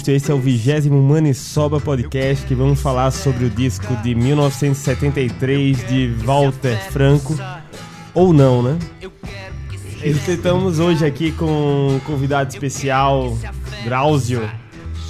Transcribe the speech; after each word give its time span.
Augusto 0.00 0.10
e 0.10 0.14
esse 0.14 0.30
é 0.30 0.34
o 0.34 0.38
vigésimo 0.38 1.00
Manisoba 1.02 1.78
Podcast 1.78 2.46
que 2.46 2.54
vamos 2.54 2.80
falar 2.80 3.10
sobre 3.10 3.44
o 3.44 3.50
disco 3.50 3.94
de 3.96 4.14
1973 4.14 5.86
de 5.88 6.14
Walter 6.24 6.76
Franco, 6.90 7.36
ou 8.14 8.32
não, 8.32 8.62
né? 8.62 8.78
Estamos 10.02 10.78
hoje 10.78 11.04
aqui 11.04 11.32
com 11.32 11.96
um 11.96 12.00
convidado 12.00 12.50
especial, 12.50 13.36
Drauzio, 13.84 14.48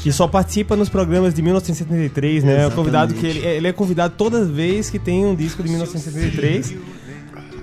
que 0.02 0.10
só 0.10 0.26
participa 0.26 0.74
nos 0.74 0.88
programas 0.88 1.34
de 1.34 1.42
1973, 1.42 2.44
né? 2.44 2.66
O 2.66 2.70
convidado 2.72 3.14
que 3.14 3.26
ele, 3.26 3.38
ele 3.46 3.68
é 3.68 3.72
convidado 3.72 4.14
toda 4.16 4.44
vez 4.44 4.90
que 4.90 4.98
tem 4.98 5.24
um 5.24 5.34
disco 5.34 5.62
de 5.62 5.68
1973. 5.68 6.74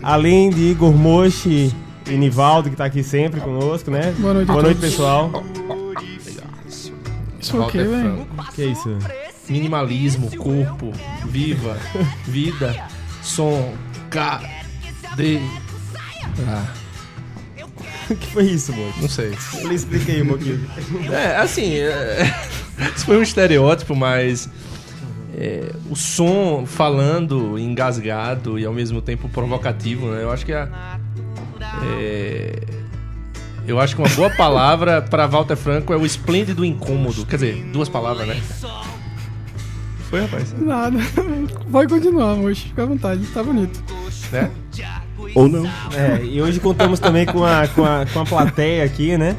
Além 0.01 0.49
de 0.49 0.61
Igor 0.61 0.93
Mochi 0.93 1.73
e 2.09 2.13
Nivaldo, 2.13 2.69
que 2.69 2.75
tá 2.75 2.85
aqui 2.85 3.03
sempre 3.03 3.41
conosco, 3.41 3.91
né? 3.91 4.13
Boa 4.17 4.33
noite 4.33 4.47
Boa 4.47 4.63
noite, 4.63 4.79
pessoal. 4.79 5.31
Isso 7.47 7.57
é 7.57 7.59
o 7.59 7.67
quê, 7.67 7.77
Walter 7.83 7.89
velho? 7.89 8.27
Que 8.53 8.61
é 8.63 8.65
isso? 8.67 8.97
Minimalismo, 9.49 10.35
corpo, 10.37 10.91
viva, 11.25 11.77
vida, 12.27 12.85
som, 13.21 13.73
K, 14.09 14.41
D. 15.15 15.39
Ah, 16.47 16.65
O 18.09 18.15
que 18.15 18.27
foi 18.27 18.43
isso, 18.43 18.73
Mochi? 18.73 19.01
não 19.01 19.09
sei. 19.09 19.37
Eu 19.61 19.71
expliquei 19.71 20.21
um 20.21 20.27
pouquinho. 20.27 20.69
É, 21.11 21.37
assim, 21.37 21.75
é, 21.75 22.23
isso 22.95 23.05
foi 23.05 23.17
um 23.17 23.23
estereótipo, 23.23 23.95
mas 23.95 24.49
é, 25.35 25.71
o 25.89 25.95
som 25.95 26.65
falando 26.65 27.57
engasgado 27.57 28.59
e 28.59 28.65
ao 28.65 28.73
mesmo 28.73 29.01
tempo 29.01 29.29
provocativo, 29.29 30.07
né? 30.11 30.23
Eu 30.23 30.31
acho 30.31 30.45
que 30.45 30.53
a, 30.53 30.99
é, 31.99 32.59
eu 33.67 33.79
acho 33.79 33.95
que 33.95 34.01
uma 34.01 34.09
boa 34.09 34.29
palavra 34.29 35.01
para 35.01 35.27
Walter 35.27 35.55
Franco 35.57 35.93
é 35.93 35.97
o 35.97 36.05
esplêndido 36.05 36.63
incômodo. 36.63 37.25
Quer 37.25 37.35
dizer, 37.35 37.63
duas 37.71 37.89
palavras, 37.89 38.27
né? 38.27 38.41
Foi, 40.09 40.21
rapaz? 40.21 40.55
Nada. 40.57 40.97
Pode 41.71 41.93
continuar, 41.93 42.35
moço. 42.35 42.61
Fica 42.61 42.83
à 42.83 42.85
vontade. 42.85 43.25
Tá 43.27 43.43
bonito. 43.43 43.83
Né? 44.31 44.49
Ou 45.35 45.47
não. 45.49 45.65
É, 45.93 46.23
e 46.23 46.41
hoje 46.41 46.59
contamos 46.61 46.99
também 46.99 47.25
com 47.25 47.43
a, 47.43 47.67
com, 47.67 47.83
a, 47.83 48.05
com 48.05 48.19
a 48.21 48.25
plateia 48.25 48.85
aqui, 48.85 49.17
né? 49.17 49.35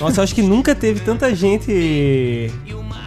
Nossa, 0.00 0.18
eu 0.20 0.24
acho 0.24 0.34
que 0.34 0.42
nunca 0.42 0.74
teve 0.74 0.98
tanta 1.00 1.32
gente 1.34 2.50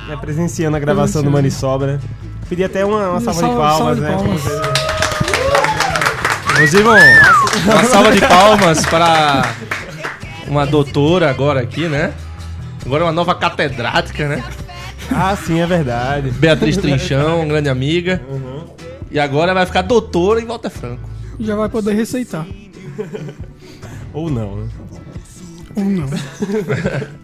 né, 0.07 0.15
presenciando 0.21 0.77
a 0.77 0.79
gravação 0.79 1.21
do 1.21 1.29
Manisobra. 1.29 1.99
Pedi 2.47 2.63
até 2.63 2.85
uma, 2.85 3.09
uma 3.11 3.19
salva, 3.19 3.41
de 3.41 3.47
Salva- 3.47 3.59
palmas, 3.61 3.77
salva 3.77 3.95
de 3.95 4.01
né? 4.01 4.11
palmas. 4.15 4.41
Inclusive, 6.53 6.83
um- 6.83 7.71
uma 7.71 7.83
salva 7.83 8.11
de 8.11 8.21
palmas 8.21 8.85
para 8.85 9.53
uma 10.51 10.65
doutora 10.65 11.29
agora 11.29 11.61
aqui, 11.61 11.87
né? 11.87 12.13
Agora 12.85 13.05
uma 13.05 13.11
nova 13.13 13.33
catedrática, 13.33 14.27
né? 14.27 14.43
Ah, 15.09 15.33
sim, 15.33 15.61
é 15.61 15.65
verdade. 15.65 16.29
Beatriz 16.31 16.75
Trinchão, 16.75 17.47
grande 17.47 17.69
amiga. 17.69 18.21
E 19.09 19.17
agora 19.17 19.53
vai 19.53 19.65
ficar 19.65 19.81
doutora 19.81 20.41
em 20.41 20.45
Walter 20.45 20.69
Franco. 20.69 21.09
Já 21.39 21.55
vai 21.55 21.69
poder 21.69 21.93
receitar. 21.93 22.45
Ou 24.13 24.29
não, 24.29 24.57
né? 24.57 24.67
Ou 25.75 25.85
não. 25.85 26.09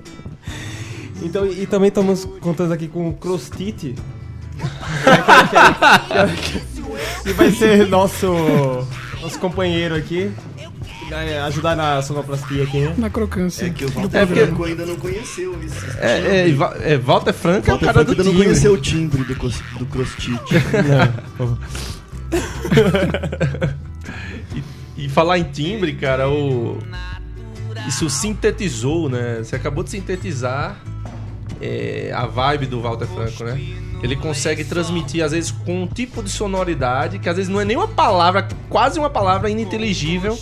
Então, 1.20 1.48
e, 1.48 1.64
e 1.64 1.66
também 1.66 1.88
estamos 1.88 2.26
contando 2.40 2.72
aqui 2.72 2.88
com 2.88 3.10
o 3.10 3.14
Crostite. 3.14 3.96
que 7.24 7.34
vai 7.34 7.50
ser 7.50 7.88
nosso, 7.88 8.28
nosso 9.20 9.40
companheiro 9.40 9.96
aqui. 9.96 10.32
Vai 11.10 11.38
ajudar 11.40 11.76
na 11.76 12.02
sonoplastia 12.02 12.64
aqui, 12.64 12.80
né? 12.82 12.94
Na 12.98 13.10
crocância. 13.10 13.66
É 13.66 13.70
que 13.70 13.86
o 13.86 13.90
Walter 13.92 14.18
É 14.18 14.26
porque- 14.26 14.46
Franco 14.46 14.64
ainda 14.66 14.86
não 14.86 14.98
conheceu 14.98 15.58
isso. 15.64 15.86
É, 16.00 16.20
é, 16.20 16.50
e 16.50 16.58
é, 16.84 16.98
Walter 16.98 17.34
Franco 17.34 17.70
é 17.70 17.74
o 17.74 17.78
Walter 17.78 17.86
cara 17.86 17.94
Franco 17.94 18.06
do 18.08 18.12
ainda 18.12 18.24
não 18.26 18.32
time. 18.32 18.44
conheceu 18.46 18.74
o 18.74 18.78
timbre 18.78 19.24
do, 19.24 19.36
do 19.80 19.86
crostite. 19.86 20.56
E 24.98 25.08
falar 25.08 25.38
em 25.38 25.44
timbre, 25.44 25.94
cara, 25.94 26.28
o... 26.28 26.80
isso 27.88 28.10
sintetizou, 28.10 29.08
né? 29.08 29.38
Você 29.44 29.56
acabou 29.56 29.84
de 29.84 29.92
sintetizar 29.92 30.76
é, 31.62 32.12
a 32.16 32.26
vibe 32.26 32.66
do 32.66 32.82
Walter 32.82 33.06
Franco, 33.06 33.44
né? 33.44 33.60
Ele 34.02 34.16
consegue 34.16 34.64
transmitir, 34.64 35.24
às 35.24 35.32
vezes, 35.34 35.52
com 35.52 35.84
um 35.84 35.88
tipo 35.88 36.24
de 36.24 36.30
sonoridade 36.32 37.20
que 37.20 37.30
às 37.30 37.36
vezes 37.38 37.50
não 37.50 37.62
é 37.62 37.66
nem 37.66 37.78
uma 37.78 37.88
palavra, 37.88 38.48
quase 38.70 38.98
uma 39.00 39.10
palavra 39.10 39.50
ininteligível. 39.52 40.38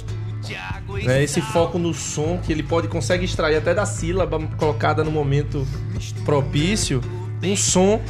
Né? 1.04 1.24
Esse 1.24 1.42
foco 1.42 1.78
no 1.78 1.94
som 1.94 2.40
que 2.44 2.52
ele 2.52 2.64
pode 2.64 2.88
consegue 2.88 3.26
extrair 3.26 3.56
até 3.56 3.74
da 3.74 3.86
sílaba 3.86 4.40
colocada 4.58 5.04
no 5.04 5.12
momento 5.12 5.68
propício, 6.24 7.02
um 7.44 7.56
som 7.56 8.02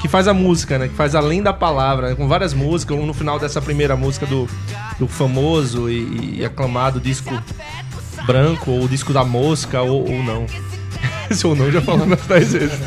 que 0.00 0.08
faz 0.08 0.26
a 0.26 0.34
música, 0.34 0.78
né? 0.78 0.88
Que 0.88 0.94
faz 0.94 1.14
além 1.14 1.40
da 1.40 1.52
palavra, 1.52 2.10
né? 2.10 2.14
com 2.16 2.26
várias 2.26 2.52
músicas. 2.52 2.96
Um 2.96 3.06
no 3.06 3.14
final 3.14 3.38
dessa 3.38 3.62
primeira 3.62 3.96
música 3.96 4.26
do, 4.26 4.48
do 4.98 5.06
famoso 5.06 5.88
e, 5.88 6.38
e 6.38 6.44
aclamado 6.44 7.00
disco 7.00 7.30
branco, 8.26 8.72
ou 8.72 8.88
disco 8.88 9.12
da 9.12 9.24
mosca, 9.24 9.80
ou, 9.80 10.10
ou 10.10 10.22
não. 10.22 10.46
Esse 11.30 11.46
ou 11.46 11.54
não 11.54 11.70
já 11.70 11.80
falamos 11.80 12.20
10 12.26 12.52
vezes. 12.52 12.80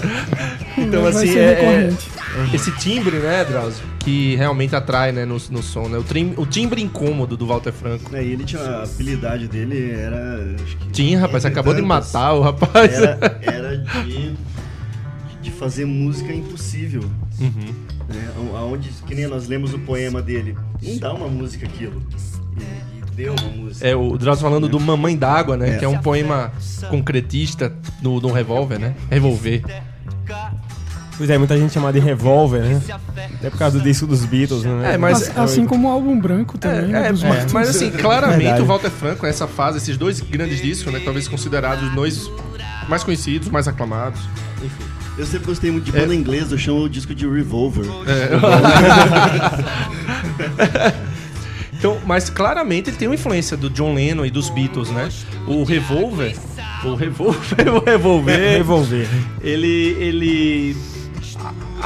Então, 0.78 1.06
assim, 1.06 1.28
ser 1.28 1.40
é, 1.40 1.94
é- 2.36 2.42
recorrente. 2.44 2.56
esse 2.56 2.72
timbre, 2.78 3.18
né, 3.18 3.44
Drauzio? 3.46 3.84
Que 4.00 4.36
realmente 4.36 4.76
atrai, 4.76 5.12
né, 5.12 5.26
no, 5.26 5.38
no 5.50 5.64
som, 5.64 5.88
né? 5.88 5.98
O, 5.98 6.04
trim- 6.04 6.34
o 6.38 6.46
timbre 6.46 6.82
incômodo 6.82 7.36
do 7.38 7.46
Walter 7.48 7.72
Franco. 7.74 8.16
É, 8.16 8.24
e 8.24 8.32
ele 8.34 8.44
tinha 8.44 8.62
a 8.62 8.84
habilidade 8.84 9.48
dele 9.48 9.92
era. 9.92 10.56
Acho 10.64 10.78
que, 10.78 10.90
Tinha, 10.90 11.20
rapaz, 11.20 11.44
você 11.44 11.48
acabou 11.50 11.74
de 11.74 11.82
matar 11.82 12.34
o 12.34 12.42
rapaz. 12.42 12.94
Era, 12.94 13.40
era 13.42 13.78
de, 13.78 14.34
de 15.42 15.52
fazer 15.52 15.86
música 15.86 16.34
impossível. 16.34 17.04
Uhum. 17.40 17.74
Né? 18.08 18.30
Aonde, 18.56 18.90
que 19.08 19.16
nem 19.16 19.28
nós 19.28 19.48
lemos 19.48 19.74
o 19.74 19.80
poema 19.80 20.22
dele. 20.22 20.56
Não 20.82 20.98
dá 20.98 21.14
uma 21.14 21.28
música 21.28 21.66
aquilo. 21.66 22.02
E, 22.58 23.12
deu 23.16 23.34
uma 23.34 23.50
música. 23.50 23.88
É, 23.88 23.96
o 23.96 24.18
Drauzio 24.18 24.44
falando 24.44 24.68
do 24.68 24.80
Mamãe 24.80 25.18
d'Água, 25.18 25.58
né? 25.58 25.76
É. 25.76 25.78
Que 25.78 25.86
é 25.86 25.88
um 25.88 25.98
poema 25.98 26.52
concretista 26.90 27.74
no, 28.02 28.20
no 28.20 28.32
revólver, 28.32 28.78
né? 28.80 28.94
Revolver. 29.10 29.64
Pois 31.18 31.30
é, 31.30 31.38
muita 31.38 31.58
gente 31.58 31.72
chama 31.74 31.94
de 31.94 32.00
revólver, 32.00 32.62
né? 32.62 32.82
Até 33.38 33.50
por 33.50 33.58
causa 33.58 33.78
do 33.80 33.84
disco 33.84 34.06
dos 34.06 34.26
Beatles, 34.26 34.64
né? 34.64 34.96
É, 34.96 34.98
mas- 34.98 35.22
Assim- 35.30 35.40
assim 35.40 35.66
como 35.66 35.88
o 35.88 35.92
álbum 35.92 36.20
branco 36.20 36.58
também, 36.58 36.88
né, 36.90 37.08
É, 37.08 37.12
dos 37.12 37.24
é, 37.24 37.30
Beatles. 37.30 37.54
mas 37.54 37.70
assim, 37.70 37.90
claramente 37.92 38.40
Verdade. 38.42 38.62
o 38.62 38.66
Walter 38.66 38.90
Franco, 38.92 39.26
nessa 39.26 39.48
fase, 39.48 39.78
esses 39.78 39.96
dois 39.98 40.20
grandes 40.20 40.62
discos, 40.62 40.92
né? 40.92 41.00
Talvez 41.04 41.28
considerados 41.28 41.88
os 41.88 41.94
dois 41.96 42.30
mais 42.90 43.04
conhecidos, 43.04 43.48
mais 43.50 43.66
aclamados. 43.68 44.20
Eu 45.18 45.26
sempre 45.26 45.48
gostei 45.48 45.72
muito 45.72 45.90
de 45.90 45.98
É. 45.98 46.02
banda 46.02 46.14
inglesa, 46.14 46.54
eu 46.56 46.58
chamo 46.58 46.82
o 46.84 46.90
disco 46.90 47.16
de 47.16 47.26
Revolver. 47.26 47.86
Então, 51.78 51.98
mas 52.06 52.30
claramente 52.30 52.90
ele 52.90 52.98
tem 52.98 53.08
uma 53.08 53.16
influência 53.16 53.56
do 53.56 53.70
John 53.70 53.94
Lennon 53.94 54.26
e 54.26 54.32
dos 54.32 54.50
Beatles, 54.50 54.90
né? 54.90 55.10
O 55.46 55.64
Revolver, 55.64 56.36
o 56.84 56.96
Revolver, 56.96 57.68
o 57.76 57.84
Revolver, 57.86 58.40
Revolver. 58.58 59.08
ele 59.44 59.96
ele 60.00 60.78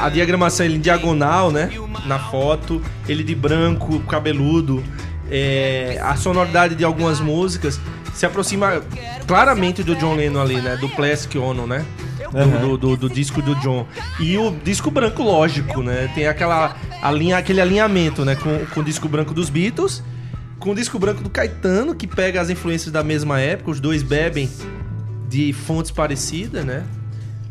a, 0.06 0.08
diagramação 0.08 0.66
ele 0.66 0.76
em 0.76 0.80
diagonal, 0.80 1.50
né? 1.50 1.70
Na 2.06 2.18
foto, 2.18 2.80
ele 3.08 3.22
de 3.24 3.34
branco, 3.34 4.00
cabeludo, 4.00 4.82
é, 5.30 5.98
a 6.02 6.16
sonoridade 6.16 6.74
de 6.74 6.84
algumas 6.84 7.20
músicas 7.20 7.80
se 8.14 8.26
aproxima 8.26 8.82
claramente 9.26 9.82
do 9.82 9.94
John 9.94 10.14
Lennon 10.14 10.40
ali, 10.42 10.60
né? 10.60 10.76
Do 10.76 10.88
Plastic 10.88 11.36
Ono, 11.40 11.66
né? 11.66 11.84
Do, 12.32 12.38
Aham. 12.38 12.60
do, 12.60 12.76
do- 12.78 12.96
do 12.96 13.08
disco 13.10 13.40
do 13.42 13.54
John. 13.56 13.86
E 14.20 14.36
o 14.38 14.50
disco 14.64 14.90
branco, 14.90 15.22
lógico, 15.22 15.82
né? 15.82 16.10
Tem 16.14 16.26
aquela 16.28 16.76
a 17.02 17.10
linha, 17.10 17.38
aquele 17.38 17.60
alinhamento, 17.60 18.24
né? 18.24 18.34
Com, 18.36 18.64
com 18.66 18.80
o 18.80 18.84
disco 18.84 19.08
branco 19.08 19.32
dos 19.34 19.48
Beatles, 19.50 20.02
com 20.58 20.70
o 20.70 20.74
disco 20.74 20.98
branco 20.98 21.22
do 21.22 21.30
Caetano, 21.30 21.94
que 21.94 22.06
pega 22.06 22.40
as 22.40 22.50
influências 22.50 22.92
da 22.92 23.02
mesma 23.02 23.40
época, 23.40 23.70
os 23.70 23.80
dois 23.80 24.02
bebem 24.02 24.48
de 25.28 25.52
fontes 25.52 25.90
parecidas, 25.90 26.64
né? 26.64 26.84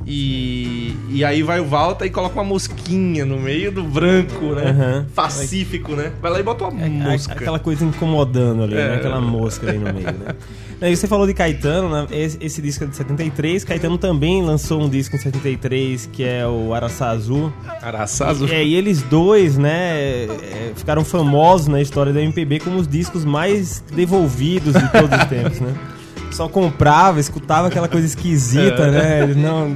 E, 0.06 0.96
e 1.10 1.24
aí 1.24 1.44
vai 1.44 1.60
o 1.60 1.66
Walter 1.66 2.06
e 2.06 2.10
coloca 2.10 2.34
uma 2.36 2.44
mosquinha 2.44 3.26
no 3.26 3.38
meio 3.40 3.72
do 3.72 3.84
branco, 3.84 4.56
né? 4.56 4.70
Aham. 4.70 5.06
Pacífico, 5.14 5.94
né? 5.94 6.12
Vai 6.22 6.32
lá 6.32 6.40
e 6.40 6.44
bota 6.44 6.66
uma 6.68 6.84
É, 6.84 6.90
mosca. 6.90 7.34
Aquela 7.34 7.60
coisa 7.60 7.84
incomodando 7.86 8.64
ali, 8.64 8.76
É. 8.76 8.88
né? 8.90 8.96
Aquela 8.96 9.22
mosca 9.22 9.70
ali 9.70 9.78
no 9.78 9.94
meio, 9.94 10.06
né? 10.08 10.36
E 10.82 10.96
você 10.96 11.08
falou 11.08 11.28
de 11.28 11.34
Caetano, 11.34 11.90
né? 11.90 12.08
esse, 12.10 12.38
esse 12.40 12.62
disco 12.62 12.86
é 12.86 12.88
de 12.88 12.96
73. 12.96 13.66
Caetano 13.66 13.98
também 13.98 14.42
lançou 14.42 14.82
um 14.82 14.88
disco 14.88 15.14
em 15.18 15.20
73, 15.20 16.08
que 16.10 16.24
é 16.24 16.48
o 16.48 16.74
Araçá 16.74 17.10
Azul. 17.10 17.52
Araçazo. 17.82 18.48
É, 18.48 18.64
e 18.64 18.76
eles 18.76 19.02
dois, 19.02 19.58
né, 19.58 20.24
é, 20.24 20.72
ficaram 20.78 21.04
famosos 21.04 21.68
na 21.68 21.82
história 21.82 22.14
da 22.14 22.22
MPB 22.22 22.62
como 22.62 22.78
os 22.78 22.88
discos 22.88 23.26
mais 23.26 23.84
devolvidos 23.94 24.74
de 24.74 24.88
todos 24.90 25.20
os 25.20 25.26
tempos, 25.26 25.60
né? 25.60 25.76
Só 26.32 26.48
comprava, 26.48 27.20
escutava 27.20 27.68
aquela 27.68 27.88
coisa 27.88 28.06
esquisita, 28.08 28.84
É. 28.88 28.92
né? 28.92 29.24
Eles 29.24 29.36
Não, 29.38 29.76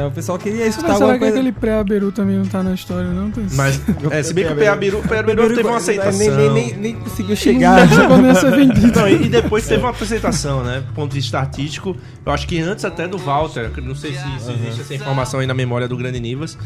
É, 0.00 0.04
o 0.04 0.10
pessoal 0.10 0.36
queria 0.38 0.66
escutar 0.66 0.88
Mas 0.88 0.98
será 0.98 1.12
alguma 1.12 1.12
que 1.14 1.18
coisa... 1.20 1.34
aquele 1.36 1.52
pré-aberu 1.52 2.10
também 2.10 2.36
não 2.36 2.46
tá 2.46 2.60
na 2.62 2.74
história, 2.74 3.08
não? 3.10 3.30
Tem- 3.30 3.46
Mas, 3.52 3.80
é, 4.10 4.22
se 4.22 4.34
bem 4.34 4.44
que 4.44 4.52
o 4.52 4.56
o 4.56 4.58
Peabiru 4.58 5.54
teve 5.54 5.62
uma 5.68 5.76
aceitação. 5.76 6.18
Nem, 6.18 6.30
nem, 6.30 6.50
nem, 6.50 6.76
nem 6.76 6.94
conseguiu 6.96 7.36
chegar. 7.36 7.86
Não 7.86 7.96
chegou 7.96 8.18
nem 8.18 8.30
a 8.30 8.34
ser 8.34 8.50
vendido. 8.56 8.98
Não, 8.98 9.08
e 9.08 9.26
e 9.26 9.28
depois 9.28 9.64
teve 9.66 9.80
uma 9.82 9.90
apresentação, 9.90 10.64
né? 10.64 10.82
Do 10.84 10.92
ponto 10.92 11.10
de 11.12 11.20
vista 11.20 11.38
artístico. 11.38 11.96
Eu 12.24 12.32
acho 12.32 12.48
que 12.48 12.58
antes 12.60 12.84
até 12.84 13.06
do 13.06 13.18
Walter. 13.18 13.70
Não 13.80 13.94
sei 13.94 14.14
se, 14.14 14.44
se 14.44 14.50
existe 14.52 14.80
essa 14.80 14.94
informação 14.94 15.38
aí 15.40 15.46
na 15.46 15.54
memória 15.54 15.86
do 15.86 15.96
Grande 15.96 16.18
Nivas. 16.18 16.58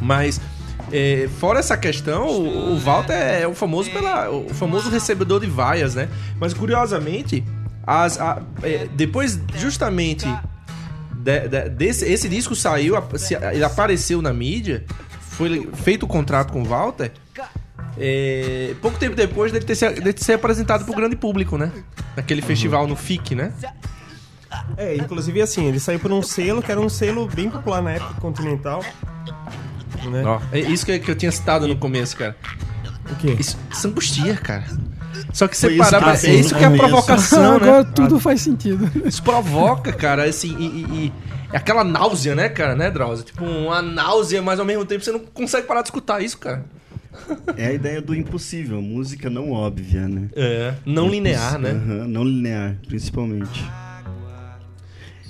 Mas. 0.00 0.40
é, 0.90 1.28
fora 1.38 1.58
essa 1.58 1.76
questão, 1.76 2.26
o, 2.28 2.72
o 2.74 2.78
Walter 2.78 3.12
é 3.12 3.46
o 3.46 3.54
famoso 3.54 3.90
pela 3.90 4.30
o 4.30 4.48
famoso 4.54 4.88
recebedor 4.88 5.40
de 5.40 5.46
vaias, 5.48 5.94
né? 5.94 6.08
Mas 6.40 6.54
curiosamente, 6.54 7.44
as, 7.86 8.18
a- 8.20 8.42
é, 8.62 8.86
depois 8.94 9.38
justamente 9.56 10.26
de- 11.14 11.48
de- 11.48 11.68
desse 11.70 12.04
esse 12.04 12.28
disco 12.28 12.54
saiu, 12.54 12.94
ele 13.52 13.64
apareceu 13.64 14.20
na 14.22 14.32
mídia, 14.32 14.84
foi 15.20 15.68
feito 15.74 16.04
o 16.04 16.06
contrato 16.06 16.52
com 16.52 16.62
o 16.62 16.64
Walter. 16.64 17.12
é, 17.98 18.74
pouco 18.80 18.98
tempo 18.98 19.14
depois 19.14 19.52
dele 19.52 19.64
ter, 19.64 19.74
se, 19.74 19.88
dele 19.88 20.12
ter 20.12 20.24
ser 20.24 20.32
apresentado 20.34 20.84
pro 20.84 20.94
grande 20.94 21.14
público, 21.16 21.58
né? 21.58 21.70
Naquele 22.16 22.40
festival 22.42 22.86
no 22.86 22.96
FIC, 22.96 23.34
né? 23.34 23.52
É, 24.76 24.96
inclusive 24.96 25.40
assim, 25.40 25.66
ele 25.66 25.78
saiu 25.80 25.98
por 25.98 26.10
um 26.12 26.22
selo 26.22 26.62
que 26.62 26.70
era 26.70 26.80
um 26.80 26.88
selo 26.88 27.26
bem 27.26 27.50
popular 27.50 27.82
na 27.82 27.92
época 27.92 28.14
continental. 28.20 28.82
Né? 30.10 30.22
Ó, 30.24 30.40
é 30.52 30.58
isso 30.60 30.84
que, 30.84 31.02
eu 31.10 31.14
tinha 31.14 31.30
citado 31.32 31.66
no 31.68 31.76
começo, 31.76 32.16
cara. 32.16 32.36
O 33.10 33.14
quê? 33.16 33.36
Isso, 33.38 33.56
isso 33.70 33.86
angustia, 33.88 34.36
cara. 34.36 34.64
Só 35.32 35.48
que 35.48 35.56
você 35.56 35.70
parar 35.76 35.98
pra- 36.00 36.14
eu 36.14 36.30
É 36.30 36.34
isso 36.34 36.54
que 36.54 36.62
é 36.62 36.66
a 36.66 36.70
começo. 36.70 36.88
provocação, 36.88 37.54
Agora 37.56 37.82
né? 37.84 37.92
tudo 37.94 38.20
faz 38.20 38.40
sentido. 38.42 38.90
Isso 39.06 39.22
provoca, 39.22 39.92
cara, 39.92 40.24
assim, 40.24 40.54
e, 40.58 40.64
e- 40.66 40.86
e 41.06 41.12
é 41.52 41.56
aquela 41.56 41.82
náusea, 41.82 42.34
né, 42.34 42.48
cara, 42.50 42.74
né, 42.76 42.90
Drauzio? 42.90 43.24
Tipo, 43.24 43.44
uma 43.44 43.80
náusea, 43.80 44.42
mas 44.42 44.60
ao 44.60 44.66
mesmo 44.66 44.84
tempo 44.84 45.02
você 45.02 45.10
não 45.12 45.20
consegue 45.20 45.66
parar 45.66 45.80
de 45.82 45.88
escutar 45.88 46.22
isso, 46.22 46.36
cara. 46.38 46.64
É 47.56 47.66
a 47.68 47.72
ideia 47.72 48.00
do 48.00 48.14
impossível, 48.14 48.80
música 48.80 49.28
não 49.30 49.52
óbvia, 49.52 50.08
né? 50.08 50.28
É. 50.34 50.74
Não 50.84 51.08
linear, 51.08 51.58
né? 51.58 51.70
Aham, 51.70 52.08
não 52.08 52.24
linear, 52.24 52.76
principalmente. 52.88 53.64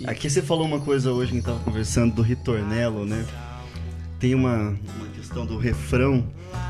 Aqui 0.06 0.28
você 0.28 0.42
falou 0.42 0.66
uma 0.66 0.80
coisa 0.80 1.12
hoje 1.12 1.30
que 1.30 1.36
a 1.36 1.40
gente 1.40 1.46
tava 1.46 1.60
conversando 1.60 2.14
do 2.14 2.22
ritornelo, 2.22 3.04
né? 3.06 3.24
Tem 4.18 4.34
uma, 4.34 4.76
uma 4.96 5.06
questão 5.14 5.46
do 5.46 5.56
refrão, 5.58 6.24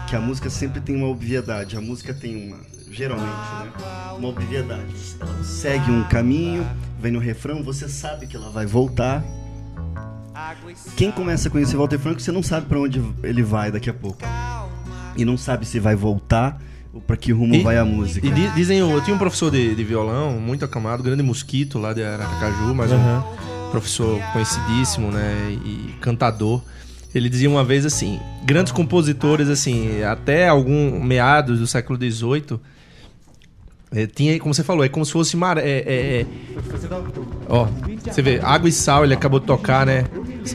que 0.08 0.14
a 0.17 0.20
música 0.20 0.50
sempre 0.50 0.81
tem 0.81 0.94
uma 0.96 1.08
obviedade. 1.08 1.76
A 1.76 1.81
música 1.81 2.12
tem 2.12 2.49
uma, 2.49 2.58
geralmente, 2.93 3.27
né? 3.27 3.73
Uma 4.17 4.29
obviedade. 4.29 4.83
Ela 5.21 5.43
segue 5.43 5.91
um 5.91 6.05
caminho, 6.05 6.65
vem 7.00 7.11
no 7.12 7.19
refrão, 7.19 7.62
você 7.62 7.89
sabe 7.89 8.27
que 8.27 8.37
ela 8.37 8.50
vai 8.50 8.67
voltar. 8.67 9.25
Quem 10.97 11.11
começa 11.11 11.49
a 11.49 11.50
conhecer 11.50 11.77
Walter 11.77 11.99
Franco, 11.99 12.21
você 12.21 12.33
não 12.33 12.43
sabe 12.43 12.67
pra 12.67 12.79
onde 12.79 13.03
ele 13.23 13.43
vai 13.43 13.71
daqui 13.71 13.91
a 13.91 13.94
pouco. 13.94 14.19
E 15.17 15.25
não 15.25 15.37
sabe 15.37 15.67
se 15.67 15.79
vai 15.79 15.94
voltar 15.94 16.61
ou 16.93 17.00
pra 17.00 17.17
que 17.17 17.33
rumo 17.33 17.55
E- 17.55 17.62
vai 17.62 17.77
a 17.79 17.85
música. 17.85 18.27
E 18.27 18.31
di- 18.31 18.49
dizem, 18.50 18.79
eu 18.79 19.00
tinha 19.03 19.15
um 19.15 19.19
professor 19.19 19.50
de, 19.50 19.75
de 19.75 19.85
violão, 19.85 20.33
muito 20.41 20.65
aclamado, 20.65 21.03
grande 21.03 21.23
mosquito 21.23 21.79
lá 21.79 21.93
de 21.93 22.03
Aracaju, 22.03 22.75
mas 22.75 22.93
Aham. 22.93 23.25
um 23.67 23.71
professor 23.71 24.21
conhecidíssimo, 24.33 25.11
né, 25.11 25.56
e 25.65 25.95
cantador. 26.00 26.62
Ele 27.15 27.29
dizia 27.29 27.49
uma 27.50 27.62
vez 27.65 27.85
assim, 27.85 28.19
grandes 28.45 28.73
compositores, 28.73 29.49
assim, 29.49 30.03
até 30.03 30.49
algum 30.49 31.03
meados 31.03 31.59
do 31.61 31.67
século 31.67 31.99
XVIII, 31.99 32.59
é, 33.94 34.06
tinha, 34.06 34.39
como 34.39 34.55
você 34.55 34.65
falou, 34.65 34.85
é 34.85 34.89
como 34.89 35.05
se 35.05 35.12
fosse 35.12 35.37
maré. 35.37 35.62
É, 35.62 35.85
é, 35.87 36.21
é- 36.21 36.27
ó, 37.49 37.67
você 38.05 38.23
vê, 38.23 38.41
água 38.43 38.69
e 38.69 38.73
sal, 38.73 39.05
ele 39.05 39.15
acabou 39.15 39.39
de 39.39 39.47
tocar, 39.47 39.85
né? 39.85 40.05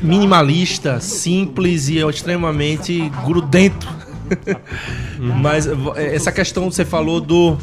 Minimalista, 0.01 1.00
simples 1.00 1.88
e 1.88 1.98
extremamente 2.00 3.10
grudento. 3.25 3.88
Mas 5.19 5.68
é, 5.68 6.16
essa 6.16 6.31
questão 6.31 6.68
que 6.68 6.75
você 6.75 6.84
falou 6.86 7.22
do 7.22 7.57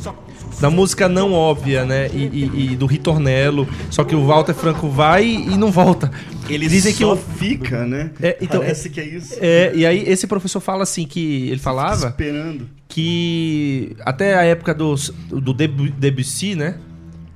da 0.61 0.71
música 0.71 1.09
não 1.09 1.33
óbvia, 1.33 1.85
né? 1.85 2.09
E, 2.13 2.23
e- 2.23 2.73
e 2.73 2.77
do 2.77 2.87
ritornelo. 2.87 3.69
Só 3.91 4.05
que 4.05 4.15
o 4.15 4.25
Walter 4.27 4.55
Franco 4.55 4.89
vai 4.89 5.25
e 5.27 5.57
não 5.57 5.71
volta. 5.71 6.11
Ele 6.49 6.69
dizem 6.69 6.93
que 6.93 7.01
só 7.05 7.15
o 7.15 7.17
fica, 7.17 7.87
né? 7.87 8.11
É, 8.23 8.37
então, 8.41 8.61
Parece 8.61 8.91
que 8.91 9.01
é 9.01 9.05
isso. 9.07 9.35
é, 9.41 9.73
e 9.75 9.85
aí 9.87 10.05
esse 10.07 10.27
professor 10.27 10.61
fala 10.61 10.83
assim 10.83 11.07
que 11.07 11.49
ele 11.49 11.59
falava 11.61 12.09
Esperando. 12.09 12.69
que 12.89 13.97
até 14.01 14.35
a 14.35 14.43
época 14.45 14.75
do, 14.75 14.95
do 15.29 15.53
Debu- 15.53 15.91
Debussy, 15.91 16.55
né? 16.55 16.77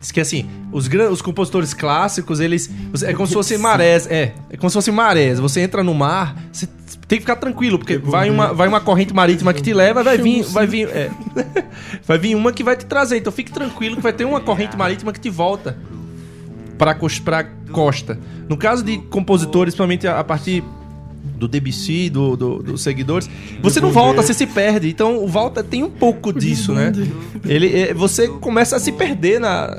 Diz 0.00 0.12
que 0.12 0.20
assim, 0.20 0.48
os, 0.70 0.86
gran- 0.86 1.10
os 1.10 1.20
compositores 1.20 1.74
clássicos, 1.74 2.38
eles. 2.38 2.70
É 3.02 3.12
como 3.12 3.26
se 3.26 3.34
fossem 3.34 3.58
marés. 3.58 4.06
É, 4.08 4.32
é 4.48 4.56
como 4.56 4.70
se 4.70 4.74
fossem 4.74 4.94
marés. 4.94 5.40
Você 5.40 5.60
entra 5.60 5.82
no 5.82 5.92
mar, 5.92 6.36
você 6.52 6.66
tem 7.08 7.18
que 7.18 7.22
ficar 7.22 7.36
tranquilo, 7.36 7.78
porque 7.78 7.98
vai 7.98 8.30
uma, 8.30 8.52
vai 8.52 8.68
uma 8.68 8.80
corrente 8.80 9.12
marítima 9.12 9.52
que 9.52 9.60
te 9.62 9.74
leva, 9.74 10.04
vai 10.04 10.16
vir. 10.16 10.44
Vai 10.44 10.66
vir, 10.66 10.88
é, 10.88 11.10
vai 12.06 12.16
vir 12.18 12.36
uma 12.36 12.52
que 12.52 12.62
vai 12.62 12.76
te 12.76 12.86
trazer. 12.86 13.17
Então 13.19 13.32
fique 13.32 13.50
tranquilo 13.50 13.96
que 13.96 14.02
vai 14.02 14.12
ter 14.12 14.24
uma 14.24 14.40
corrente 14.40 14.76
marítima 14.76 15.12
que 15.12 15.19
te 15.19 15.31
volta 15.31 15.76
para 16.78 16.94
pra 17.24 17.44
costa. 17.72 18.19
No 18.48 18.56
caso 18.56 18.84
de 18.84 18.98
compositores, 18.98 19.74
principalmente 19.74 20.06
a, 20.06 20.20
a 20.20 20.24
partir 20.24 20.62
do 21.22 21.46
Debussy, 21.48 22.08
do, 22.10 22.37
do- 22.37 22.63
dos 22.63 22.82
seguidores, 22.82 23.29
você 23.63 23.81
não 23.81 23.91
volta, 23.91 24.22
você 24.22 24.34
se 24.34 24.46
perde. 24.46 24.89
Então 24.89 25.19
o 25.19 25.27
Walter 25.29 25.63
tem 25.63 25.82
um 25.84 25.91
pouco 25.91 26.32
disso, 26.32 26.72
né? 26.72 26.93
Ele, 27.44 27.77
é, 27.81 27.94
você 27.94 28.29
começa 28.29 28.77
a 28.77 28.81
se 28.81 28.91
perder 28.93 29.41
na, 29.41 29.79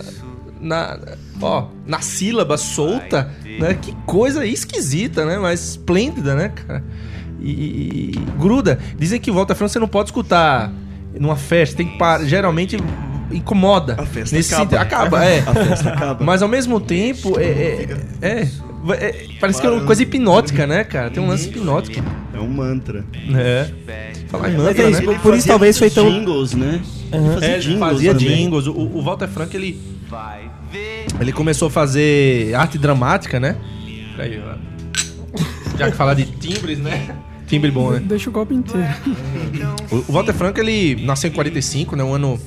na, 0.61 0.99
ó, 1.41 1.67
na 1.85 2.01
sílaba 2.01 2.57
solta, 2.57 3.29
né? 3.59 3.73
Que 3.81 3.93
coisa 4.05 4.45
esquisita, 4.45 5.25
né? 5.25 5.37
Mas 5.37 5.69
esplêndida, 5.71 6.35
né, 6.35 6.49
cara? 6.49 6.83
E, 7.41 7.51
e- 7.51 8.11
e 8.15 8.19
gruda. 8.39 8.77
Dizem 8.97 9.19
que 9.19 9.31
Walter 9.31 9.55
Franco 9.55 9.71
você 9.71 9.79
não 9.79 9.87
pode 9.87 10.09
escutar 10.09 10.71
numa 11.19 11.35
festa, 11.35 11.77
tem 11.77 11.87
que 11.87 11.97
parar. 11.97 12.23
Geralmente 12.25 12.77
incomoda. 13.31 13.95
A 13.97 14.05
festa 14.05 14.35
Nesse 14.35 14.53
acaba. 14.53 14.69
sentido- 14.69 14.81
acaba, 14.81 15.23
é. 15.25 15.39
A 15.39 15.53
festa 15.53 15.89
acaba. 15.89 16.23
Mas 16.25 16.41
ao 16.41 16.47
mesmo 16.49 16.79
tempo, 16.79 17.39
é. 17.39 17.43
é- 17.43 17.87
é- 18.21 18.47
é- 18.93 19.25
parece 19.39 19.59
que 19.61 19.67
é 19.67 19.69
uma 19.69 19.83
coisa 19.85 20.01
hipnótica, 20.03 20.65
né, 20.65 20.83
cara? 20.83 21.09
Tem 21.09 21.21
um 21.21 21.27
lance 21.27 21.49
hipnótico. 21.49 22.03
É 22.33 22.39
um 22.39 22.47
mantra. 22.47 23.05
É. 23.35 23.69
Falar 24.27 24.49
em 24.51 24.57
mantra, 24.57 24.83
é 24.83 24.89
né? 24.91 25.01
por- 25.01 25.19
por 25.19 25.33
isso 25.35 25.47
talvez 25.47 25.77
foi 25.77 25.89
tão... 25.89 26.09
Jingles, 26.09 26.53
né? 26.53 26.79
Ele 27.11 27.23
Aham. 27.23 27.33
fazia 27.33 27.47
É, 27.49 27.59
jingles 27.59 27.79
fazia 27.79 28.13
também. 28.13 28.35
jingles. 28.37 28.67
O, 28.67 28.71
o 28.73 29.01
Walter 29.01 29.27
Frank, 29.27 29.55
ele. 29.55 29.79
Ele 31.19 31.31
começou 31.31 31.67
a 31.67 31.71
fazer 31.71 32.53
arte 32.55 32.77
dramática, 32.77 33.39
né? 33.39 33.55
Aí. 34.17 34.39
Já 35.77 35.89
que 35.91 35.95
falar 35.97 36.13
de 36.13 36.25
timbres, 36.25 36.77
né? 36.79 37.15
Timbre 37.47 37.71
bom, 37.71 37.91
né? 37.91 38.01
Deixa 38.03 38.29
o 38.29 38.33
copo 38.33 38.53
inteiro. 38.53 38.87
O 39.91 39.95
o 40.07 40.11
Walter 40.13 40.33
Franco, 40.33 40.59
ele 40.59 41.03
nasceu 41.03 41.29
em 41.29 41.33
45, 41.33 41.95
né? 41.95 42.03
Um 42.03 42.13
ano 42.13 42.39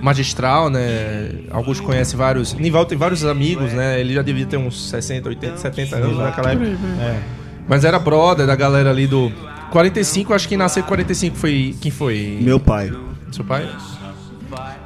magistral, 0.00 0.70
né? 0.70 1.30
Alguns 1.50 1.80
conhecem 1.80 2.16
vários. 2.18 2.54
Nival 2.54 2.84
tem 2.86 2.96
vários 2.96 3.24
amigos, 3.24 3.72
né? 3.72 4.00
Ele 4.00 4.14
já 4.14 4.22
devia 4.22 4.46
ter 4.46 4.56
uns 4.56 4.88
60, 4.90 5.28
80, 5.28 5.56
70 5.58 5.96
anos 5.96 6.18
naquela 6.18 6.52
época. 6.52 6.66
Peraí. 6.66 7.00
É. 7.00 7.20
Mas 7.68 7.84
era 7.84 7.98
brother 7.98 8.46
da 8.46 8.56
galera 8.56 8.90
ali 8.90 9.06
do. 9.06 9.30
45, 9.70 10.32
acho 10.32 10.48
que 10.48 10.56
nasceu 10.56 10.82
em 10.82 10.86
45 10.86 11.36
foi. 11.36 11.76
Quem 11.80 11.90
foi? 11.90 12.38
Meu 12.40 12.58
pai. 12.58 12.90
Seu 13.30 13.44
pai? 13.44 13.68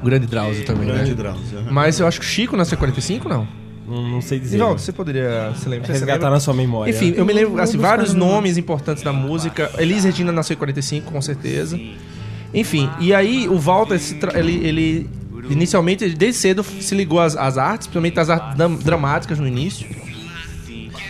O 0.02 0.04
grande 0.04 0.26
Drauzio 0.26 0.64
também, 0.64 0.86
Grande 0.88 1.10
né? 1.10 1.14
Drauzio. 1.16 1.58
aham. 1.58 1.68
Mas 1.70 2.00
eu 2.00 2.06
acho 2.08 2.18
que 2.18 2.26
o 2.26 2.28
Chico 2.28 2.56
nasceu 2.56 2.74
em 2.74 2.78
45, 2.80 3.28
não? 3.28 3.46
Não, 3.86 4.02
não 4.08 4.20
sei 4.20 4.40
dizer. 4.40 4.56
Nival, 4.56 4.76
você 4.76 4.90
poderia 4.90 5.52
se 5.56 5.68
lembrar? 5.68 5.88
Resgatar 5.92 6.14
lembra? 6.14 6.30
na 6.30 6.40
sua 6.40 6.52
memória. 6.54 6.90
Enfim, 6.90 7.14
eu 7.16 7.24
me 7.24 7.32
lembro 7.32 7.60
assim, 7.62 7.78
vários 7.78 8.12
no- 8.12 8.26
nomes 8.26 8.56
importantes 8.58 9.04
da 9.04 9.12
música. 9.12 9.70
Elis 9.78 10.02
Regina 10.02 10.32
nasceu 10.32 10.54
em 10.54 10.58
45, 10.58 11.12
com 11.12 11.22
certeza. 11.22 11.78
Enfim, 12.54 12.90
e 13.00 13.14
aí 13.14 13.48
o 13.48 13.58
Walter, 13.58 13.98
ele, 14.34 14.54
ele 14.66 15.10
inicialmente, 15.48 16.08
desde 16.10 16.38
cedo 16.40 16.62
se 16.62 16.94
ligou 16.94 17.18
às, 17.20 17.36
às 17.36 17.56
artes, 17.58 17.86
principalmente 17.86 18.20
às 18.20 18.28
artes 18.30 18.56
dramáticas 18.84 19.38
no 19.38 19.46
início. 19.46 19.86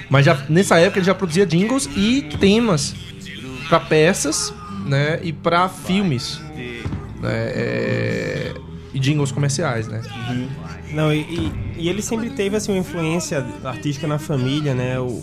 Mas 0.08 0.24
já, 0.26 0.44
nessa 0.48 0.78
época 0.78 0.98
ele 0.98 1.06
já 1.06 1.14
produzia 1.14 1.46
jingles 1.46 1.88
e 1.96 2.22
temas 2.38 2.94
para 3.68 3.80
peças, 3.80 4.52
né, 4.86 5.18
e 5.22 5.32
para 5.32 5.68
filmes, 5.68 6.40
né, 7.20 7.30
é, 7.32 8.54
e 8.92 8.98
jingles 8.98 9.32
comerciais, 9.32 9.88
né. 9.88 10.02
Não, 10.92 11.12
e, 11.12 11.20
e- 11.20 11.52
e 11.78 11.88
ele 11.88 12.02
sempre 12.02 12.28
teve 12.30 12.54
assim, 12.56 12.72
uma 12.72 12.78
influência 12.78 13.44
artística 13.64 14.06
na 14.06 14.18
família, 14.18 14.74
né? 14.74 15.00
O, 15.00 15.22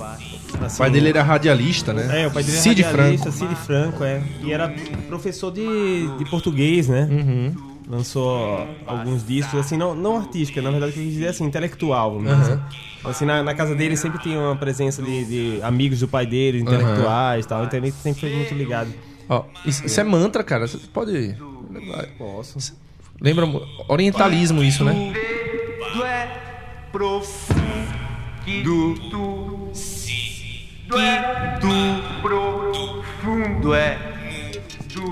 O 0.59 0.65
assim, 0.65 0.77
pai 0.77 0.89
dele 0.91 1.09
era 1.09 1.23
radialista, 1.23 1.93
né. 1.93 2.23
É, 2.23 2.27
o 2.27 2.31
pai 2.31 2.43
dele 2.43 2.57
Cid 2.57 2.81
era 2.81 2.91
Franco. 2.91 3.11
radialista, 3.11 3.31
Cid 3.31 3.55
Franco, 3.55 4.03
é. 4.03 4.21
E 4.43 4.51
era 4.51 4.69
professor 5.07 5.51
de, 5.51 6.07
de 6.17 6.25
português, 6.29 6.87
né? 6.87 7.07
Uhum. 7.09 7.55
Lançou 7.87 8.67
alguns 8.85 9.25
discos, 9.25 9.59
assim, 9.59 9.75
não, 9.75 9.95
não 9.95 10.17
artística, 10.17 10.61
na 10.61 10.69
verdade, 10.69 10.91
o 10.91 10.93
que 10.93 10.99
eu 10.99 11.05
quis 11.05 11.13
dizer 11.13 11.29
assim, 11.29 11.45
intelectual, 11.45 12.13
vamos 12.13 12.29
Aham. 12.29 12.39
dizer. 12.41 12.59
Assim, 13.03 13.25
na, 13.25 13.41
na 13.41 13.55
casa 13.55 13.73
dele 13.73 13.95
sempre 13.97 14.19
tinha 14.21 14.37
uma 14.37 14.55
presença 14.55 15.01
de, 15.01 15.25
de 15.25 15.61
amigos 15.63 16.01
do 16.01 16.07
pai 16.07 16.25
dele, 16.25 16.59
intelectuais 16.59 17.45
e 17.45 17.47
tal, 17.47 17.63
então 17.63 17.79
ele 17.79 17.91
sempre 17.91 18.21
foi 18.21 18.35
muito 18.35 18.53
ligado. 18.53 18.93
Ó, 19.27 19.43
isso, 19.65 19.85
isso 19.85 19.99
é 19.99 20.03
mantra, 20.03 20.43
cara. 20.43 20.67
Você 20.67 20.77
pode. 20.91 21.35
Posso. 22.17 22.75
Lembra 23.21 23.47
orientalismo 23.87 24.63
isso, 24.63 24.83
né? 24.83 25.13
Tudo 25.91 26.03
é 26.03 26.27
profundo. 26.91 27.59
Do 30.89 32.21
profundo. 32.21 33.73
É 33.73 34.18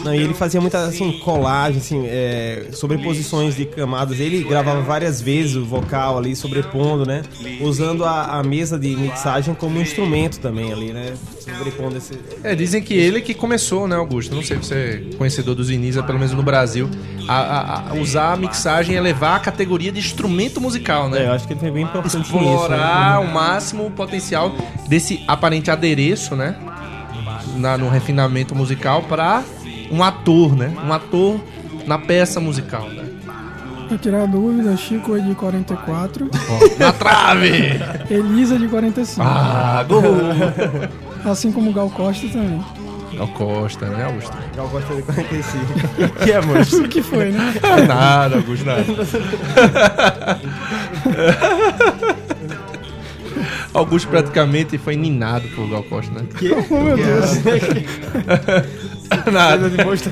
Não, 0.04 0.14
e 0.14 0.18
ele 0.22 0.34
fazia 0.34 0.60
muita 0.62 0.80
assim, 0.86 1.14
colagem, 1.20 1.80
assim, 1.80 2.06
é, 2.08 2.68
sobreposições 2.74 3.56
de 3.56 3.66
camadas. 3.66 4.20
Ele 4.20 4.44
gravava 4.44 4.82
várias 4.82 5.22
vezes 5.22 5.56
o 5.56 5.66
vocal 5.66 6.18
ali, 6.18 6.36
sobrepondo, 6.36 7.06
né? 7.06 7.22
Usando 7.62 8.06
a, 8.06 8.38
a 8.40 8.44
mesa 8.44 8.78
de 8.80 8.96
mixagem 8.96 9.54
como 9.54 9.80
instrumento 9.80 10.40
também 10.40 10.72
ali, 10.72 10.92
né? 10.94 11.14
Sobrepondo 11.40 11.98
esse. 11.98 12.14
É, 12.44 12.54
dizem 12.56 12.82
que 12.82 12.94
ele 12.94 13.22
que 13.22 13.34
começou, 13.34 13.88
né, 13.88 13.96
Augusto? 13.96 14.34
Não 14.36 14.44
sei 14.44 14.58
se 14.58 14.64
você 14.66 14.76
é 15.14 15.16
conhecedor 15.18 15.56
dos 15.56 15.70
Inisa, 15.70 16.04
pelo 16.04 16.20
menos 16.20 16.34
no 16.34 16.44
Brasil, 16.44 16.90
a, 17.28 17.36
a- 17.38 17.90
a 17.92 17.94
usar 17.96 18.34
a 18.34 18.38
mixagem 18.38 18.96
e 18.96 18.98
elevar 18.98 19.36
a 19.36 19.40
categoria 19.40 19.92
de 19.92 20.00
instrumento 20.00 20.62
musical, 20.62 21.10
né? 21.10 21.24
É, 21.24 21.28
eu 21.28 21.32
acho 21.34 21.48
que 21.48 21.54
ele 21.54 21.60
foi 21.60 21.72
bem 21.72 21.84
importante 21.84 22.18
nisso. 22.18 22.28
explorar 22.36 23.10
né? 23.12 23.16
ao 23.16 23.26
máximo 23.28 23.86
o 23.88 23.92
potencial 23.92 24.54
desse 24.88 25.24
aparente 25.28 25.72
adereço, 25.72 26.36
né? 26.36 26.56
Na, 27.56 27.78
no 27.78 27.90
refinamento 27.90 28.54
musical 28.54 29.04
para 29.04 29.44
um 29.92 30.04
ator, 30.04 30.56
né? 30.56 30.74
Um 30.86 30.94
ator 30.94 31.40
na 31.86 31.98
peça 31.98 32.40
musical, 32.40 32.90
né? 32.90 33.06
Pra 33.88 33.98
tirar 33.98 34.24
a 34.24 34.26
dúvida, 34.26 34.76
Chico 34.76 35.16
é 35.16 35.20
de 35.22 35.34
44, 35.34 36.30
Na 36.78 36.92
trave! 36.92 37.80
Elisa 38.12 38.60
de 38.60 38.68
45. 38.68 39.26
Ah, 39.26 39.86
gol! 39.88 40.04
Assim 41.30 41.52
como 41.52 41.72
Gal 41.72 41.90
Costa 41.90 42.28
também. 42.28 42.62
Gal 43.16 43.28
Costa, 43.30 43.86
né, 43.86 44.04
Augusto? 44.04 44.38
Gal 44.56 44.68
Costa 44.68 44.94
de 44.96 45.02
45. 45.04 46.24
que 46.24 46.32
é, 46.32 46.42
moço? 46.42 46.84
O 46.84 46.90
que 46.90 47.02
foi, 47.02 47.32
né? 47.32 47.54
Nada, 47.88 48.36
Augusto, 48.36 48.66
nada. 48.66 48.84
Augusto 53.74 54.10
praticamente 54.10 54.78
foi 54.78 54.96
ninado 54.96 55.48
por 55.50 55.70
Gal 55.70 55.84
Costa, 55.84 56.12
né? 56.14 56.28
Oh, 56.70 56.84
meu 56.84 56.98
Deus. 56.98 57.32
Nada. 59.32 59.72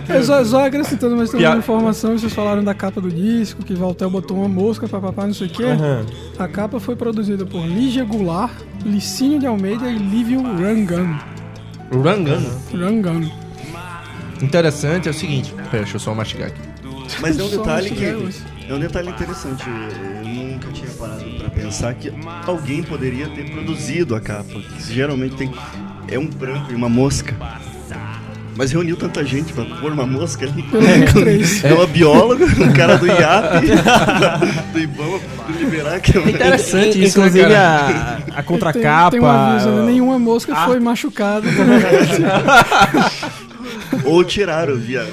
É 0.10 0.22
só, 0.22 0.44
só 0.44 0.66
acrescentando 0.66 1.16
mais 1.16 1.34
uma 1.34 1.58
informação, 1.58 2.18
vocês 2.18 2.34
falaram 2.34 2.64
da 2.64 2.74
capa 2.74 3.02
do 3.02 3.10
disco, 3.10 3.64
que 3.64 3.74
Valtel 3.74 4.10
botou 4.10 4.38
uma 4.38 4.48
mosca, 4.48 4.88
papapá, 4.88 5.26
não 5.26 5.34
sei 5.34 5.48
o 5.48 5.50
quê. 5.50 5.64
Aham. 5.64 6.06
A 6.38 6.48
capa 6.48 6.80
foi 6.80 6.96
produzida 6.96 7.46
por 7.46 7.66
Lígia 7.66 8.04
Goulart, 8.04 8.54
Licínio 8.86 9.40
de 9.40 9.46
Almeida 9.46 9.90
e 9.90 9.98
Lívio 9.98 10.42
Rangan. 10.42 11.20
Urangano. 11.92 12.62
Rangan. 12.74 13.32
Interessante 14.42 15.08
é 15.08 15.12
o 15.12 15.14
seguinte. 15.14 15.54
Pera, 15.72 15.84
deixa 15.84 15.96
eu 15.96 16.00
só 16.00 16.14
mastigar 16.14 16.50
aqui. 16.50 16.62
Mas 17.22 17.38
é 17.40 17.44
um 17.44 17.50
detalhe 17.50 17.92
que. 17.92 18.06
É 18.68 18.74
um 18.74 18.80
detalhe 18.80 19.10
interessante. 19.10 19.64
Eu 19.68 20.28
nunca 20.28 20.72
tinha 20.72 20.90
parado 20.92 21.24
pra 21.38 21.50
pensar 21.50 21.94
que 21.94 22.12
alguém 22.46 22.84
poderia 22.84 23.28
ter 23.30 23.50
produzido 23.52 24.16
a 24.16 24.22
capa. 24.22 24.60
Que 24.60 24.94
geralmente 24.94 25.36
tem. 25.36 25.52
É 26.08 26.18
um 26.20 26.28
branco 26.28 26.72
e 26.72 26.76
uma 26.76 26.90
mosca. 26.90 27.36
Mas 28.58 28.72
reuniu 28.72 28.96
tanta 28.96 29.24
gente 29.26 29.52
pra 29.52 29.66
pôr 29.66 29.92
uma 29.92 30.06
mosca 30.08 30.46
ali. 30.46 30.64
É 31.64 31.74
uma 31.74 31.86
bióloga, 31.88 32.46
um 32.46 32.72
cara 32.74 32.98
do 32.98 33.06
IAP, 33.08 33.66
do 34.72 34.80
IBAMA, 34.80 35.20
do 35.48 35.60
Liberac. 35.60 36.18
Interessante 36.18 37.04
isso, 37.04 37.20
né, 37.20 37.28
Inclusive 37.28 37.50
cara? 37.54 38.22
a, 38.34 38.40
a 38.40 38.44
contracapa. 38.44 39.12
Tem, 39.12 39.20
tem 39.20 39.28
um 39.30 39.32
aviso, 39.32 39.70
né? 39.70 39.86
Nenhuma 39.86 40.18
mosca 40.20 40.54
Ah. 40.56 40.66
foi 40.68 40.80
machucada. 40.80 41.48
Ou 44.04 44.24
tiraram 44.24 44.76
via 44.76 45.06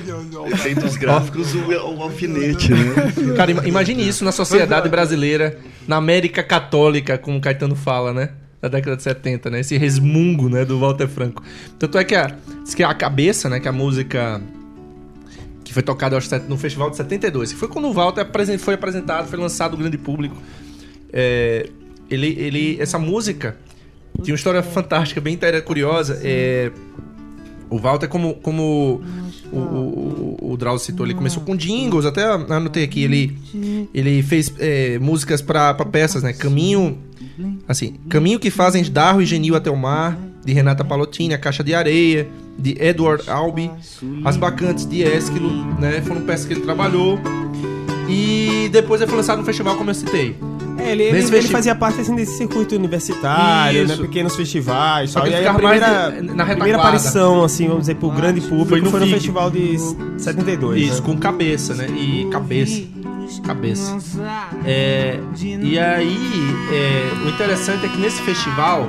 efeitos 0.52 0.96
gráficos 0.96 1.54
o, 1.54 1.58
o 1.70 2.02
alfinete, 2.02 2.72
né? 2.72 3.12
Cara, 3.36 3.50
ima- 3.50 3.66
imagine 3.66 4.06
isso 4.06 4.24
na 4.24 4.32
sociedade 4.32 4.88
brasileira, 4.88 5.56
na 5.86 5.96
América 5.96 6.42
Católica, 6.42 7.16
como 7.18 7.38
o 7.38 7.40
Caetano 7.40 7.74
fala, 7.74 8.12
né? 8.12 8.30
Da 8.62 8.68
década 8.68 8.96
de 8.96 9.02
70, 9.02 9.50
né? 9.50 9.60
Esse 9.60 9.76
resmungo, 9.76 10.48
né, 10.48 10.64
do 10.64 10.78
Walter 10.78 11.08
Franco. 11.08 11.42
Tanto 11.80 11.98
é 11.98 12.04
que 12.04 12.14
a, 12.14 12.34
diz 12.62 12.74
que 12.74 12.84
a 12.84 12.94
cabeça, 12.94 13.48
né, 13.48 13.58
que 13.58 13.66
a 13.66 13.72
música 13.72 14.40
que 15.64 15.74
foi 15.74 15.82
tocada 15.82 16.20
set- 16.20 16.48
no 16.48 16.56
festival 16.56 16.88
de 16.88 16.96
72, 16.96 17.52
que 17.52 17.58
foi 17.58 17.66
quando 17.66 17.88
o 17.88 17.92
Walter 17.92 18.24
foi 18.58 18.74
apresentado, 18.74 19.26
foi 19.28 19.38
lançado 19.38 19.72
ao 19.72 19.78
grande 19.78 19.98
público. 19.98 20.36
É, 21.12 21.68
ele, 22.08 22.28
ele, 22.38 22.76
essa 22.80 22.98
música 22.98 23.56
tinha 24.22 24.32
uma 24.32 24.36
história 24.36 24.62
fantástica, 24.62 25.20
bem 25.20 25.34
curiosa. 25.62 26.20
É, 26.22 26.70
o 27.72 27.78
Walter, 27.78 28.06
como, 28.06 28.34
como 28.34 29.00
o, 29.50 29.58
o, 29.58 30.52
o, 30.52 30.56
Drauzio 30.58 30.84
citou, 30.84 31.06
ele 31.06 31.14
começou 31.14 31.42
com 31.42 31.56
jingles, 31.56 32.04
até 32.04 32.24
anotei 32.24 32.84
aqui, 32.84 33.02
ele, 33.02 33.38
ele 33.94 34.22
fez 34.22 34.52
é, 34.58 34.98
músicas 34.98 35.40
para 35.40 35.74
peças, 35.86 36.22
né? 36.22 36.34
Caminho, 36.34 36.98
assim, 37.66 37.94
Caminho 38.10 38.38
que 38.38 38.50
fazem 38.50 38.82
de 38.82 38.90
Darro 38.90 39.22
e 39.22 39.26
Genil 39.26 39.56
até 39.56 39.70
o 39.70 39.76
Mar, 39.76 40.18
de 40.44 40.52
Renata 40.52 40.84
Palottini, 40.84 41.32
A 41.32 41.38
Caixa 41.38 41.64
de 41.64 41.74
Areia, 41.74 42.28
de 42.58 42.76
Edward 42.78 43.28
Albee, 43.30 43.70
As 44.22 44.36
Bacantes 44.36 44.84
de 44.86 45.02
Ésquilo, 45.02 45.50
né? 45.80 46.02
Foram 46.02 46.20
peças 46.22 46.44
que 46.44 46.52
ele 46.52 46.60
trabalhou. 46.60 47.18
E 48.08 48.68
depois 48.70 49.00
ele 49.00 49.08
foi 49.08 49.16
lançado 49.16 49.38
no 49.38 49.44
festival, 49.44 49.76
como 49.76 49.88
eu 49.88 49.94
citei. 49.94 50.36
É, 50.82 50.92
ele, 50.92 51.02
ele, 51.04 51.18
ele 51.18 51.26
festi- 51.28 51.52
fazia 51.52 51.74
parte 51.74 52.00
assim, 52.00 52.14
desse 52.14 52.36
circuito 52.36 52.74
universitário, 52.74 53.86
né, 53.86 53.96
pequenos 53.96 54.34
festivais. 54.36 55.10
Só 55.10 55.20
que 55.20 55.30
E 55.30 55.34
aí 55.34 55.46
a 55.46 55.54
primeira, 55.54 56.10
de- 56.10 56.22
na 56.34 56.44
primeira 56.46 56.78
aparição, 56.78 57.44
assim, 57.44 57.66
vamos 57.66 57.82
dizer, 57.82 57.96
pro 57.96 58.10
grande 58.10 58.40
público 58.40 58.68
Foi 58.68 58.80
foi 58.80 58.90
no 58.90 58.98
no, 59.00 59.06
FIG. 59.06 59.12
festival 59.14 59.50
de 59.50 59.76
72. 60.18 60.80
Isso, 60.82 61.00
né? 61.00 61.06
com 61.06 61.16
cabeça, 61.18 61.74
né? 61.74 61.86
E 61.88 62.28
cabeça. 62.30 62.82
Cabeça. 63.44 63.96
É, 64.64 65.18
e 65.62 65.78
aí, 65.78 66.18
é, 66.70 67.26
o 67.26 67.28
interessante 67.30 67.86
é 67.86 67.88
que 67.88 67.96
nesse 67.98 68.20
festival 68.22 68.88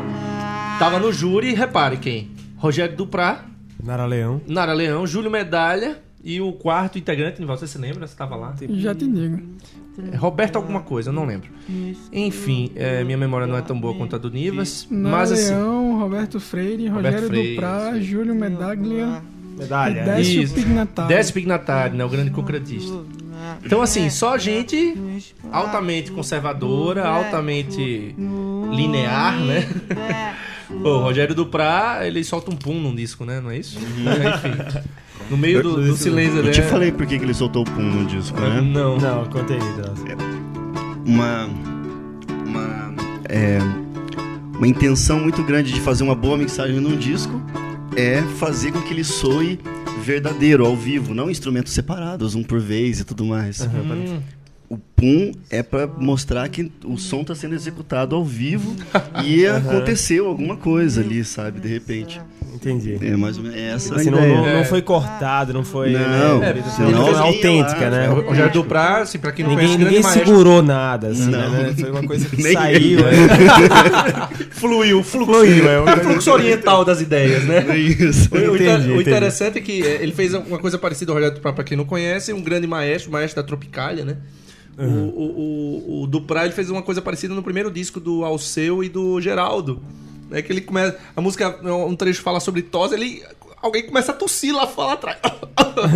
tava 0.80 1.00
no 1.00 1.14
júri, 1.14 1.54
repare 1.54 1.98
quem? 1.98 2.30
Rogério 2.58 2.96
Duprá, 2.96 3.46
Nara 3.82 4.06
Leão. 4.06 4.42
Nara 4.48 4.74
Leão, 4.74 5.06
Júlio 5.08 5.30
Medalha 5.32 5.98
e 6.24 6.40
o 6.40 6.54
quarto 6.54 6.98
integrante, 6.98 7.40
Nival, 7.40 7.58
você 7.58 7.68
se 7.68 7.78
lembra? 7.78 8.08
Você 8.08 8.16
tava 8.16 8.36
lá? 8.36 8.56
Já 8.70 8.96
te 8.96 9.06
digo. 9.06 9.42
É, 10.12 10.16
Roberto 10.16 10.56
alguma 10.56 10.82
coisa, 10.82 11.10
eu 11.10 11.14
não 11.14 11.26
lembro. 11.26 11.50
Enfim, 12.12 12.72
é, 12.76 13.04
minha 13.04 13.18
memória 13.18 13.46
não 13.46 13.58
é 13.58 13.62
tão 13.62 13.80
boa 13.80 13.94
quanto 13.94 14.16
a 14.16 14.20
do 14.20 14.30
Nivas, 14.30 14.88
mas 14.90 15.32
assim... 15.32 15.54
Leão, 15.54 16.00
Roberto 16.00 16.40
Freire, 16.40 16.88
Roberto 16.88 17.16
Rogério 17.16 17.28
Freire, 17.28 17.56
Duprá, 17.56 18.00
Júlio 18.00 18.34
Medaglia 18.34 19.22
Medalha. 19.58 20.04
Décio 20.04 20.44
Isso. 20.44 20.56
Pignatari. 20.56 21.08
Décio 21.08 21.34
Pignatari, 21.34 21.96
né? 21.96 22.04
O 22.06 22.10
grande 22.10 22.32
concretista. 22.32 23.04
Então, 23.64 23.82
assim, 23.82 24.10
só 24.10 24.38
gente 24.38 24.96
altamente 25.52 26.12
conservadora, 26.12 27.06
altamente 27.06 28.16
linear, 28.72 29.40
né? 29.40 29.68
o 30.72 30.98
Rogério 31.00 31.36
Duprá, 31.36 32.00
ele 32.04 32.24
solta 32.24 32.52
um 32.52 32.56
pum 32.56 32.80
num 32.80 32.96
disco, 32.96 33.26
né? 33.26 33.40
Não 33.42 33.52
é 33.52 33.58
isso? 33.58 33.78
Enfim. 33.80 34.90
No 35.34 35.38
meio 35.38 35.64
do, 35.64 35.82
do 35.82 35.98
silêncio 35.98 36.38
Eu 36.38 36.44
né? 36.44 36.52
te 36.52 36.62
falei 36.62 36.92
por 36.92 37.08
que 37.08 37.18
que 37.18 37.26
ele 37.26 37.34
soltou 37.34 37.64
o 37.64 37.66
pum 37.66 37.82
no 37.82 38.06
disco, 38.06 38.40
né? 38.40 38.62
Não. 38.62 39.00
Não, 39.00 39.26
conta 39.26 39.52
aí, 39.52 39.60
Drauzio. 39.76 40.16
uma 41.08 41.50
uma 42.46 42.94
é, 43.28 43.58
uma 44.56 44.68
intenção 44.68 45.20
muito 45.20 45.42
grande 45.42 45.74
de 45.74 45.82
fazer 45.82 46.04
uma 46.04 46.14
boa 46.14 46.38
mixagem 46.38 46.80
num 46.80 46.96
disco 46.96 47.42
é 47.96 48.22
fazer 48.38 48.72
com 48.72 48.82
que 48.84 48.94
ele 48.94 49.04
soe 49.04 49.60
verdadeiro 50.04 50.68
ao 50.68 50.76
vivo, 50.76 51.16
não 51.16 51.32
instrumentos 51.32 51.74
separados, 51.74 52.36
um 52.36 52.44
por 52.44 52.60
vez 52.60 53.00
e 53.00 53.04
tudo 53.04 53.26
mais. 53.26 53.62
Hum. 53.62 54.22
O 54.70 54.78
pum 54.78 55.32
é 55.50 55.64
pra 55.64 55.88
mostrar 55.88 56.48
que 56.48 56.72
o 56.86 56.96
som 56.96 57.24
tá 57.24 57.34
sendo 57.34 57.56
executado 57.56 58.16
ao 58.16 58.24
vivo 58.24 58.76
e 59.26 59.48
aconteceu 59.48 60.28
alguma 60.28 60.58
coisa 60.58 61.02
ali, 61.02 61.26
sabe, 61.26 61.60
de 61.60 61.68
repente. 61.68 62.22
Entendi. 62.54 62.98
É 63.02 63.16
mais 63.18 63.38
ou 63.38 63.44
menos 63.44 63.58
essa 63.58 63.96
Assim, 63.96 64.10
a 64.10 64.12
não, 64.12 64.20
ideia. 64.20 64.38
não, 64.38 64.48
É. 64.48 64.58
não 64.58 64.66
foi 64.66 64.82
cortado, 64.82 65.52
não 65.54 65.64
foi. 65.64 65.92
Não, 65.92 66.00
né, 66.40 66.50
é, 66.50 66.54
não 66.54 66.72
senão 66.72 67.24
autêntica, 67.24 67.80
lá, 67.86 67.90
né? 67.90 68.06
É, 68.06 68.10
o 68.10 68.22
Rogério 68.22 68.52
Duprá, 68.54 68.98
assim, 69.02 69.18
pra 69.18 69.32
quem 69.32 69.44
não 69.44 69.52
Ninguém, 69.52 69.68
conhece, 69.70 69.84
ninguém 69.84 70.02
grande 70.02 70.16
maestro. 70.16 70.26
segurou 70.36 70.62
nada, 70.62 71.08
assim, 71.08 71.30
Não. 71.32 71.50
né? 71.52 71.74
Foi 71.78 71.90
uma 71.92 72.04
coisa 72.06 72.30
que 72.30 72.38
Nem 72.44 72.54
saiu. 72.54 72.78
ele. 72.78 73.02
é. 73.02 74.46
Fluiu, 74.52 75.04
fluiu. 75.04 75.26
Fluiu, 75.26 75.70
é 75.70 75.80
uma 75.80 75.94
O 75.96 76.00
fluxo 76.00 76.32
oriental 76.32 76.86
das 76.86 77.02
ideias, 77.02 77.44
né? 77.46 77.66
É 77.70 77.78
isso. 77.78 78.30
O, 78.32 78.38
Entendi, 78.38 78.50
o 78.52 78.56
entendi. 78.96 79.02
interessante 79.02 79.58
é 79.58 79.62
que 79.62 79.82
é, 79.86 80.02
ele 80.04 80.12
fez 80.12 80.34
uma 80.34 80.60
coisa 80.60 80.78
parecida 80.78 81.12
ao 81.12 81.16
Rogério 81.16 81.36
Duprá, 81.36 81.52
pra 81.54 81.64
quem 81.64 81.78
não 81.78 81.86
conhece, 81.86 82.32
um 82.34 82.42
grande 82.42 82.68
maestro, 82.68 83.12
maestro 83.12 83.42
da 83.42 83.48
Tropicália, 83.48 84.06
né? 84.06 84.18
O, 84.78 84.84
o, 84.84 86.00
o, 86.00 86.04
o 86.04 86.08
Duprá 86.08 86.46
ele 86.46 86.54
fez 86.54 86.70
uma 86.70 86.82
coisa 86.82 87.00
parecida 87.02 87.34
no 87.36 87.44
primeiro 87.44 87.70
disco 87.70 88.00
do 88.00 88.24
Alceu 88.24 88.84
e 88.84 88.90
do 88.90 89.22
Geraldo. 89.22 89.82
Né? 90.34 90.42
Que 90.42 90.52
ele 90.52 90.62
começa. 90.62 90.98
A 91.16 91.22
música, 91.22 91.60
um 91.64 91.96
trecho 91.96 92.24
fala 92.24 92.40
sobre 92.40 92.64
tosse, 92.64 92.96
ele. 92.96 93.24
Alguém 93.62 93.86
começa 93.86 94.12
a 94.12 94.16
tossir 94.16 94.54
lá 94.54 94.66
fora 94.66 94.94
atrás. 94.94 95.20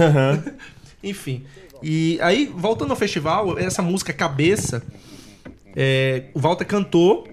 Enfim. 1.03 1.44
E 1.82 2.20
aí, 2.22 2.46
voltando 2.56 2.91
ao 2.91 2.96
festival, 2.96 3.58
essa 3.58 3.82
música 3.82 4.13
Cabeça, 4.13 4.84
é, 5.75 6.25
o 6.36 6.39
Walter 6.39 6.65
cantou, 6.65 7.27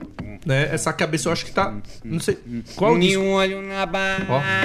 né? 0.46 0.70
Essa 0.72 0.92
cabeça 0.94 1.28
eu 1.28 1.32
acho 1.32 1.44
que 1.44 1.52
tá. 1.52 1.74
Não 2.02 2.18
sei. 2.20 2.38
Qual 2.74 2.92
é 2.92 2.96
o 2.96 3.00
disco? 3.00 3.20
Nenhum 3.20 3.34
olho 3.34 3.60
na 3.62 3.84
barra. 3.84 4.64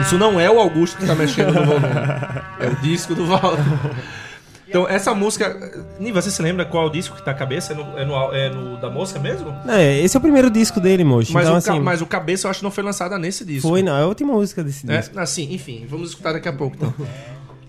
Isso 0.00 0.18
não 0.18 0.38
é 0.40 0.50
o 0.50 0.58
Augusto 0.58 0.98
que 0.98 1.06
tá 1.06 1.14
mexendo 1.14 1.54
no 1.54 1.64
volume. 1.64 1.86
É 2.60 2.66
o 2.66 2.76
disco 2.82 3.14
do 3.14 3.24
Walter. 3.26 3.62
Então, 4.76 4.86
essa 4.86 5.14
música. 5.14 5.88
Niva, 5.98 6.20
você 6.20 6.30
se 6.30 6.42
lembra 6.42 6.66
qual 6.66 6.84
é 6.84 6.86
o 6.86 6.90
disco 6.90 7.16
que 7.16 7.24
tá 7.24 7.30
a 7.30 7.34
cabeça? 7.34 7.72
É 7.72 7.76
no, 7.76 7.98
é 7.98 8.04
no, 8.04 8.32
é 8.34 8.50
no 8.50 8.76
da 8.76 8.90
moça 8.90 9.18
mesmo? 9.18 9.48
É, 9.66 10.02
esse 10.02 10.14
é 10.14 10.18
o 10.18 10.20
primeiro 10.20 10.50
disco 10.50 10.78
dele, 10.78 11.02
moço. 11.02 11.32
Mas, 11.32 11.44
então, 11.46 11.56
assim, 11.56 11.80
mas 11.80 12.02
o 12.02 12.06
cabeça 12.06 12.46
eu 12.46 12.50
acho 12.50 12.60
que 12.60 12.64
não 12.64 12.70
foi 12.70 12.84
lançada 12.84 13.18
nesse 13.18 13.42
disco. 13.42 13.66
foi, 13.66 13.82
não. 13.82 13.96
É 13.96 14.02
a 14.02 14.06
última 14.06 14.34
música 14.34 14.62
desse 14.62 14.90
É, 14.90 14.98
disco. 14.98 15.18
assim, 15.18 15.50
enfim, 15.54 15.86
vamos 15.88 16.10
escutar 16.10 16.34
daqui 16.34 16.46
a 16.46 16.52
pouco 16.52 16.76
então. 16.76 16.92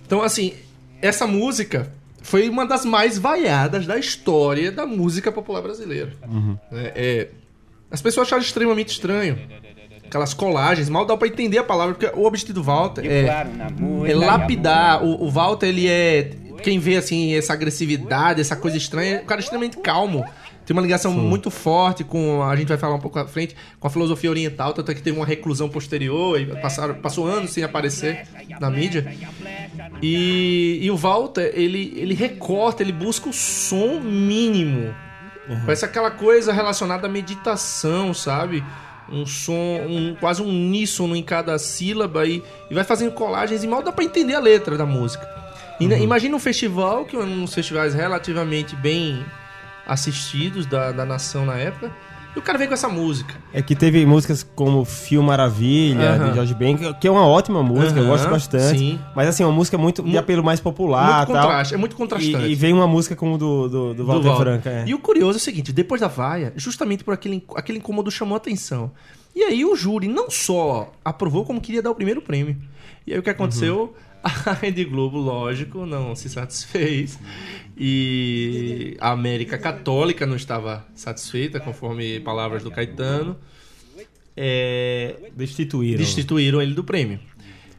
Então, 0.05 0.21
assim, 0.21 0.53
essa 1.01 1.25
música 1.25 1.89
foi 2.21 2.49
uma 2.49 2.65
das 2.65 2.83
mais 2.83 3.17
vaiadas 3.17 3.85
da 3.85 3.97
história 3.97 4.69
da 4.69 4.85
música 4.85 5.31
popular 5.31 5.61
brasileira. 5.61 6.11
É, 6.73 6.91
é, 6.95 7.29
as 7.89 8.01
pessoas 8.01 8.27
acharam 8.27 8.41
extremamente 8.43 8.89
estranho. 8.89 9.39
Aquelas 10.05 10.33
colagens, 10.33 10.87
mal 10.89 11.05
dá 11.05 11.15
pra 11.17 11.27
entender 11.27 11.57
a 11.57 11.63
palavra, 11.63 11.93
porque 11.93 12.17
o 12.17 12.25
objetivo 12.25 12.53
do 12.53 12.63
Walter 12.63 13.05
é, 13.05 13.25
é 14.09 14.15
lapidar. 14.15 15.03
O, 15.03 15.25
o 15.25 15.29
Walter, 15.29 15.67
ele 15.67 15.87
é. 15.87 16.31
Quem 16.63 16.79
vê 16.79 16.97
assim, 16.97 17.33
essa 17.33 17.53
agressividade, 17.53 18.41
essa 18.41 18.55
coisa 18.55 18.77
estranha, 18.77 19.17
é 19.17 19.21
um 19.21 19.25
cara 19.25 19.39
extremamente 19.41 19.77
calmo. 19.77 20.25
Tem 20.65 20.75
uma 20.75 20.81
ligação 20.81 21.13
muito 21.13 21.49
forte 21.49 22.03
com. 22.03 22.43
A 22.43 22.53
gente 22.57 22.67
vai 22.67 22.77
falar 22.77 22.95
um 22.95 22.99
pouco 22.99 23.17
à 23.17 23.25
frente, 23.25 23.55
com 23.79 23.87
a 23.87 23.89
filosofia 23.89 24.29
oriental, 24.29 24.73
tanto 24.73 24.91
é 24.91 24.93
que 24.93 25.01
teve 25.01 25.15
uma 25.15 25.25
reclusão 25.25 25.69
posterior 25.69 26.37
e 26.39 26.45
passaram, 26.59 26.95
passou 26.95 27.25
anos 27.25 27.51
sem 27.51 27.63
aparecer 27.63 28.27
na 28.59 28.69
mídia. 28.69 29.15
E, 30.01 30.79
e 30.81 30.91
o 30.91 30.97
Walter, 30.97 31.53
ele, 31.53 31.93
ele 31.95 32.13
recorta, 32.13 32.83
ele 32.83 32.91
busca 32.91 33.29
o 33.29 33.33
som 33.33 34.01
mínimo. 34.01 34.93
Parece 35.65 35.85
aquela 35.85 36.11
coisa 36.11 36.51
relacionada 36.51 37.07
à 37.07 37.09
meditação, 37.09 38.13
sabe? 38.13 38.61
Um 39.09 39.25
som, 39.25 39.53
um, 39.53 40.17
quase 40.19 40.41
um 40.41 40.49
uníssono 40.49 41.15
em 41.15 41.23
cada 41.23 41.57
sílaba 41.57 42.25
e, 42.25 42.43
e 42.69 42.73
vai 42.73 42.83
fazendo 42.83 43.13
colagens 43.13 43.63
e 43.63 43.67
mal 43.67 43.81
dá 43.81 43.93
pra 43.93 44.03
entender 44.03 44.35
a 44.35 44.39
letra 44.41 44.77
da 44.77 44.85
música. 44.85 45.25
Né, 45.79 46.01
Imagina 46.01 46.35
um 46.35 46.39
festival, 46.39 47.05
que 47.05 47.15
é 47.15 47.19
um 47.19 47.41
dos 47.41 47.53
festivais 47.53 47.93
relativamente 47.93 48.75
bem 48.75 49.23
assistidos 49.85 50.65
da, 50.65 50.91
da 50.91 51.05
nação 51.05 51.45
na 51.45 51.55
época, 51.57 51.91
e 52.35 52.39
o 52.39 52.41
cara 52.41 52.57
vem 52.57 52.67
com 52.67 52.73
essa 52.73 52.87
música. 52.89 53.33
É 53.53 53.61
que 53.63 53.75
teve 53.75 54.05
músicas 54.05 54.43
como 54.43 54.85
Fio 54.85 55.23
Maravilha, 55.23 56.11
Aham. 56.15 56.29
de 56.29 56.35
Jorge 56.35 56.53
Ben, 56.53 56.77
que- 56.77 57.07
é 57.07 57.11
uma 57.11 57.25
ótima 57.25 57.63
música, 57.63 57.99
eu 57.99 58.03
Aham, 58.03 58.11
gosto 58.11 58.29
bastante. 58.29 58.77
sim. 58.77 58.99
Mas 59.15 59.27
assim, 59.29 59.41
é 59.43 59.45
uma 59.45 59.55
música 59.55 59.77
muito 59.77 60.03
de 60.03 60.17
apelo 60.17 60.43
mais 60.43 60.59
popular 60.59 61.17
muito 61.19 61.33
tal. 61.33 61.41
contraste, 61.47 61.73
é 61.73 61.77
muito 61.77 61.95
contrastante. 61.95 62.45
E, 62.45 62.51
e 62.51 62.55
vem 62.55 62.73
uma 62.73 62.85
música 62.87 63.15
como 63.15 63.37
do, 63.37 63.67
do, 63.67 63.69
do 63.69 63.93
do 63.95 64.05
Walter 64.05 64.27
Walter. 64.27 64.43
Franca. 64.43 64.69
É. 64.69 64.83
E 64.87 64.93
o 64.93 64.99
curioso 64.99 65.37
é 65.37 65.41
o 65.41 65.43
seguinte, 65.43 65.71
depois 65.71 66.01
da 66.01 66.07
vaia, 66.07 66.53
justamente 66.55 67.03
por 67.03 67.13
aquele, 67.13 67.43
aquele 67.55 67.79
incômodo 67.79 68.11
chamou 68.11 68.35
a 68.35 68.37
atenção. 68.37 68.91
E 69.35 69.43
aí 69.43 69.63
o 69.65 69.75
júri 69.75 70.07
não 70.07 70.29
só 70.29 70.91
aprovou, 71.03 71.43
como 71.45 71.61
queria 71.61 71.81
dar 71.81 71.91
o 71.91 71.95
primeiro 71.95 72.21
prêmio. 72.21 72.57
E 73.05 73.13
aí 73.13 73.19
o 73.19 73.23
que 73.23 73.29
aconteceu? 73.29 73.95
A 74.27 74.53
Rede 74.61 74.83
Globo, 74.83 75.17
lógico, 75.17 75.85
não 75.85 76.15
se 76.15 76.29
satisfez. 76.29 77.17
E 77.77 78.97
a 78.99 79.11
América 79.11 79.57
Católica 79.57 80.25
não 80.25 80.35
estava 80.35 80.85
satisfeita, 80.93 81.59
conforme 81.59 82.19
palavras 82.19 82.63
do 82.63 82.71
Caetano. 82.71 83.37
É, 84.35 85.15
Destituíram. 85.35 85.97
destituíram 85.97 86.61
ele 86.61 86.73
do 86.73 86.83
prêmio. 86.83 87.19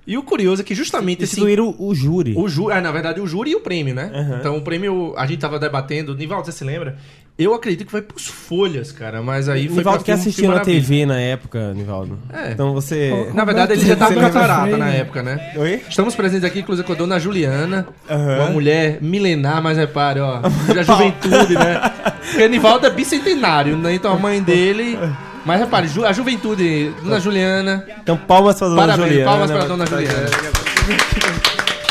E 0.06 0.16
o 0.16 0.22
curioso 0.22 0.62
é 0.62 0.64
que 0.64 0.74
justamente 0.74 1.22
esse 1.22 1.34
Destituíram 1.34 1.74
o 1.78 1.94
júri. 1.94 2.32
o 2.34 2.48
ju 2.48 2.70
ah, 2.70 2.80
na 2.80 2.90
verdade, 2.90 3.20
o 3.20 3.26
júri 3.26 3.50
e 3.50 3.54
o 3.54 3.60
prêmio, 3.60 3.94
né? 3.94 4.10
Aham. 4.14 4.38
Então, 4.40 4.56
o 4.56 4.62
prêmio, 4.62 5.14
a 5.18 5.26
gente 5.26 5.38
tava 5.38 5.58
debatendo. 5.58 6.16
Nivaldo, 6.16 6.46
você 6.46 6.52
se 6.52 6.64
lembra? 6.64 6.96
Eu 7.38 7.54
acredito 7.54 7.86
que 7.86 7.92
vai 7.92 8.02
pros 8.02 8.26
folhas, 8.26 8.90
cara, 8.90 9.22
mas 9.22 9.48
aí 9.48 9.68
foi 9.68 9.76
Nivaldo 9.76 10.02
que 10.02 10.10
assistiu 10.10 10.50
na. 10.50 10.58
TV 10.58 11.06
na 11.06 11.20
época, 11.20 11.72
Nivaldo. 11.72 12.18
É. 12.32 12.50
Então 12.50 12.74
você. 12.74 13.30
Na 13.32 13.44
verdade, 13.44 13.74
ele 13.74 13.86
já 13.86 13.94
tava 13.94 14.12
com 14.12 14.20
catarata 14.20 14.76
na 14.76 14.88
época, 14.88 15.22
né? 15.22 15.52
Oi? 15.56 15.80
Estamos 15.88 16.16
presentes 16.16 16.42
aqui, 16.44 16.58
inclusive, 16.60 16.84
com 16.84 16.92
a 16.94 16.96
dona 16.96 17.20
Juliana, 17.20 17.86
Aham. 18.10 18.36
uma 18.40 18.50
mulher 18.50 18.98
milenar, 19.00 19.62
mas 19.62 19.78
repare, 19.78 20.18
ó, 20.18 20.40
da 20.74 20.82
juventude, 20.82 21.54
né? 21.54 21.80
Porque 22.28 22.48
Nivaldo 22.48 22.86
é 22.86 22.90
bicentenário, 22.90 23.76
né? 23.76 23.94
Então 23.94 24.12
a 24.12 24.18
mãe 24.18 24.42
dele. 24.42 24.98
Mas 25.44 25.60
repare, 25.60 25.86
ju- 25.86 26.04
a 26.04 26.12
juventude, 26.12 26.92
dona 27.04 27.20
Juliana. 27.20 27.86
Então, 28.02 28.16
palmas 28.16 28.58
pra 28.58 28.66
dona 28.68 28.80
Parabéns, 28.80 29.08
Juliana. 29.10 29.30
palmas 29.30 29.50
pra 29.52 29.64
dona 29.64 29.86
Juliana. 29.86 30.28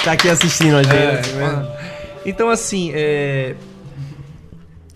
Tá 0.04 0.12
aqui 0.12 0.30
assistindo 0.30 0.76
a 0.76 0.84
gente. 0.84 0.94
É, 0.96 1.22
né? 1.36 1.68
então, 2.26 2.50
assim, 2.50 2.92
é, 2.94 3.56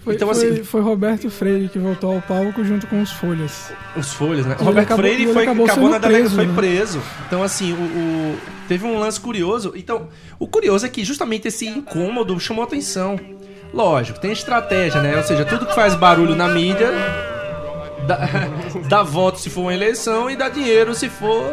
Foi, 0.04 0.16
Então, 0.16 0.34
foi, 0.34 0.48
assim- 0.50 0.64
foi 0.64 0.82
Roberto 0.82 1.30
Freire 1.30 1.70
que 1.70 1.78
voltou 1.78 2.16
ao 2.16 2.22
palco 2.22 2.64
junto 2.64 2.88
com 2.88 3.02
os 3.02 3.12
Folhas. 3.12 3.72
Os 3.96 4.12
folhas, 4.14 4.46
né? 4.48 4.56
Ele 4.58 4.64
Roberto 4.66 4.88
acabou- 4.88 5.06
Freire 5.06 5.32
foi, 5.34 5.44
acabou 5.44 5.66
acabou 5.66 5.90
na 5.90 5.98
delega, 6.00 6.20
preso, 6.22 6.36
foi 6.36 6.46
né? 6.48 6.54
preso. 6.56 7.02
Então, 7.28 7.44
assim, 7.44 7.74
o, 7.74 7.76
o- 7.76 8.38
teve 8.68 8.84
um 8.86 8.98
lance 8.98 9.20
curioso. 9.20 9.74
Então, 9.76 10.08
o 10.40 10.48
curioso 10.48 10.86
é 10.88 10.90
que 10.90 11.04
justamente 11.04 11.48
esse 11.48 11.68
incômodo 11.68 12.40
chamou 12.40 12.64
atenção. 12.64 13.20
Lógico, 13.72 14.20
tem 14.20 14.32
estratégia, 14.32 15.02
né? 15.02 15.16
Ou 15.18 15.24
seja, 15.24 15.46
tudo 15.46 15.66
que 15.68 15.76
faz 15.76 15.94
barulho 15.94 16.36
na 16.36 16.48
mídia 16.48 16.90
dá, 18.08 18.18
dá 18.90 19.04
voto 19.04 19.40
se 19.40 19.50
for 19.50 19.62
uma 19.62 19.74
eleição 19.74 20.30
e 20.30 20.36
dá 20.36 20.50
dinheiro 20.50 20.94
se 20.96 21.10
for 21.10 21.44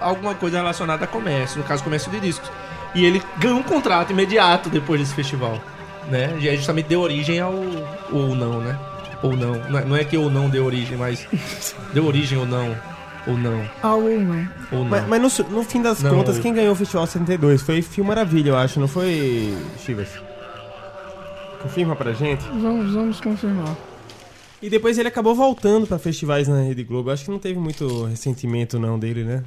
alguma 0.00 0.34
coisa 0.34 0.58
relacionada 0.58 1.04
a 1.04 1.08
comércio, 1.08 1.58
no 1.58 1.64
caso, 1.64 1.82
comércio 1.82 2.10
de 2.10 2.20
discos. 2.20 2.50
E 2.94 3.04
ele 3.04 3.22
ganhou 3.38 3.58
um 3.58 3.62
contrato 3.62 4.10
imediato 4.12 4.68
depois 4.68 5.00
desse 5.00 5.14
festival, 5.14 5.58
né? 6.10 6.36
E 6.40 6.48
aí 6.48 6.56
justamente 6.56 6.86
deu 6.86 7.00
origem 7.00 7.40
ao 7.40 7.52
ou 8.12 8.34
não, 8.34 8.60
né? 8.60 8.78
Ou 9.22 9.36
não. 9.36 9.54
Não 9.70 9.78
é- 9.78 9.84
Não 9.84 9.96
é 9.96 10.04
que 10.04 10.16
ou 10.16 10.30
não 10.30 10.48
deu 10.50 10.64
origem, 10.64 10.96
mas 10.96 11.26
deu 11.92 12.06
origem 12.06 12.38
ou 12.38 12.46
não. 12.46 12.76
Ou 13.26 13.38
não. 13.38 13.64
Ah, 13.82 13.94
ou 13.94 14.02
não. 14.20 14.48
Ou 14.70 14.78
não. 14.80 14.84
Mas, 14.84 15.08
mas 15.08 15.38
no, 15.38 15.44
no 15.56 15.62
fim 15.64 15.80
das 15.80 16.02
Não. 16.02 16.14
contas, 16.14 16.38
quem 16.38 16.52
ganhou 16.52 16.72
o 16.72 16.76
Festival 16.76 17.06
72 17.06 17.62
foi 17.62 17.80
Fio 17.80 18.04
Maravilha, 18.04 18.50
eu 18.50 18.56
acho, 18.56 18.78
não 18.78 18.86
foi, 18.88 19.56
Chivas? 19.78 20.08
Confirma 21.62 21.96
pra 21.96 22.12
gente. 22.12 22.44
Vamos, 22.48 22.92
vamos 22.92 23.20
confirmar. 23.20 23.74
E 24.60 24.68
depois 24.68 24.98
ele 24.98 25.08
acabou 25.08 25.34
voltando 25.34 25.86
pra 25.86 25.98
festivais 25.98 26.48
na 26.48 26.60
Rede 26.62 26.84
Globo. 26.84 27.10
Acho 27.10 27.24
que 27.24 27.30
não 27.30 27.38
teve 27.38 27.58
muito 27.58 28.04
ressentimento 28.04 28.78
não 28.78 28.98
dele, 28.98 29.24
né? 29.24 29.42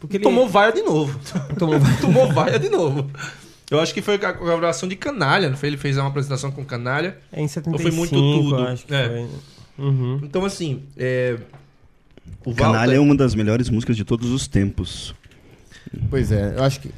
Porque 0.00 0.16
ele 0.16 0.24
Tomou 0.24 0.48
vaia 0.48 0.72
de 0.72 0.82
novo. 0.82 1.18
tomou 1.58 1.78
Tomou 2.00 2.32
vaia 2.32 2.58
de 2.58 2.68
novo. 2.68 3.08
Eu 3.70 3.78
acho 3.80 3.94
que 3.94 4.02
foi 4.02 4.16
a 4.16 4.32
colaboração 4.32 4.88
de 4.88 4.96
Canalha, 4.96 5.48
não 5.48 5.56
foi? 5.56 5.68
Ele 5.68 5.76
fez 5.76 5.96
uma 5.96 6.08
apresentação 6.08 6.50
com 6.50 6.64
Canalha. 6.64 7.16
é 7.32 7.40
em 7.40 7.46
75, 7.48 7.70
Ou 7.76 7.78
foi 7.78 7.90
muito 7.96 8.14
tudo? 8.50 8.56
acho 8.66 8.84
que 8.86 8.94
É. 8.94 9.08
foi. 9.08 9.84
Uhum. 9.86 10.20
Então, 10.24 10.44
assim, 10.44 10.82
é... 10.96 11.38
O 12.44 12.54
Canalha 12.54 12.78
Walter- 12.80 12.96
é 12.96 13.00
uma 13.00 13.14
das 13.16 13.34
melhores 13.34 13.70
músicas 13.70 13.96
de 13.96 14.04
todos 14.04 14.30
os 14.30 14.46
tempos. 14.48 15.14
Pois 16.10 16.30
é, 16.32 16.54
eu 16.56 16.62
acho 16.64 16.80
que 16.80 16.90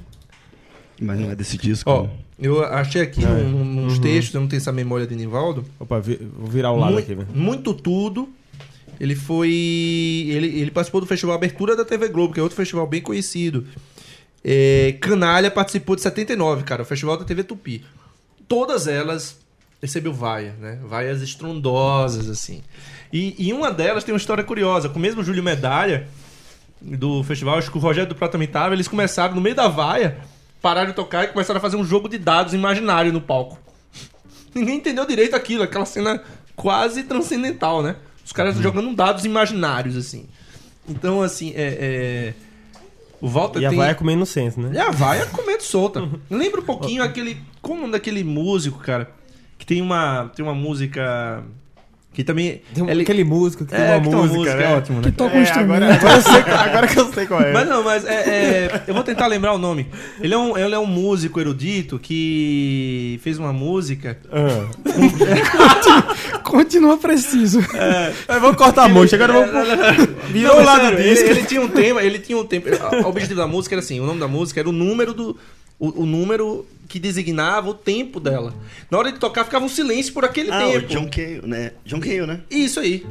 Mas 1.01 1.19
não 1.21 1.31
é 1.31 1.35
desse 1.37 1.57
disco. 1.59 1.89
Ó, 1.91 2.03
né? 2.05 2.11
eu 2.39 2.65
achei 2.65 3.03
aqui 3.03 3.25
É. 3.25 3.29
num- 3.29 3.87
uns 3.87 3.95
Uhum. 3.97 4.01
textos, 4.01 4.35
eu 4.35 4.41
não 4.41 4.49
tenho 4.49 4.59
essa 4.61 4.73
memória 4.73 5.07
de 5.07 5.15
Nivaldo. 5.17 5.65
Opa, 5.81 5.99
vi- 6.01 6.21
vou 6.39 6.49
virar 6.51 6.71
o 6.73 6.77
lado 6.77 6.93
Mu- 6.93 6.99
aqui, 6.99 7.15
velho. 7.15 7.29
Muito 7.35 7.75
tudo. 7.75 8.29
Ele 9.01 9.15
foi. 9.17 9.49
Ele, 9.51 10.47
ele 10.61 10.71
participou 10.71 11.01
do 11.01 11.07
festival 11.07 11.35
Abertura 11.35 11.75
da 11.75 11.85
TV 11.85 12.09
Globo, 12.09 12.33
que 12.35 12.41
é 12.41 12.43
outro 12.43 12.57
festival 12.57 12.87
bem 12.87 13.01
conhecido. 13.01 13.67
É, 14.45 14.97
Canalha 15.01 15.51
participou 15.51 15.95
de 15.95 16.03
79, 16.03 16.65
cara, 16.65 16.83
o 16.83 16.85
festival 16.85 17.17
da 17.17 17.25
TV 17.25 17.45
Tupi. 17.45 17.85
Todas 18.49 18.87
elas 18.87 19.39
recebeu 19.81 20.13
vaia, 20.13 20.55
né? 20.61 20.79
Vaias 20.85 21.23
estrondosas, 21.23 22.29
assim. 22.29 22.63
E, 23.13 23.35
e 23.39 23.53
uma 23.53 23.71
delas 23.71 24.05
tem 24.05 24.13
uma 24.13 24.19
história 24.19 24.45
curiosa. 24.45 24.89
Com 24.89 24.99
o 24.99 25.03
mesmo 25.03 25.23
Júlio 25.23 25.43
Medalha, 25.43 26.09
do 26.81 27.23
festival, 27.23 27.59
acho 27.59 27.71
que 27.71 27.77
o 27.77 27.81
Rogério 27.81 28.09
do 28.09 28.15
Prata 28.15 28.33
também 28.33 28.49
tava, 28.49 28.75
eles 28.75 28.89
começaram, 28.89 29.35
no 29.35 29.41
meio 29.41 29.55
da 29.55 29.69
vaia, 29.69 30.19
pararam 30.61 30.91
de 30.91 30.97
tocar 30.97 31.25
e 31.25 31.29
começaram 31.29 31.59
a 31.59 31.61
fazer 31.61 31.77
um 31.77 31.85
jogo 31.85 32.09
de 32.09 32.19
dados 32.19 32.55
imaginário 32.55 33.13
no 33.13 33.21
palco. 33.21 33.59
Ninguém 34.55 34.77
entendeu 34.77 35.07
direito 35.07 35.37
aquilo, 35.37 35.63
aquela 35.63 35.87
cena 35.87 36.23
quase 36.57 37.05
transcendental, 37.05 37.83
né? 37.83 37.97
Os 38.25 38.33
caras 38.33 38.57
jogando 38.57 38.95
dados 38.95 39.25
imaginários, 39.25 39.97
assim. 39.97 40.27
Então, 40.89 41.23
assim, 41.23 41.53
é. 41.55 41.79
é... 41.81 42.35
O 43.23 43.29
Walter 43.29 43.61
E 43.61 43.67
a 43.67 43.69
tem. 43.71 43.79
vai 43.79 43.91
é 43.91 43.95
comendo 43.95 44.27
senso, 44.27 44.61
E 44.61 44.65
né? 44.65 44.81
a 44.81 44.91
vaia 44.91 45.25
comendo 45.27 45.63
solta. 45.63 46.07
Lembra 46.29 46.61
um 46.61 46.65
pouquinho 46.65 47.03
aquele. 47.05 47.41
Como 47.63 47.77
é 47.77 47.79
o 47.79 47.81
nome 47.83 47.93
daquele 47.93 48.23
músico, 48.25 48.81
cara? 48.81 49.09
Que 49.57 49.65
tem 49.65 49.81
uma. 49.81 50.29
Tem 50.35 50.45
uma 50.45 50.55
música. 50.55 51.45
Que 52.13 52.23
também. 52.23 52.61
Tem 52.75 52.85
um- 52.85 52.91
ele- 52.91 53.03
aquele 53.03 53.25
músico 53.25 53.65
que 53.65 53.71
tem 53.71 53.81
É, 53.81 53.93
uma 53.95 54.01
que 54.01 54.09
tem 54.09 54.15
uma 54.15 54.23
música, 54.27 54.39
música, 54.39 54.57
né? 54.57 54.65
é 54.65 54.77
ótimo, 54.77 54.97
né? 54.99 55.05
Que 55.05 55.13
toca 55.13 55.35
um 55.35 55.39
É, 55.39 55.43
instrumento. 55.43 55.73
agora, 55.83 55.95
agora, 55.97 56.15
eu 56.17 56.21
sei, 56.23 56.41
agora 56.53 56.87
que 56.89 57.01
eu 57.01 57.13
sei 57.13 57.27
qual 57.27 57.41
é. 57.41 57.53
Mas 57.53 57.69
não, 57.69 57.83
mas 57.83 58.05
é, 58.05 58.15
é, 58.15 58.83
eu 58.87 58.93
vou 58.93 59.03
tentar 59.03 59.27
lembrar 59.29 59.55
o 59.55 59.59
nome. 59.59 59.87
Ele 60.21 60.35
é, 60.35 60.37
um, 60.39 60.57
ele 60.59 60.75
é 60.75 60.79
um 60.79 60.85
músico 60.87 61.41
erudito 61.41 61.99
que 61.99 63.19
fez 63.23 63.39
uma 63.39 63.51
música. 63.53 64.19
Ah. 64.31 64.67
Continua 66.45 66.99
preciso. 66.99 67.61
Mas 68.29 68.41
vamos 68.41 68.57
cortar 68.57 68.85
a 68.85 68.89
mocha, 68.89 69.17
agora 69.17 69.33
vamos... 69.33 69.51
Virou 70.33 70.61
o 70.61 70.65
lado 70.65 70.95
do 70.97 71.01
ele, 71.01 71.45
tinha 71.45 71.61
um 71.61 71.69
tema, 71.69 72.03
ele 72.03 72.19
tinha 72.19 72.37
um 72.39 72.45
tema. 72.45 72.67
O 73.05 73.09
objetivo 73.09 73.41
da 73.41 73.47
música 73.47 73.75
era 73.75 73.81
assim: 73.83 74.01
o 74.01 74.07
nome 74.07 74.21
da 74.21 74.29
música 74.29 74.61
era 74.61 74.69
o 74.69 74.73
número 74.73 75.13
do. 75.13 75.37
O, 75.79 76.03
o 76.03 76.07
número 76.07 76.65
que 76.93 77.01
designava 77.01 77.71
o 77.71 77.75
tempo 77.75 78.21
dela. 78.21 78.55
Na 78.91 78.99
hora 78.99 79.11
de 79.11 79.19
tocar, 79.19 79.45
ficava 79.45 79.65
um 79.65 79.69
silêncio 79.69 80.13
por 80.13 80.27
aquele 80.27 80.51
Ah, 80.51 80.69
o 80.69 80.73
tempo. 80.73 80.89
John 80.89 81.09
Cale, 81.09 81.41
né? 81.47 81.73
John 81.87 82.01
Cale, 82.01 82.27
né? 82.27 82.43
Isso 82.51 82.79
aí. 82.81 83.07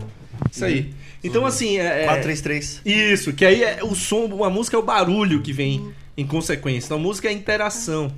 Isso 0.52 0.63
aí. 0.63 0.94
Então, 1.24 1.48
assim. 1.48 1.80
É, 1.80 2.04
é- 2.04 2.06
433. 2.06 2.82
Isso, 2.86 3.34
que 3.34 3.44
aí 3.44 3.63
é 3.63 3.80
o 3.84 3.96
som, 3.96 4.44
a 4.44 4.52
música 4.52 4.78
é 4.78 4.80
o 4.80 4.84
barulho 4.84 5.41
que 5.41 5.52
vem 5.52 5.91
em 6.15 6.28
consequência. 6.28 6.86
Então 6.89 6.98
a 6.98 7.02
música 7.02 7.28
é 7.28 7.32
a 7.32 7.34
interação. 7.34 8.13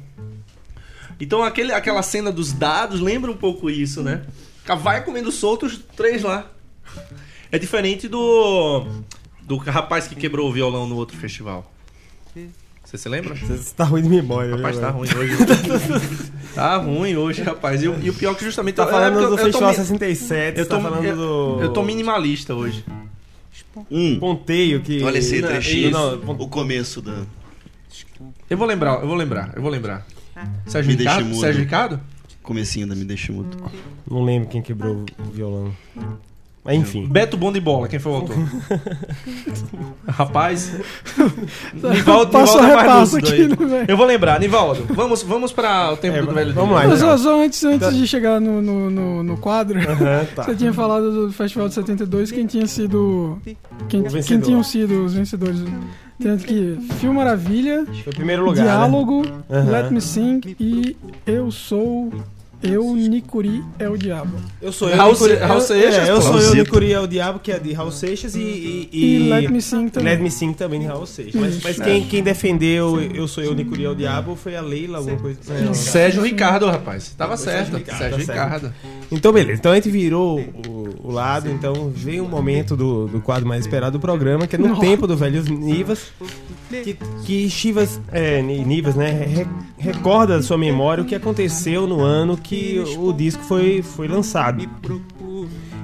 Então 1.18 1.42
aquele, 1.42 1.72
aquela 1.72 2.04
cena 2.04 2.30
dos 2.30 2.52
dados 2.52 3.00
lembra 3.00 3.32
um 3.32 3.38
pouco 3.38 3.70
isso, 3.70 4.04
né? 4.04 4.24
Vai 4.82 5.06
comendo 5.06 5.32
solto 5.32 5.66
os 5.66 5.78
três 5.96 6.24
lá. 6.24 6.52
É 7.50 7.58
diferente 7.58 8.10
do. 8.10 8.86
do 9.42 9.56
rapaz 9.56 10.10
que 10.10 10.16
quebrou 10.16 10.50
o 10.50 10.52
violão 10.52 10.86
no 10.86 10.98
outro 10.98 11.16
festival. 11.16 11.72
Você 12.94 12.98
se 13.00 13.10
lembra? 13.10 13.34
Você 13.34 13.74
tá 13.74 13.86
ruim 13.86 14.04
de 14.04 14.10
memória, 14.10 14.56
Rapaz, 14.56 14.76
viu, 14.76 14.86
tá 14.86 14.92
velho? 14.92 14.98
ruim 15.00 15.10
hoje. 15.18 15.38
tá 16.54 16.78
ruim 16.78 17.16
hoje, 17.18 17.42
rapaz. 17.42 17.82
E, 17.82 17.88
o- 17.88 18.00
e 18.00 18.10
o 18.12 18.14
pior 18.14 18.36
que 18.36 18.46
justamente. 18.46 18.76
Tá 18.76 18.84
é 18.84 18.88
falando 18.88 19.14
porque 19.14 19.26
eu- 19.26 19.30
do 19.30 19.34
eu 19.34 19.38
tô 19.40 19.44
Festival 19.46 19.70
mi- 19.72 19.76
67, 19.76 20.60
Eu 20.60 20.64
você 20.64 20.70
tá 20.70 20.76
tô, 20.76 20.82
falando 20.84 21.04
eu, 21.06 21.16
do... 21.16 21.62
eu 21.64 21.70
tô 21.74 21.82
minimalista 21.84 22.54
hoje. 22.54 22.86
Hum, 23.90 24.20
Ponteio 24.20 24.80
que... 24.82 25.02
olha 25.02 25.18
esse 25.18 25.42
Não, 25.42 25.48
trechinho. 25.50 25.90
não, 25.90 26.20
pon- 26.20 26.36
o 26.38 26.48
começo 26.48 27.02
da. 27.02 27.24
Eu 28.48 28.58
vou 28.58 28.68
lembrar, 28.68 29.02
eu 29.02 29.08
vou 29.08 29.16
lembrar, 29.16 29.52
eu 29.56 29.62
vou 29.64 29.72
lembrar. 29.72 30.06
Sérgio 30.68 30.92
Me 30.92 30.96
deixe 30.98 31.16
Ricardo? 31.18 31.40
Sérgio 31.40 31.62
Ricardo? 31.64 32.00
Comecinho 32.44 32.86
da 32.86 32.94
Me 32.94 33.06
Deixa 33.06 33.32
Mudo. 33.34 33.58
Não 34.10 34.24
lembro 34.24 34.50
quem 34.50 34.62
quebrou 34.62 35.04
o 35.18 35.32
violão. 35.32 35.74
Mas 36.66 36.78
enfim. 36.78 37.06
Beto 37.08 37.36
Bom 37.36 37.52
de 37.52 37.60
Bola, 37.60 37.90
quem 37.90 38.00
foi 38.00 38.12
o 38.12 38.16
autor? 38.16 38.36
Rapaz. 40.08 40.72
Passou 42.32 42.60
é 42.60 42.62
mais 42.64 42.80
repasso 42.80 43.16
lúcido 43.18 43.54
aqui, 43.54 43.64
aí. 43.64 43.70
né? 43.70 43.86
Eu 43.88 43.98
vou 43.98 44.06
lembrar, 44.06 44.40
Nivaldo. 44.40 44.86
Vamos, 44.94 45.24
vamos 45.24 45.52
para 45.52 45.92
o 45.94 45.98
tempo 45.98 46.18
É, 46.18 46.22
do 46.22 46.32
velho. 46.34 46.54
vamos 46.54 46.76
lá, 46.76 46.86
então. 46.86 46.98
só, 46.98 47.18
só 47.18 47.44
antes, 47.44 47.64
antes 47.66 47.96
de 47.96 48.08
chegar 48.08 48.40
no, 48.40 48.62
no, 48.62 48.90
no, 48.90 49.24
no 49.24 49.38
quadro, 49.38 49.78
tá. 50.36 50.44
você 50.44 50.56
tinha 50.56 50.74
falado 50.74 51.12
do 51.28 51.34
Festival 51.34 51.68
de 51.68 51.74
72, 51.76 52.32
quem 52.32 52.46
tinha 52.46 52.66
sido. 52.68 53.38
Quem, 53.90 54.04
quem 54.04 54.40
tinham 54.40 54.64
sido 54.64 55.06
os 55.06 55.14
vencedores. 55.14 55.60
Tendo 56.22 56.44
que 56.46 56.78
Fio 57.00 57.14
Maravilha, 57.14 57.86
Foi 58.04 58.14
o 58.14 58.16
primeiro 58.16 58.46
lugar, 58.46 58.64
né? 58.64 58.72
Diálogo, 58.72 59.24
Aham. 59.52 59.70
Let 59.70 59.92
Me 59.92 60.00
Sing 60.00 60.40
e 60.60 60.96
Eu 61.26 61.52
Sou. 61.52 62.14
Eu, 62.64 62.96
Nicuri, 62.96 63.64
é 63.78 63.90
o 63.90 63.98
Diabo. 63.98 64.38
Eu 64.62 64.72
sou 64.72 64.90
Raul 64.90 65.12
Nicuri- 65.14 65.36
Raul 65.36 65.56
eu- 65.56 65.62
Seixas, 65.62 66.08
é, 66.08 66.12
eu 66.12 66.22
sou 66.22 66.32
eu, 66.32 66.38
Raulzito. 66.40 66.56
Nicuri 66.56 66.94
é 66.94 67.00
o 67.00 67.08
Diabo, 67.08 67.40
que 67.40 67.52
é 67.52 67.60
de 67.60 67.74
Raul 67.74 67.92
Seixas, 67.92 68.36
e... 68.36 68.40
E, 68.40 68.90
E, 69.26 69.30
Let 69.30 69.50
Me 69.50 69.62
Sing 69.62 69.90
também. 69.90 70.14
Let 70.14 70.22
Me 70.24 70.32
Sing 70.32 70.54
também 70.54 70.80
de 70.80 70.86
Raul 70.86 71.06
Seixas. 71.06 71.40
Mas, 71.40 71.62
mas 71.62 71.80
quem, 71.80 72.06
quem 72.06 72.24
defendeu 72.24 73.02
Eu 73.14 73.28
Sou 73.28 73.44
Eu, 73.44 73.54
Nicuri 73.54 73.86
é 73.86 73.90
o 73.90 73.96
Diabo 73.96 74.36
foi 74.36 74.56
a 74.56 74.62
Leila, 74.62 75.00
alguma 75.00 75.18
coisa. 75.18 75.40
Não. 75.64 75.74
Sérgio 75.74 76.22
Ricardo, 76.24 76.66
rapaz. 76.68 77.14
Tava 77.18 77.36
Foi 77.38 77.46
certo. 77.46 77.58
Sérgio 77.72 77.78
Ricardo, 77.78 78.00
Sérgio 78.00 78.18
tá 78.20 78.34
certo. 78.34 78.44
Ricardo. 78.46 78.74
Então, 79.12 79.32
beleza. 79.34 79.60
Então 79.60 79.72
a 79.72 79.76
gente 79.76 79.90
virou 79.92 80.40
o, 80.40 80.96
o 81.04 81.12
lado, 81.12 81.50
então 81.50 81.92
veio 81.94 82.24
um 82.24 82.30
momento 82.30 82.76
do, 82.76 83.08
do 83.08 83.22
quadro 83.22 83.48
mais 83.48 83.62
esperado 83.62 83.98
do 83.98 84.02
programa, 84.02 84.48
que 84.48 84.56
é 84.56 84.60
no 84.60 84.70
Não. 84.70 84.80
tempo 84.80 85.06
do 85.06 85.16
velho 85.16 85.44
Nivas, 85.44 86.08
que, 86.82 86.98
que 87.26 87.50
Chivas, 87.50 88.00
é, 88.12 88.42
Ni- 88.42 88.64
Nivas, 88.64 88.96
né, 88.96 89.12
re- 89.12 89.48
recorda 89.78 90.38
da 90.38 90.44
sua 90.44 90.58
memória 90.58 91.04
o 91.04 91.08
que 91.08 91.14
aconteceu 91.16 91.86
no 91.86 92.02
ano 92.02 92.38
que 92.38 92.82
o 92.98 93.12
disco 93.14 93.44
foi, 93.44 93.82
foi 93.82 94.08
lançado. 94.08 94.68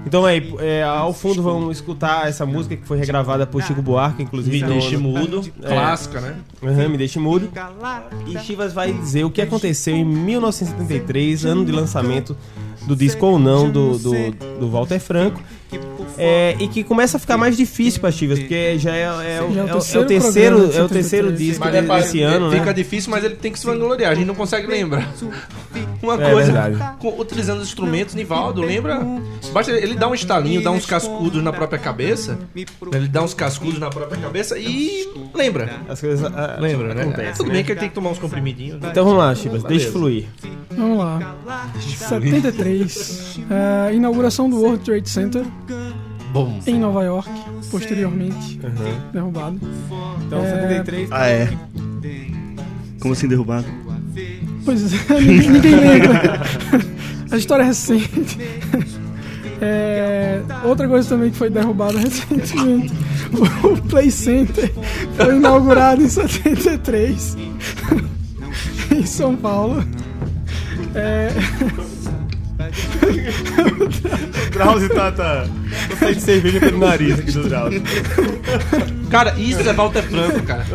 Então 0.05 0.25
aí, 0.25 0.53
é, 0.59 0.81
ao 0.81 1.13
fundo 1.13 1.43
vamos 1.43 1.75
escutar 1.77 2.27
essa 2.29 2.45
música 2.45 2.75
que 2.75 2.85
foi 2.87 2.97
regravada 2.97 3.45
por 3.45 3.61
Chico 3.61 3.81
Buarque, 3.81 4.23
inclusive. 4.23 4.61
Me 4.61 4.67
deixe 4.67 4.95
no- 4.97 5.01
mudo. 5.09 5.43
É. 5.61 5.67
Clássica, 5.67 6.21
né? 6.21 6.35
Aham, 6.63 6.87
me 6.89 6.97
deixe 6.97 7.19
mudo. 7.19 7.49
E 8.25 8.39
Chivas 8.39 8.73
vai 8.73 8.93
dizer 8.93 9.25
o 9.25 9.29
que 9.29 9.41
aconteceu 9.41 9.95
em 9.95 10.05
1973, 10.05 11.45
ano 11.45 11.65
de 11.65 11.71
lançamento 11.71 12.35
do 12.87 12.95
disco 12.95 13.25
ou 13.25 13.37
não 13.37 13.69
do, 13.69 13.97
do, 13.99 14.11
do 14.61 14.69
Walter 14.69 14.99
Franco. 14.99 15.41
É, 16.19 16.55
e 16.59 16.67
que 16.67 16.83
começa 16.83 17.17
a 17.17 17.19
ficar 17.19 17.37
mais 17.37 17.55
difícil 17.55 18.01
para 18.01 18.11
Chivas, 18.11 18.39
porque 18.39 18.77
já 18.77 18.95
é, 18.95 19.01
é 19.03 19.11
o- 19.11 19.21
é 19.21 19.35
é 19.37 19.41
o 19.41 19.67
é 19.69 19.75
o 19.75 20.05
terceiro 20.05 20.57
é 20.73 20.83
o 20.83 20.89
terceiro 20.89 21.27
73. 21.29 21.37
disco 21.39 21.63
Mas 21.63 21.71
de- 21.71 21.77
é 21.77 21.81
desse 21.81 22.21
ano, 22.21 22.51
fica 22.51 22.65
né? 22.65 22.73
difícil, 22.73 23.11
mas 23.11 23.23
ele 23.23 23.35
tem 23.35 23.51
que 23.51 23.59
se 23.59 23.65
vangloriar. 23.65 24.11
A 24.11 24.15
gente 24.15 24.27
não 24.27 24.35
consegue 24.35 24.67
lembrar. 24.67 25.11
Uma 26.01 26.15
É 26.15 26.31
coisa, 26.31 26.95
com- 26.99 27.19
utilizando 27.19 27.59
os 27.59 27.67
instrumentos, 27.67 28.15
Nivaldo, 28.15 28.61
lembra? 28.61 28.99
Basta 29.53 29.71
ele 29.71 29.95
dar 29.95 30.07
um 30.07 30.13
estalinho, 30.13 30.61
dar 30.63 30.71
uns 30.71 30.85
cascudos 30.85 31.43
na 31.43 31.51
própria 31.53 31.77
cabeça. 31.79 32.37
Ele 32.93 33.07
dá 33.07 33.21
uns 33.21 33.33
cascudos 33.33 33.79
na 33.79 33.89
própria 33.89 34.19
cabeça 34.19 34.57
e 34.57 35.07
lembra. 35.33 35.77
As 35.89 35.99
coisas 35.99 36.23
ah, 36.33 36.57
Lembra, 36.59 36.93
né? 36.93 37.01
acontecem, 37.03 37.33
Tudo 37.35 37.47
né? 37.47 37.53
bem 37.55 37.63
que 37.63 37.71
ele 37.71 37.79
tem 37.79 37.89
que 37.89 37.95
tomar 37.95 38.09
uns 38.11 38.17
comprimidinhos. 38.19 38.79
né? 38.79 38.89
Então 38.91 39.03
vamos 39.03 39.19
lá, 39.19 39.33
Chivas, 39.35 39.63
deixa 39.63 39.91
fluir. 39.91 40.25
Vamos 40.71 40.97
lá. 40.99 41.35
73. 42.07 43.39
é, 43.89 43.93
inauguração 43.93 44.49
do 44.49 44.57
World 44.61 44.83
Trade 44.83 45.09
Center 45.09 45.43
Bom. 46.31 46.59
em 46.67 46.79
Nova 46.79 47.03
York, 47.03 47.29
posteriormente 47.71 48.59
derrubado. 49.11 49.59
Então, 50.25 50.39
É. 50.43 50.49
73. 50.61 51.07
Ah, 51.11 51.27
é. 51.27 51.49
Como 52.99 53.13
assim 53.13 53.27
derrubado? 53.27 53.65
Pois 54.65 54.93
é, 54.93 54.97
ninguém, 55.21 55.49
ninguém 55.49 55.75
lembra. 55.75 56.41
A 57.31 57.37
história 57.37 57.63
é 57.63 57.67
recente. 57.67 58.37
É, 59.61 60.41
outra 60.63 60.87
coisa 60.87 61.09
também 61.09 61.31
que 61.31 61.35
foi 61.37 61.49
derrubada 61.49 61.99
recentemente, 61.99 62.93
o 63.61 63.75
Play 63.89 64.09
Center 64.09 64.71
foi 65.17 65.35
inaugurado 65.35 66.01
em 66.01 66.07
73 66.07 67.35
em 68.95 69.05
São 69.05 69.35
Paulo. 69.35 69.83
É, 70.95 71.27
Drauzio 74.51 74.89
tá, 74.89 75.11
tá. 75.11 75.45
Tô 75.89 75.95
sem 76.05 76.19
cerveja 76.19 76.59
pelo 76.59 76.79
nariz 76.79 77.19
aqui 77.19 77.31
do 77.31 77.47
Drauzio. 77.47 77.81
Cara, 79.09 79.33
isso 79.37 79.67
é 79.67 79.73
Walter 79.73 80.03
Franco, 80.03 80.41
cara. 80.43 80.65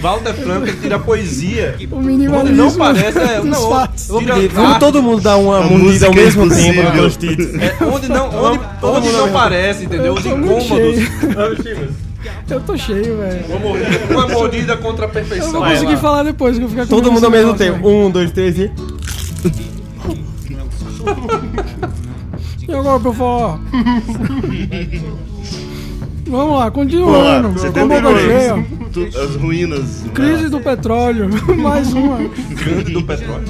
Walter 0.00 0.34
Franco 0.34 0.72
tira 0.80 0.98
poesia. 0.98 1.76
o 1.90 1.96
Onde 1.96 2.06
minimalismo 2.06 2.56
não 2.56 2.74
parece, 2.74 3.18
é, 3.18 3.42
não, 3.42 3.70
fatos. 3.70 4.08
tira 4.18 4.34
Vamos 4.34 4.58
arte. 4.70 4.80
todo 4.80 5.02
mundo 5.02 5.20
dar 5.22 5.36
uma 5.36 5.58
A 5.58 5.62
mordida 5.62 6.06
ao 6.06 6.12
é 6.12 6.16
mesmo 6.16 6.48
tempo 6.48 6.82
no 6.82 6.92
post-it. 6.92 7.42
É, 7.60 7.84
onde 7.84 8.08
não, 8.08 8.44
onde, 8.44 8.60
onde 8.82 9.08
não 9.12 9.28
parece, 9.30 9.84
entendeu? 9.84 10.14
Os 10.14 10.24
Eu 10.24 10.38
incômodos. 10.38 11.04
Eu 12.48 12.60
tô 12.60 12.76
cheio, 12.76 13.18
velho. 13.18 13.44
Uma 13.48 13.58
mordida, 13.58 14.00
uma 14.10 14.28
mordida 14.28 14.76
contra 14.76 15.06
a 15.06 15.08
Eu 15.08 15.12
perfeição. 15.12 15.52
vou 15.52 15.60
Vai 15.60 15.74
conseguir 15.74 15.96
falar 15.98 16.22
depois, 16.24 16.56
que 16.56 16.64
eu 16.64 16.68
vou 16.68 16.76
ficar 16.76 16.88
com 16.88 16.96
Todo 16.96 17.12
mundo 17.12 17.24
ao 17.24 17.30
mesmo 17.30 17.54
tempo. 17.54 17.88
Um, 17.88 18.10
dois, 18.10 18.32
três 18.32 18.58
e. 18.58 18.70
E 22.68 22.74
agora 22.74 22.98
pra 23.00 23.08
eu 23.10 23.14
falar? 23.14 23.60
Vamos 26.28 26.58
lá, 26.58 26.70
continuando. 26.72 27.50
Com 27.60 27.66
a 27.66 27.86
boca 27.86 28.18
cheia. 28.18 28.54
73. 28.92 29.16
As 29.16 29.36
ruínas. 29.36 30.04
Crise 30.12 30.48
do 30.48 30.58
petróleo, 30.58 31.28
mais 31.56 31.92
uma 31.92 32.16
Grande 32.50 32.92
do 32.92 33.02
petróleo. 33.04 33.44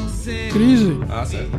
crise 0.53 0.99
Ah, 1.09 1.25
certo. 1.25 1.57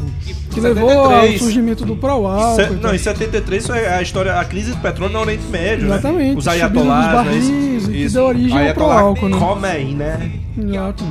que 0.51 0.59
levou 0.59 0.89
ao 0.91 1.05
73. 1.21 1.41
surgimento 1.41 1.85
do 1.85 1.95
Pro-Álcool. 1.95 2.55
Se- 2.55 2.71
e 2.73 2.75
não, 2.75 2.93
em 2.93 2.97
73 2.99 3.63
isso 3.63 3.73
é 3.73 3.95
a 3.97 4.01
história, 4.01 4.39
a 4.39 4.45
crise 4.45 4.71
do 4.71 4.77
petróleo 4.77 5.13
no 5.13 5.19
Oriente 5.21 5.45
Médio, 5.49 5.87
Exatamente, 5.87 6.33
né? 6.33 6.37
Os 6.37 6.47
ayatolás, 6.47 7.11
barris, 7.13 7.49
né? 7.87 7.93
que 7.93 8.09
deu 8.09 8.25
origem 8.25 8.67
ao 8.67 8.73
Pro-Álcool, 8.75 9.29
né? 9.29 9.37
Khomeini, 9.39 9.93
né? 9.95 10.31
Exato. 10.55 11.03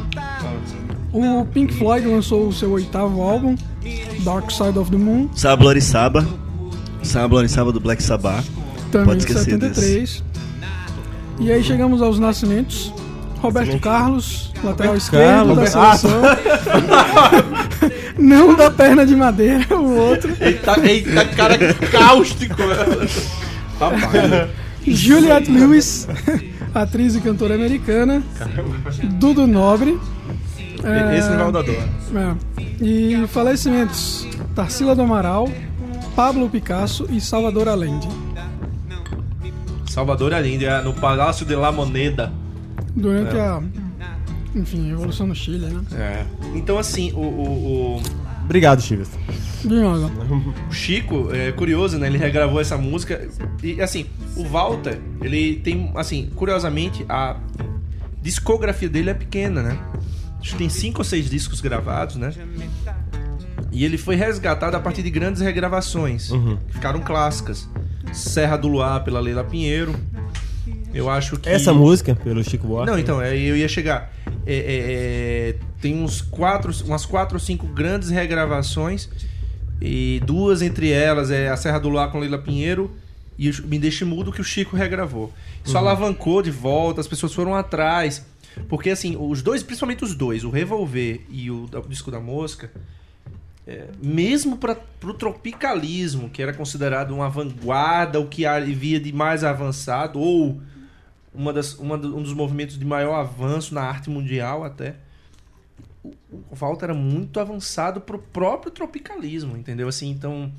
O 1.12 1.46
Pink 1.46 1.72
Floyd 1.74 2.06
lançou 2.06 2.46
o 2.46 2.52
seu 2.52 2.70
oitavo 2.72 3.22
álbum, 3.22 3.56
Dark 4.26 4.50
Side 4.50 4.76
of 4.76 4.90
the 4.90 4.96
Moon, 4.96 5.30
Sablori 5.36 5.80
Saba. 5.80 6.26
Sablori 7.00 7.48
Saba 7.48 7.70
do 7.70 7.78
Black 7.78 8.02
Sabbath. 8.02 8.44
também 8.90 9.06
Pode 9.06 9.18
de 9.20 9.26
esquecer 9.32 9.52
73. 9.52 10.24
E 11.38 11.52
aí 11.52 11.62
chegamos 11.62 12.02
aos 12.02 12.18
nascimentos. 12.18 12.92
Roberto 13.40 13.78
Carlos, 13.78 14.52
lateral 14.64 14.96
esquerdo 14.96 15.54
Carlos. 15.54 15.56
da 15.58 15.66
seleção. 15.66 16.22
Não 18.18 18.56
da 18.56 18.68
perna 18.68 19.06
de 19.06 19.14
madeira, 19.14 19.64
o 19.76 19.96
outro. 19.96 20.34
Eita, 20.40 20.74
eita 20.84 21.24
cara 21.26 21.56
cáustico. 21.92 22.56
Juliette 24.84 25.52
Lewis, 25.52 26.08
atriz 26.74 27.14
e 27.14 27.20
cantora 27.20 27.54
americana. 27.54 28.24
Dudu 29.04 29.46
Nobre. 29.46 29.96
É, 30.84 31.18
Esse 31.18 31.30
nível 31.30 31.52
da 31.52 31.62
dor. 31.62 31.74
é. 31.74 32.84
E 32.84 33.26
falecimentos: 33.28 34.26
Tarsila 34.54 34.94
do 34.94 35.02
Amaral, 35.02 35.48
Pablo 36.14 36.48
Picasso 36.48 37.06
e 37.10 37.20
Salvador 37.20 37.68
Allende. 37.68 38.08
Salvador 39.88 40.34
Allende, 40.34 40.66
é 40.66 40.82
no 40.82 40.92
Palácio 40.92 41.46
de 41.46 41.54
la 41.56 41.72
Moneda. 41.72 42.32
Durante 42.94 43.36
a. 43.38 43.62
Enfim, 44.54 44.88
Revolução 44.88 45.26
no 45.26 45.34
Chile, 45.34 45.66
né? 45.66 45.82
É. 45.92 46.24
Então, 46.54 46.78
assim, 46.78 47.12
o, 47.12 47.18
o, 47.20 47.96
o- 47.96 48.02
Obrigado, 48.44 48.80
Chivas. 48.80 49.10
De 49.62 49.74
nada. 49.74 50.06
o 50.70 50.72
Chico, 50.72 51.28
é 51.32 51.50
curioso, 51.52 51.98
né? 51.98 52.06
Ele 52.06 52.16
regravou 52.16 52.60
essa 52.60 52.76
música. 52.78 53.26
E, 53.62 53.82
assim, 53.82 54.06
o 54.36 54.44
Walter, 54.44 54.98
ele 55.20 55.56
tem, 55.56 55.90
assim, 55.96 56.30
curiosamente, 56.36 57.04
a 57.08 57.36
discografia 58.22 58.88
dele 58.88 59.10
é 59.10 59.14
pequena, 59.14 59.62
né? 59.62 59.78
Acho 60.46 60.52
que 60.52 60.58
tem 60.58 60.68
cinco 60.68 60.98
ou 61.00 61.04
seis 61.04 61.28
discos 61.28 61.60
gravados, 61.60 62.14
né? 62.14 62.32
E 63.72 63.84
ele 63.84 63.98
foi 63.98 64.14
resgatado 64.14 64.76
a 64.76 64.80
partir 64.80 65.02
de 65.02 65.10
grandes 65.10 65.42
regravações, 65.42 66.30
que 66.68 66.74
ficaram 66.74 67.00
clássicas. 67.00 67.68
Serra 68.12 68.56
do 68.56 68.68
Luar, 68.68 69.02
pela 69.02 69.18
Leila 69.18 69.42
Pinheiro. 69.42 69.92
Eu 70.94 71.10
acho 71.10 71.36
que. 71.36 71.48
Essa 71.48 71.74
música, 71.74 72.14
pelo 72.14 72.44
Chico 72.44 72.64
Buarque. 72.66 72.90
Não, 72.92 72.96
então, 72.98 73.20
é, 73.20 73.36
eu 73.36 73.56
ia 73.56 73.66
chegar. 73.68 74.12
é, 74.46 74.54
é, 74.54 74.60
é, 75.50 75.56
tem 75.80 76.00
uns 76.00 76.20
quatro, 76.22 76.72
umas 76.86 77.04
quatro 77.04 77.34
ou 77.34 77.40
cinco 77.40 77.66
grandes 77.66 78.08
regravações. 78.08 79.08
E 79.82 80.22
duas 80.24 80.62
entre 80.62 80.90
elas 80.90 81.30
é 81.32 81.48
A 81.48 81.56
Serra 81.56 81.80
do 81.80 81.88
Luar 81.88 82.10
com 82.12 82.20
Lila 82.20 82.38
Pinheiro 82.38 82.90
e 83.36 83.50
Me 83.64 83.78
Deixe 83.80 84.04
Mudo, 84.04 84.32
que 84.32 84.40
o 84.40 84.44
Chico 84.44 84.76
regravou. 84.76 85.32
Isso 85.64 85.74
Uhum. 85.74 85.80
alavancou 85.80 86.40
de 86.40 86.52
volta, 86.52 87.00
as 87.00 87.08
pessoas 87.08 87.34
foram 87.34 87.52
atrás. 87.54 88.24
Porque, 88.68 88.90
assim, 88.90 89.16
os 89.18 89.42
dois, 89.42 89.62
principalmente 89.62 90.04
os 90.04 90.14
dois, 90.14 90.44
o 90.44 90.50
Revolver 90.50 91.20
e 91.28 91.50
o, 91.50 91.64
o 91.64 91.88
Disco 91.88 92.10
da 92.10 92.20
Mosca, 92.20 92.70
é, 93.66 93.88
mesmo 94.02 94.56
para 94.56 94.78
o 95.04 95.12
tropicalismo, 95.12 96.30
que 96.30 96.42
era 96.42 96.52
considerado 96.52 97.12
uma 97.12 97.28
vanguarda, 97.28 98.20
o 98.20 98.28
que 98.28 98.46
havia 98.46 99.00
de 99.00 99.12
mais 99.12 99.44
avançado, 99.44 100.20
ou 100.20 100.60
uma 101.34 101.52
das, 101.52 101.74
uma 101.74 101.96
um 101.96 102.22
dos 102.22 102.32
movimentos 102.32 102.78
de 102.78 102.84
maior 102.84 103.14
avanço 103.14 103.74
na 103.74 103.82
arte 103.82 104.08
mundial 104.08 104.64
até, 104.64 104.96
o, 106.02 106.12
o 106.30 106.54
Walter 106.54 106.86
era 106.86 106.94
muito 106.94 107.40
avançado 107.40 108.00
pro 108.00 108.18
próprio 108.18 108.70
tropicalismo, 108.70 109.56
entendeu? 109.56 109.88
Assim, 109.88 110.10
então 110.10 110.52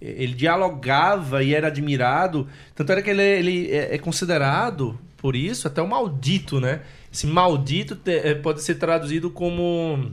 ele 0.00 0.34
dialogava 0.34 1.42
e 1.42 1.54
era 1.54 1.68
admirado, 1.68 2.48
tanto 2.74 2.90
era 2.92 3.00
que 3.00 3.10
ele, 3.10 3.22
ele 3.22 3.70
é, 3.70 3.94
é 3.94 3.98
considerado 3.98 4.98
por 5.16 5.36
isso 5.36 5.68
até 5.68 5.80
o 5.80 5.88
maldito, 5.88 6.60
né? 6.60 6.82
Esse 7.12 7.26
maldito 7.26 7.96
eh, 8.06 8.34
pode 8.34 8.62
ser 8.62 8.76
traduzido 8.76 9.30
como 9.30 10.10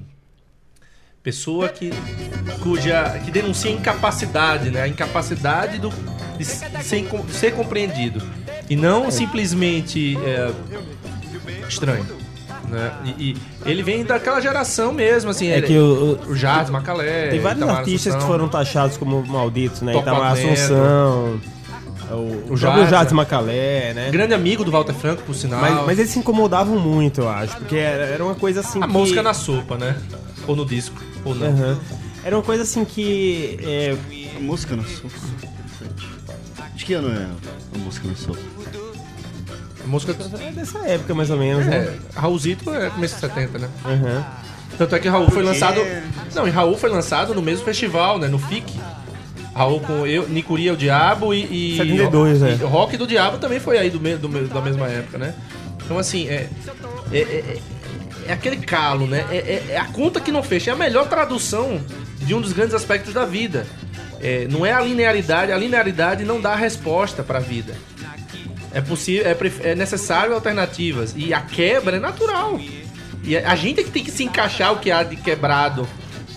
pessoa 1.24 1.70
que 1.70 1.92
cuja 2.62 3.20
que 3.24 3.32
denuncia 3.32 3.72
incapacidade, 3.72 4.70
né? 4.70 4.82
A 4.82 4.88
incapacidade 4.88 5.80
do, 5.80 5.90
de, 6.38 6.44
ser, 6.46 6.70
de 6.70 7.34
ser 7.34 7.54
compreendido 7.54 8.22
e 8.70 8.76
não 8.76 9.10
simplesmente 9.12 10.18
é, 10.18 10.52
estranho, 11.68 12.06
né? 12.70 12.92
E, 13.18 13.32
e 13.32 13.38
ele 13.66 13.82
vem 13.84 14.04
daquela 14.04 14.42
geração 14.42 14.92
mesmo, 14.92 15.30
assim. 15.32 15.48
É 15.48 15.58
ele- 15.58 15.68
que 15.68 15.78
o, 15.78 16.20
o- 16.28 16.36
Jardim 16.36 16.72
Macalé, 16.72 17.30
tem 17.30 17.40
vários 17.40 17.62
Itamar 17.64 17.80
artistas 17.80 18.04
que 18.14 18.18
Assunção. 18.18 18.28
foram 18.28 18.50
taxados 18.50 18.98
como 18.98 19.26
malditos, 19.26 19.82
né? 19.82 19.94
Toco 19.94 20.08
Itamar. 20.10 20.34
Assunção, 20.34 21.40
o, 22.16 22.50
o, 22.50 22.54
O 22.54 22.58
Jardim 22.58 23.14
Macalé, 23.14 23.94
né? 23.94 24.10
grande 24.12 24.34
amigo 24.34 24.64
do 24.64 24.72
Walter 24.72 24.94
Franco, 24.94 25.24
por 25.24 25.36
sinal. 25.36 25.62
Mas, 25.62 25.86
mas 25.86 26.00
eles 26.00 26.12
se 26.12 26.20
incomodavam 26.20 26.78
muito, 26.80 27.22
eu 27.22 27.30
acho, 27.30 27.56
porque 27.58 27.76
era, 27.76 28.04
era 28.06 28.24
uma 28.24 28.36
coisa 28.36 28.60
assim 28.62 28.82
a 28.82 28.88
que... 28.88 28.94
música 28.94 29.22
na 29.24 29.34
sopa, 29.34 29.78
né? 29.78 29.96
Ou 30.48 30.56
no 30.56 30.66
disco, 30.66 31.02
ou 31.24 31.36
não. 31.36 31.48
Aham. 31.48 31.80
Era 32.24 32.36
uma 32.36 32.44
coisa 32.44 32.64
assim 32.64 32.84
que... 32.84 33.58
é, 33.64 33.96
A 34.36 34.40
música 34.40 34.76
na 34.76 34.84
sopa. 34.84 35.10
De 36.76 36.86
que 36.86 36.94
ano 36.94 37.10
é 37.10 37.28
a 37.76 37.78
música 37.80 38.08
na 38.08 38.16
sopa? 38.16 38.40
A 39.84 39.88
música 39.88 40.16
é 40.42 40.52
dessa 40.52 40.80
época, 40.80 41.14
mais 41.16 41.30
ou 41.30 41.38
menos, 41.38 41.66
né? 41.66 41.78
é, 41.78 42.20
Raulzito 42.20 42.74
é 42.74 42.90
começo 42.90 43.16
de 43.16 43.22
70, 43.22 43.60
né? 43.60 43.70
Aham. 43.86 44.26
Tanto 44.78 44.96
é 44.96 45.00
que 45.00 45.10
Raul 45.10 45.30
foi 45.30 45.44
lançado. 45.44 45.82
Não, 46.34 46.48
e 46.48 46.52
Raul 46.52 46.78
foi 46.78 46.90
lançado 46.90 47.34
no 47.34 47.42
mesmo 47.42 47.66
festival, 47.66 48.18
né? 48.18 48.28
No 48.28 48.40
FIC. 48.40 48.80
Raul 49.60 49.82
com 49.82 50.08
eu, 50.08 50.26
Nicuria 50.30 50.72
o 50.74 50.78
Diabo 50.78 51.34
e. 51.34 51.74
e 51.74 51.78
72, 51.78 52.42
é. 52.44 52.52
e 52.54 52.56
Rock 52.64 52.96
do 52.96 53.06
Diabo 53.06 53.38
também 53.40 53.60
foi 53.60 53.78
aí 53.78 53.90
do, 53.90 54.00
me- 54.00 54.16
do 54.16 54.28
da 54.48 54.62
mesma 54.62 54.88
época, 54.88 55.18
né? 55.18 55.34
Então, 55.84 56.00
assim, 56.00 56.30
é. 56.30 56.48
É, 57.12 57.18
é- 57.18 57.22
é- 57.22 57.58
é 58.28 58.32
aquele 58.34 58.56
calo, 58.58 59.06
né? 59.06 59.26
É, 59.30 59.36
é- 59.38 59.66
é 59.72 59.78
a 59.78 59.84
conta 59.86 60.22
que 60.22 60.32
não 60.32 60.42
fecha. 60.42 60.70
É 60.72 60.74
a 60.74 60.78
melhor 60.78 61.10
tradução 61.10 61.82
de 62.22 62.34
um 62.34 62.40
dos 62.40 62.54
grandes 62.54 62.74
aspectos 62.74 63.14
da 63.14 63.26
vida. 63.26 63.68
É, 64.22 64.48
não 64.50 64.66
é 64.66 64.72
a 64.72 64.80
linearidade, 64.80 65.52
a 65.52 65.58
linearidade 65.58 66.24
não 66.24 66.40
dá 66.40 66.52
a 66.54 66.56
resposta 66.56 67.22
para 67.22 67.40
a 67.40 67.42
vida. 67.42 67.74
É 68.74 68.80
possível, 68.80 69.26
é, 69.28 69.72
é 69.72 69.76
necessário 69.76 70.34
alternativas. 70.34 71.14
E 71.18 71.34
a 71.34 71.42
quebra 71.42 71.98
é 71.98 72.00
natural. 72.00 72.58
E 73.24 73.36
a 73.36 73.56
gente 73.58 73.82
é 73.82 73.84
que 73.84 73.92
tem 73.92 74.04
que 74.06 74.12
se 74.12 74.24
encaixar 74.24 74.72
o 74.72 74.78
que 74.78 74.90
há 74.90 75.04
de 75.04 75.18
quebrado 75.18 75.86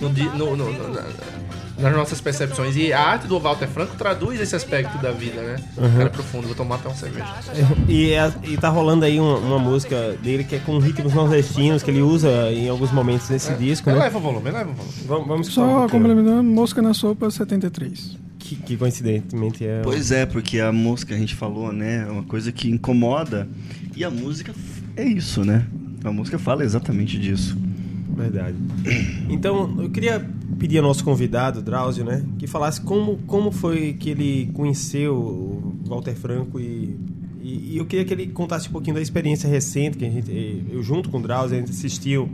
no 0.01 0.09
no- 0.09 0.57
no- 0.57 0.73
no- 0.73 1.05
nas 1.79 1.95
nossas 1.95 2.21
percepções. 2.21 2.77
E 2.77 2.93
a 2.93 3.01
arte 3.01 3.27
do 3.27 3.39
Walter 3.39 3.67
Franco 3.69 3.97
traduz 3.97 4.41
esse 4.41 4.55
aspecto 4.55 4.99
da 4.99 5.11
vida, 5.11 5.41
né? 5.43 5.57
Cara 5.97 6.11
profundo, 6.11 6.47
vou 6.47 6.55
tomar 6.57 6.77
até 6.77 6.89
uma 6.89 6.95
cerveja. 6.97 7.27
E, 7.89 8.13
é- 8.13 8.33
e 8.45 8.57
tá 8.57 8.69
rolando 8.69 9.05
aí 9.05 9.19
uma, 9.19 9.37
uma 9.39 9.59
música 9.59 10.17
dele 10.23 10.45
que 10.45 10.55
é 10.57 10.59
com 10.59 10.79
ritmos 10.79 11.13
nordestinos, 11.15 11.83
que 11.83 11.91
ele 11.91 12.03
usa 12.03 12.31
em 12.53 12.69
alguns 12.69 12.93
momentos 12.93 13.29
nesse 13.31 13.53
disco, 13.55 13.91
né? 13.91 13.97
Eleva 13.97 14.19
o 14.19 14.21
volume, 14.21 14.49
eleva 14.49 14.71
o 14.71 14.75
volume. 14.75 14.95
Vamos, 15.07 15.27
vamos 15.29 15.49
um 15.49 15.51
Só 15.51 15.89
complementando, 15.89 16.43
Mosca 16.43 16.81
na 16.83 16.95
Sopa 16.95 17.31
73. 17.31 18.17
que, 18.39 18.57
que 18.57 18.77
coincidentemente 18.77 19.65
é... 19.67 19.81
Pois 19.83 20.11
é, 20.13 20.27
porque 20.27 20.59
a 20.61 20.73
música, 20.73 21.15
a 21.15 21.19
gente 21.19 21.35
falou, 21.35 21.73
né? 21.73 22.05
É 22.09 22.11
uma 22.11 22.25
coisa 22.25 22.51
que 22.53 22.69
incomoda. 22.71 23.49
E 23.97 24.05
a 24.05 24.11
música 24.11 24.53
é 24.97 25.05
isso, 25.05 25.45
né? 25.45 25.65
A 26.05 26.11
música 26.11 26.39
fala 26.39 26.65
exatamente 26.65 27.19
disso. 27.19 27.57
Verdade. 28.17 28.57
Então, 29.31 29.75
eu 29.81 29.89
queria 29.91 30.29
pedir 30.59 30.79
ao 30.79 30.85
nosso 30.85 31.05
convidado, 31.05 31.63
Drauzio, 31.63 32.05
né, 32.05 32.25
que 32.39 32.47
falasse 32.47 32.81
como, 32.81 33.19
como 33.27 33.51
foi 33.51 33.95
que 33.95 34.11
ele 34.11 34.51
conheceu 34.55 35.15
o 35.15 35.75
Walter 35.87 36.15
Franco 36.15 36.61
e, 36.61 36.97
e, 37.41 37.73
e 37.73 37.77
eu 37.79 37.85
queria 37.85 38.05
que 38.05 38.13
ele 38.15 38.27
contasse 38.29 38.69
um 38.69 38.73
pouquinho 38.73 38.95
da 38.95 39.03
experiência 39.03 39.49
recente 39.49 39.99
que 39.99 40.05
a 40.05 40.11
gente, 40.11 40.65
eu 40.71 40.83
junto 40.83 41.11
com 41.11 41.19
o 41.19 41.23
Drauzio, 41.23 41.57
a 41.57 41.61
gente 41.61 41.71
assistiu 41.71 42.29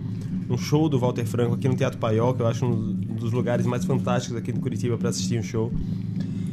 um 0.51 0.57
show 0.57 0.89
do 0.89 0.99
Walter 0.99 1.27
Franco 1.27 1.55
aqui 1.55 1.69
no 1.69 1.75
Teatro 1.75 1.99
Paiol, 1.99 2.35
que 2.35 2.43
eu 2.43 2.47
acho 2.47 2.65
um 2.65 2.93
dos 2.93 3.33
lugares 3.33 3.67
mais 3.67 3.85
fantásticos 3.85 4.37
aqui 4.37 4.53
no 4.53 4.61
Curitiba 4.61 4.97
para 4.97 5.11
assistir 5.11 5.39
um 5.39 5.43
show. 5.43 5.73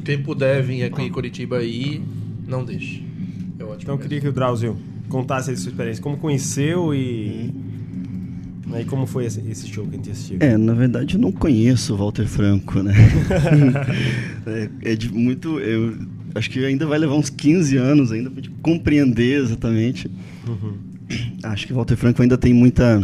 Quem 0.03 0.21
puder 0.21 0.61
vir 0.61 0.83
aqui 0.83 1.01
em 1.01 1.11
Curitiba 1.11 1.57
aí, 1.57 2.03
não 2.45 2.63
deixe. 2.63 3.03
É 3.57 3.63
ótimo. 3.63 3.81
Então, 3.81 3.95
eu 3.95 3.99
queria 3.99 4.21
que 4.21 4.27
o 4.27 4.33
Drauzio 4.33 4.77
contasse 5.07 5.51
a 5.51 5.55
sua 5.55 5.69
experiência, 5.69 6.03
como 6.03 6.17
conheceu 6.17 6.93
e, 6.93 7.53
né, 7.53 7.74
e 8.79 8.83
como 8.85 9.05
foi 9.05 9.25
esse, 9.25 9.39
esse 9.49 9.67
show 9.67 9.85
que 9.85 9.91
a 9.91 9.97
gente 9.97 10.11
assistiu. 10.11 10.37
É, 10.39 10.57
na 10.57 10.73
verdade 10.73 11.15
eu 11.15 11.21
não 11.21 11.31
conheço 11.31 11.93
o 11.93 11.97
Walter 11.97 12.25
Franco, 12.25 12.81
né? 12.81 12.93
é, 14.83 14.91
é 14.91 14.95
de 14.95 15.11
muito. 15.13 15.59
Eu 15.59 15.95
acho 16.33 16.49
que 16.49 16.63
ainda 16.65 16.85
vai 16.85 16.97
levar 16.97 17.13
uns 17.13 17.29
15 17.29 17.77
anos 17.77 18.11
ainda 18.11 18.29
pra 18.29 18.41
gente 18.41 18.53
compreender 18.61 19.39
exatamente. 19.41 20.09
Acho 21.43 21.67
que 21.67 21.73
o 21.73 21.75
Walter 21.75 21.95
Franco 21.95 22.21
ainda 22.21 22.37
tem 22.37 22.53
muita, 22.53 23.01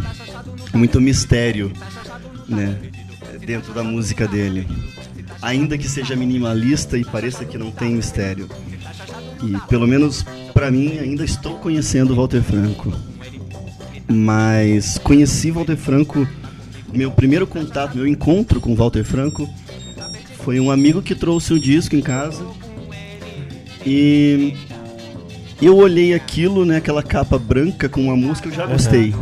muito 0.74 1.00
mistério, 1.00 1.72
né? 2.48 2.76
Dentro 3.46 3.72
da 3.72 3.84
música 3.84 4.26
dele. 4.26 4.66
Ainda 5.40 5.78
que 5.78 5.88
seja 5.88 6.16
minimalista 6.16 6.98
e 6.98 7.04
pareça 7.04 7.44
que 7.44 7.56
não 7.56 7.70
tem 7.70 7.94
mistério. 7.94 8.48
E 9.42 9.68
pelo 9.68 9.86
menos 9.86 10.24
pra 10.52 10.70
mim 10.70 10.98
ainda 10.98 11.24
estou 11.24 11.58
conhecendo 11.58 12.12
o 12.12 12.16
Walter 12.16 12.42
Franco. 12.42 12.92
Mas 14.08 14.98
conheci 14.98 15.50
Walter 15.50 15.76
Franco, 15.76 16.26
meu 16.92 17.10
primeiro 17.10 17.46
contato, 17.46 17.96
meu 17.96 18.06
encontro 18.06 18.60
com 18.60 18.74
Walter 18.74 19.04
Franco 19.04 19.48
foi 20.42 20.58
um 20.60 20.70
amigo 20.70 21.00
que 21.00 21.14
trouxe 21.14 21.52
o 21.54 21.58
disco 21.60 21.94
em 21.96 22.00
casa. 22.00 22.44
E 23.86 24.54
eu 25.60 25.76
olhei 25.76 26.14
aquilo, 26.14 26.64
né, 26.64 26.76
aquela 26.76 27.02
capa 27.02 27.38
branca 27.38 27.88
com 27.88 28.02
uma 28.02 28.16
música, 28.16 28.48
eu 28.48 28.52
já 28.52 28.66
gostei. 28.66 29.14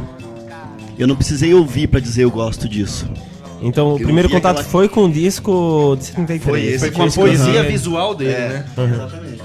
Eu 0.99 1.07
não 1.07 1.17
precisei 1.17 1.55
ouvir 1.55 1.87
pra 1.89 2.01
dizer 2.01 2.25
eu 2.25 2.31
gosto 2.31 2.69
disso. 2.69 3.09
Então, 3.63 3.93
o 3.93 3.99
Eu 3.99 4.05
primeiro 4.05 4.29
contato 4.31 4.57
aquela- 4.59 4.71
foi 4.71 4.89
com 4.89 5.05
o 5.05 5.11
disco 5.13 5.95
de 5.99 6.07
73. 6.07 6.43
Foi 6.43 6.65
esse. 6.65 6.79
Foi 6.79 6.91
com 6.91 7.03
a 7.03 7.07
Esse 7.07 7.19
poesia 7.19 7.61
aham. 7.61 7.69
visual 7.69 8.15
dele, 8.15 8.33
É, 8.33 8.49
né? 8.49 8.65
Exatamente. 8.95 9.41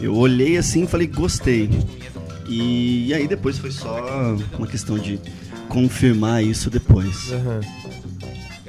Eu 0.00 0.14
olhei 0.14 0.56
assim 0.56 0.84
e 0.84 0.86
falei, 0.86 1.06
gostei. 1.08 1.68
E, 2.48 3.12
aí 3.14 3.26
depois 3.26 3.58
foi 3.58 3.70
só 3.70 4.36
uma 4.58 4.66
questão 4.66 4.98
de 4.98 5.18
confirmar 5.68 6.42
isso 6.44 6.70
depois. 6.70 7.32
Aham. 7.32 7.60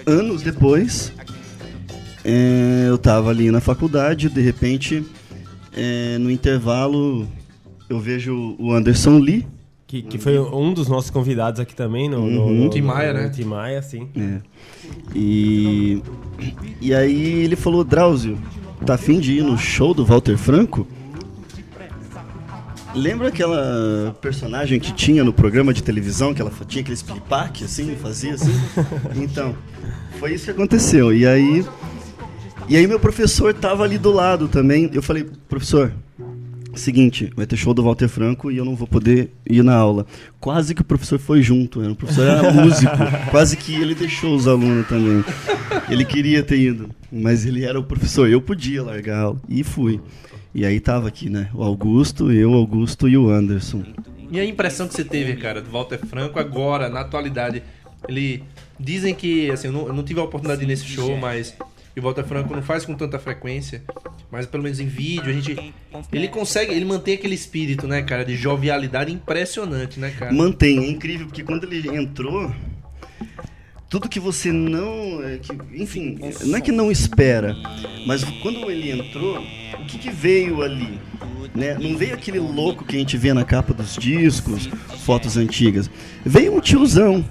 Anos 0.05 0.41
depois, 0.41 1.11
é, 2.23 2.85
eu 2.87 2.97
tava 2.97 3.29
ali 3.29 3.51
na 3.51 3.59
faculdade, 3.59 4.29
de 4.29 4.41
repente, 4.41 5.03
é, 5.75 6.17
no 6.17 6.31
intervalo, 6.31 7.27
eu 7.89 7.99
vejo 7.99 8.55
o 8.57 8.71
Anderson 8.73 9.19
Lee, 9.19 9.45
Que, 9.85 10.01
que 10.01 10.17
foi 10.17 10.37
um 10.39 10.73
dos 10.73 10.87
nossos 10.87 11.09
convidados 11.09 11.59
aqui 11.59 11.75
também 11.75 12.09
no, 12.09 12.25
no, 12.29 12.41
Uhum. 12.45 12.63
no- 12.65 12.69
Tim 12.69 12.81
Maia, 12.81 13.13
né? 13.13 13.29
Tim 13.29 13.43
Maia, 13.45 13.81
sim. 13.81 14.07
né? 14.15 14.41
E, 15.15 16.01
e 16.81 16.93
aí 16.93 17.43
ele 17.43 17.55
falou, 17.55 17.83
Drauzio, 17.83 18.37
tá 18.85 18.95
afim 18.95 19.19
de 19.19 19.33
ir 19.37 19.43
no 19.43 19.57
show 19.57 19.93
do 19.93 20.05
Walter 20.05 20.37
Franco? 20.37 20.87
Lembra 22.97 23.27
aquela 23.27 24.17
personagem 24.19 24.79
que 24.79 24.91
tinha 24.91 25.23
no 25.23 25.31
programa 25.31 25.71
de 25.71 25.83
televisão, 25.83 26.33
que 26.33 26.41
ela 26.41 26.51
tinha 26.67 26.81
aquele 26.81 26.95
splipack, 26.95 27.63
assim, 27.63 27.95
fazia 27.95 28.33
assim? 28.33 28.51
Então, 29.15 29.55
foi 30.19 30.33
isso 30.33 30.45
que 30.45 30.51
aconteceu. 30.51 31.13
E 31.13 31.25
aí, 31.25 31.63
e 32.67 32.75
aí 32.75 32.87
meu 32.87 32.99
professor 32.99 33.53
tava 33.53 33.83
ali 33.83 33.99
do 33.99 34.11
lado 34.11 34.47
também. 34.47 34.89
Eu 34.91 35.03
falei, 35.03 35.29
professor, 35.47 35.93
seguinte, 36.77 37.31
vai 37.35 37.45
ter 37.45 37.55
show 37.55 37.73
do 37.73 37.83
Walter 37.83 38.07
Franco 38.07 38.51
e 38.51 38.57
eu 38.57 38.65
não 38.65 38.75
vou 38.75 38.87
poder 38.87 39.31
ir 39.49 39.63
na 39.63 39.75
aula. 39.75 40.05
Quase 40.39 40.73
que 40.73 40.81
o 40.81 40.85
professor 40.85 41.19
foi 41.19 41.41
junto, 41.41 41.81
né? 41.81 41.89
o 41.89 41.95
professor 41.95 42.27
era 42.27 42.51
músico, 42.53 42.95
quase 43.29 43.57
que 43.57 43.75
ele 43.75 43.95
deixou 43.95 44.35
os 44.35 44.47
alunos 44.47 44.87
também. 44.87 45.23
Ele 45.89 46.05
queria 46.05 46.43
ter 46.43 46.59
ido, 46.59 46.89
mas 47.11 47.45
ele 47.45 47.63
era 47.63 47.79
o 47.79 47.83
professor, 47.83 48.29
eu 48.29 48.41
podia 48.41 48.83
largar 48.83 49.17
a 49.17 49.21
aula 49.21 49.41
e 49.49 49.63
fui. 49.63 49.99
E 50.53 50.65
aí 50.65 50.79
tava 50.79 51.07
aqui, 51.07 51.29
né? 51.29 51.49
O 51.53 51.61
Augusto, 51.61 52.31
eu, 52.31 52.51
o 52.51 52.55
Augusto 52.55 53.07
e 53.07 53.15
o 53.17 53.29
Anderson. 53.29 53.83
E 54.31 54.39
a 54.39 54.45
impressão 54.45 54.87
que 54.87 54.93
você 54.93 55.03
teve, 55.03 55.35
cara, 55.35 55.61
do 55.61 55.69
Walter 55.69 55.99
Franco 55.99 56.39
agora, 56.39 56.89
na 56.89 57.01
atualidade? 57.01 57.63
Ele. 58.07 58.43
Dizem 58.79 59.15
que, 59.15 59.49
assim, 59.49 59.67
eu 59.67 59.73
não, 59.73 59.87
eu 59.87 59.93
não 59.93 60.03
tive 60.03 60.19
a 60.19 60.23
oportunidade 60.23 60.59
de 60.59 60.65
ir 60.65 60.67
nesse 60.67 60.85
show, 60.85 61.17
mas. 61.17 61.55
E 61.97 61.99
o 61.99 62.03
Walter 62.03 62.23
Franco 62.25 62.53
não 62.55 62.61
faz 62.61 62.85
com 62.85 62.93
tanta 62.93 63.17
frequência, 63.17 63.83
mas 64.29 64.45
pelo 64.45 64.61
menos 64.61 64.79
em 64.79 64.85
vídeo 64.85 65.31
a 65.31 65.33
gente. 65.33 65.73
Ele 66.13 66.27
consegue, 66.27 66.71
ele 66.71 66.85
mantém 66.85 67.15
aquele 67.15 67.33
espírito, 67.33 67.87
né, 67.87 68.03
cara, 68.03 68.23
de 68.23 68.35
jovialidade 68.35 69.11
impressionante, 69.11 69.99
né, 69.99 70.11
cara? 70.11 70.31
Mantém, 70.31 70.77
é 70.77 70.87
incrível, 70.91 71.25
porque 71.25 71.41
quando 71.43 71.63
ele 71.63 71.87
entrou, 71.97 72.51
tudo 73.89 74.07
que 74.07 74.19
você 74.19 74.51
não. 74.51 75.23
é, 75.23 75.39
que- 75.39 75.81
enfim, 75.81 76.19
não 76.45 76.59
é 76.59 76.61
que 76.61 76.71
não 76.71 76.91
espera, 76.91 77.55
mas 78.05 78.23
quando 78.43 78.69
ele 78.69 78.91
entrou, 78.91 79.39
o 79.39 79.85
que, 79.87 79.97
que 79.97 80.11
veio 80.11 80.61
ali? 80.61 80.99
Né? 81.55 81.79
Não 81.81 81.97
veio 81.97 82.13
aquele 82.13 82.37
louco 82.37 82.85
que 82.85 82.95
a 82.95 82.99
gente 82.99 83.17
vê 83.17 83.33
na 83.33 83.43
capa 83.43 83.73
dos 83.73 83.95
discos, 83.95 84.67
fotos 85.03 85.35
antigas. 85.35 85.89
Veio 86.23 86.55
um 86.55 86.59
tiozão, 86.59 87.25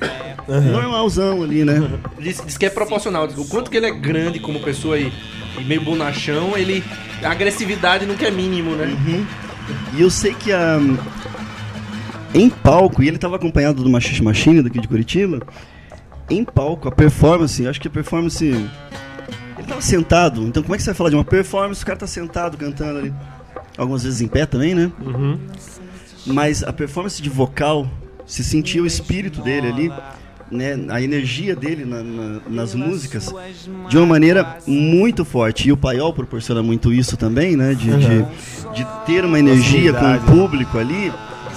normalzão 0.48 1.42
ali, 1.42 1.64
né? 1.64 1.90
Diz, 2.18 2.42
diz 2.44 2.56
que 2.56 2.66
é 2.66 2.70
proporcional. 2.70 3.28
O 3.36 3.44
quanto 3.46 3.70
que 3.70 3.76
ele 3.76 3.86
é 3.86 3.90
grande 3.90 4.38
como 4.38 4.60
pessoa 4.60 4.98
e, 4.98 5.12
e 5.58 5.64
meio 5.64 5.82
bonachão, 5.82 6.56
ele. 6.56 6.84
A 7.22 7.30
agressividade 7.30 8.04
nunca 8.06 8.26
é 8.26 8.30
mínimo, 8.30 8.72
né? 8.76 8.94
E 9.94 10.00
eu 10.00 10.10
sei 10.10 10.34
que 10.34 10.52
a. 10.52 10.78
Em 12.34 12.50
palco, 12.50 13.02
e 13.02 13.08
ele 13.08 13.16
estava 13.16 13.36
acompanhado 13.36 13.82
do 13.82 13.88
Machixe 13.88 14.22
Machine 14.22 14.62
daqui 14.62 14.78
de 14.78 14.86
Curitiba. 14.86 15.40
Em 16.28 16.44
palco, 16.44 16.88
a 16.88 16.92
performance, 16.92 17.66
acho 17.66 17.80
que 17.80 17.88
a 17.88 17.90
performance. 17.90 18.44
Ele 18.44 18.70
estava 19.62 19.80
sentado, 19.80 20.42
então 20.42 20.62
como 20.62 20.74
é 20.74 20.76
que 20.76 20.82
você 20.82 20.90
vai 20.90 20.96
falar 20.96 21.10
de 21.10 21.16
uma 21.16 21.24
performance? 21.24 21.82
O 21.82 21.86
cara 21.86 21.98
tá 21.98 22.06
sentado 22.06 22.56
cantando 22.58 22.98
ali. 22.98 23.14
Algumas 23.76 24.04
vezes 24.04 24.20
em 24.20 24.28
pé 24.28 24.44
também, 24.44 24.74
né? 24.74 24.92
Uhum. 25.00 25.38
Mas 26.26 26.62
a 26.62 26.72
performance 26.72 27.22
de 27.22 27.30
vocal, 27.30 27.88
se 28.26 28.42
sentia 28.44 28.82
o 28.82 28.86
espírito 28.86 29.40
dele 29.40 29.68
ali, 29.68 29.92
né? 30.50 30.78
A 30.90 31.00
energia 31.02 31.54
dele 31.56 31.84
na- 31.84 32.02
na- 32.02 32.40
nas 32.48 32.74
músicas, 32.74 33.32
de 33.88 33.96
uma 33.96 34.06
maneira 34.06 34.58
muito 34.66 35.24
forte. 35.24 35.68
E 35.68 35.72
o 35.72 35.76
Paiol 35.76 36.12
proporciona 36.12 36.62
muito 36.62 36.92
isso 36.92 37.16
também, 37.16 37.56
né? 37.56 37.74
De, 37.74 37.90
de, 37.96 38.22
de 38.74 38.86
ter 39.06 39.24
uma 39.24 39.38
energia 39.38 39.92
com 39.92 40.14
o 40.14 40.20
público 40.20 40.78
ali, 40.78 41.12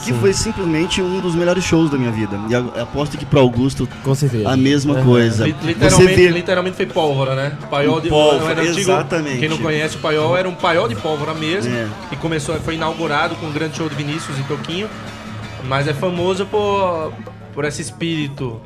que 0.05 0.13
foi 0.13 0.31
simplesmente 0.33 1.01
um 1.01 1.19
dos 1.19 1.35
melhores 1.35 1.63
shows 1.63 1.91
da 1.91 1.97
minha 1.97 2.11
vida. 2.11 2.39
E 2.49 2.55
aposto 2.81 3.17
que 3.17 3.25
para 3.25 3.39
Augusto 3.41 3.87
a 4.45 4.55
mesma 4.55 4.95
coisa. 5.03 5.45
Literalmente, 5.45 6.15
vê 6.15 6.27
literalmente 6.29 6.77
foi 6.77 6.85
pólvora, 6.85 7.35
né? 7.35 7.57
Paiol 7.69 7.99
de 8.01 8.07
Pólvora, 8.09 8.51
era 8.53 8.61
antigo- 8.61 8.79
exatamente. 8.79 9.39
Quem 9.39 9.49
não 9.49 9.57
conhece 9.57 9.97
o 9.97 9.99
paiol 9.99 10.37
era 10.37 10.47
um 10.47 10.55
paiol 10.55 10.87
de 10.87 10.95
pólvora 10.95 11.33
mesmo. 11.33 11.71
É. 11.73 11.87
E 12.11 12.15
começou, 12.15 12.55
foi 12.61 12.75
inaugurado 12.75 13.35
com 13.35 13.47
um 13.47 13.51
grande 13.51 13.75
show 13.77 13.89
de 13.89 13.95
Vinícius 13.95 14.39
e 14.39 14.43
Toquinho. 14.43 14.87
Mas 15.67 15.87
é 15.87 15.93
famoso 15.93 16.45
por, 16.45 17.11
por 17.53 17.65
esse 17.65 17.81
espírito. 17.81 18.59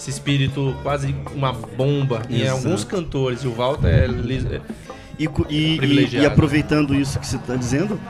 Esse 0.00 0.08
espírito 0.08 0.74
quase 0.82 1.14
uma 1.34 1.52
bomba 1.52 2.22
em 2.30 2.40
Exato. 2.40 2.56
alguns 2.56 2.84
cantores. 2.84 3.42
E 3.44 3.46
o 3.46 3.52
Walter 3.52 3.86
é, 3.88 4.06
é- 4.06 4.60
E, 5.18 5.28
e- 5.50 6.08
e- 6.16 6.24
aproveitando 6.24 6.94
isso 6.94 7.18
que 7.20 7.26
você 7.26 7.36
está 7.36 7.54
dizendo, 7.54 8.00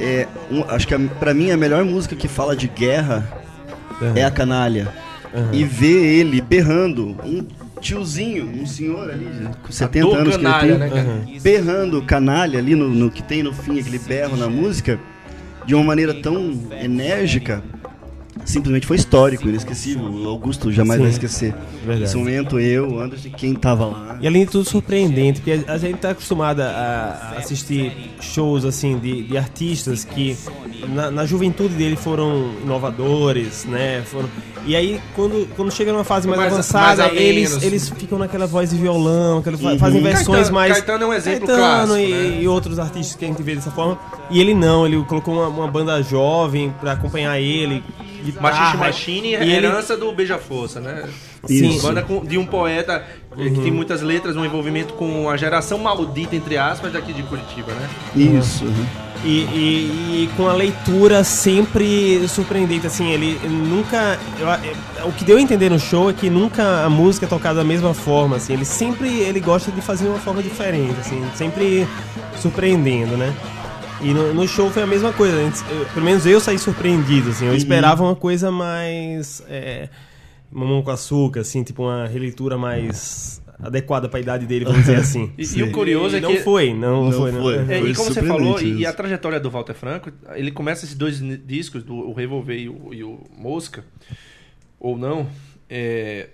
é, 0.00 0.26
um- 0.50 0.64
acho 0.68 0.88
que 0.88 0.94
a, 0.94 0.98
pra 0.98 1.32
mim 1.32 1.52
a 1.52 1.56
melhor 1.56 1.84
música 1.84 2.16
que 2.16 2.26
fala 2.26 2.56
de 2.56 2.66
guerra 2.66 3.24
Aham. 4.02 4.12
é 4.16 4.24
a 4.24 4.30
canalha. 4.32 4.92
Aham. 5.32 5.50
E 5.52 5.62
ver 5.62 6.04
ele 6.18 6.40
berrando, 6.40 7.16
um 7.24 7.46
tiozinho, 7.80 8.46
um 8.60 8.66
senhor 8.66 9.08
ali, 9.08 9.28
com 9.62 9.70
70 9.70 10.04
dor 10.06 10.16
anos 10.18 10.36
canalha, 10.36 10.58
que 10.58 10.64
ele 10.66 10.78
né, 10.78 10.88
tem, 10.90 11.04
cara? 11.04 11.40
berrando 11.40 12.02
canalha 12.02 12.58
ali 12.58 12.74
no, 12.74 12.88
no 12.88 13.08
que 13.08 13.22
tem 13.22 13.44
no 13.44 13.52
fim, 13.52 13.78
aquele 13.78 14.00
berro 14.00 14.36
na 14.36 14.48
música, 14.48 14.98
de 15.64 15.76
uma 15.76 15.84
maneira 15.84 16.12
tão 16.12 16.60
enérgica, 16.82 17.62
simplesmente 18.50 18.86
foi 18.86 18.96
histórico, 18.96 19.48
inesquecível. 19.48 20.04
O 20.04 20.28
Augusto 20.28 20.70
jamais 20.72 20.98
Sim. 20.98 21.02
vai 21.04 21.12
esquecer. 21.12 21.54
Verdade. 21.84 22.04
Esse 22.04 22.16
momento, 22.16 22.58
eu, 22.60 23.00
Anderson, 23.00 23.30
quem 23.36 23.54
tava 23.54 23.86
lá. 23.86 24.18
E 24.20 24.26
além 24.26 24.44
de 24.44 24.50
tudo 24.50 24.68
surpreendente, 24.68 25.40
porque 25.40 25.64
a 25.66 25.78
gente 25.78 25.96
tá 25.98 26.10
acostumada 26.10 26.68
a 26.68 27.38
assistir 27.38 27.92
shows 28.20 28.64
assim 28.64 28.98
de, 28.98 29.22
de 29.22 29.38
artistas 29.38 30.04
que 30.04 30.36
na, 30.88 31.10
na 31.10 31.24
juventude 31.26 31.74
dele 31.74 31.96
foram 31.96 32.50
inovadores, 32.62 33.64
né? 33.64 34.02
Foram, 34.04 34.28
e 34.66 34.74
aí 34.76 35.00
quando, 35.14 35.48
quando 35.56 35.70
chega 35.72 35.92
numa 35.92 36.04
fase 36.04 36.26
mais, 36.28 36.40
Mais- 36.40 36.52
avançada, 36.52 37.04
mais 37.08 37.16
eles, 37.20 37.62
eles 37.62 37.88
ficam 37.88 38.18
naquela 38.18 38.46
voz 38.46 38.70
de 38.70 38.76
violão, 38.76 39.38
aquela, 39.38 39.56
Uhum. 39.56 39.78
fazem 39.78 40.02
versões 40.02 40.26
Caetano- 40.48 40.54
mais. 40.54 40.72
Caetano 40.72 41.04
é 41.04 41.06
um 41.06 41.12
exemplo 41.12 41.46
Caetano 41.46 41.58
clássico, 41.86 41.98
e, 41.98 42.12
né? 42.12 42.38
e 42.42 42.48
outros 42.48 42.78
artistas 42.78 43.14
que 43.16 43.24
a 43.24 43.28
gente 43.28 43.42
vê 43.42 43.54
dessa 43.54 43.70
forma. 43.70 43.98
E 44.30 44.40
ele 44.40 44.54
não, 44.54 44.86
ele 44.86 45.02
colocou 45.04 45.34
uma, 45.34 45.48
uma 45.48 45.66
banda 45.68 46.02
jovem 46.02 46.74
pra 46.80 46.92
acompanhar 46.92 47.38
ele. 47.40 47.82
Guitarra, 48.24 48.50
Machixe 48.56 48.76
Machine 48.76 49.34
é 49.34 49.44
e 49.44 49.52
ele- 49.52 49.66
herança 49.66 49.96
do 49.96 50.10
Beija-Força, 50.12 50.80
né? 50.80 51.04
Sim. 51.46 51.80
Banda 51.80 52.02
com- 52.02 52.24
de 52.24 52.36
um 52.36 52.44
poeta 52.44 53.02
eh, 53.38 53.44
que 53.50 53.60
tem 53.60 53.70
muitas 53.70 54.02
letras, 54.02 54.36
um 54.36 54.44
envolvimento 54.44 54.92
com 54.94 55.28
a 55.30 55.36
geração 55.36 55.78
maldita, 55.78 56.36
entre 56.36 56.56
aspas, 56.58 56.92
daqui 56.92 57.12
de 57.12 57.22
Curitiba, 57.22 57.72
né? 57.72 57.88
Isso. 58.14 58.64
uhum. 58.64 58.86
E, 59.22 59.28
e- 59.42 60.24
e 60.24 60.30
com 60.34 60.48
a 60.48 60.54
leitura 60.54 61.22
sempre 61.22 62.26
surpreendente, 62.26 62.86
assim, 62.86 63.10
ele 63.10 63.38
nunca. 63.48 64.18
eu- 64.38 64.48
é- 64.50 65.04
o 65.04 65.12
que 65.12 65.24
deu 65.24 65.36
a 65.36 65.40
entender 65.40 65.68
no 65.70 65.78
show 65.78 66.08
é 66.08 66.12
que 66.14 66.30
nunca 66.30 66.84
a 66.84 66.88
música 66.90 67.26
é 67.26 67.28
tocada 67.28 67.56
da 67.56 67.64
mesma 67.64 67.92
forma, 67.92 68.36
assim, 68.36 68.54
ele 68.54 68.64
sempre 68.64 69.08
ele 69.20 69.38
gosta 69.40 69.70
de 69.70 69.80
fazer 69.82 70.04
de 70.04 70.10
uma 70.10 70.18
forma 70.18 70.42
diferente, 70.42 70.96
assim, 71.00 71.22
sempre 71.34 71.86
surpreendendo, 72.40 73.16
né? 73.16 73.34
E 74.02 74.14
no, 74.14 74.32
no 74.32 74.48
show 74.48 74.70
foi 74.70 74.82
a 74.82 74.86
mesma 74.86 75.12
coisa, 75.12 75.36
a 75.36 75.44
gente- 75.44 75.62
eu- 75.70 75.84
pelo 75.92 76.04
menos 76.04 76.24
eu 76.24 76.40
saí 76.40 76.58
surpreendido, 76.58 77.30
assim, 77.30 77.46
eu 77.46 77.54
esperava 77.54 78.02
uma 78.02 78.16
coisa 78.16 78.50
mais. 78.50 79.42
É, 79.48 79.88
mamão 80.50 80.82
com 80.82 80.90
açúcar, 80.90 81.40
assim, 81.40 81.62
tipo 81.62 81.82
uma 81.82 82.06
releitura 82.06 82.56
mais 82.56 83.42
adequada 83.62 84.08
pra 84.08 84.18
idade 84.18 84.46
dele, 84.46 84.64
vamos 84.64 84.80
dizer 84.80 84.96
assim. 85.00 85.30
E, 85.36 85.58
e 85.58 85.62
o 85.62 85.70
curioso 85.70 86.16
é 86.16 86.20
não 86.20 86.30
que. 86.32 86.40
foi, 86.40 86.72
não, 86.72 87.04
Não 87.04 87.12
foi, 87.12 87.30
foi. 87.32 87.56
não. 87.58 87.70
É, 87.72 87.78
Foi 87.80 87.90
e 87.90 87.94
como 87.94 88.12
você 88.12 88.22
falou, 88.22 88.60
e, 88.60 88.78
e 88.78 88.86
a 88.86 88.92
trajetória 88.92 89.38
do 89.38 89.50
Walter 89.50 89.74
Franco, 89.74 90.10
ele 90.34 90.50
começa 90.50 90.84
esses 90.86 90.96
dois 90.96 91.20
discos, 91.46 91.82
do, 91.84 91.94
o 91.94 92.14
Revolver 92.14 92.58
e 92.58 92.68
o, 92.70 92.88
e 92.94 93.04
o 93.04 93.20
Mosca, 93.36 93.84
ou 94.78 94.96
não, 94.96 95.28
é, 95.68 96.28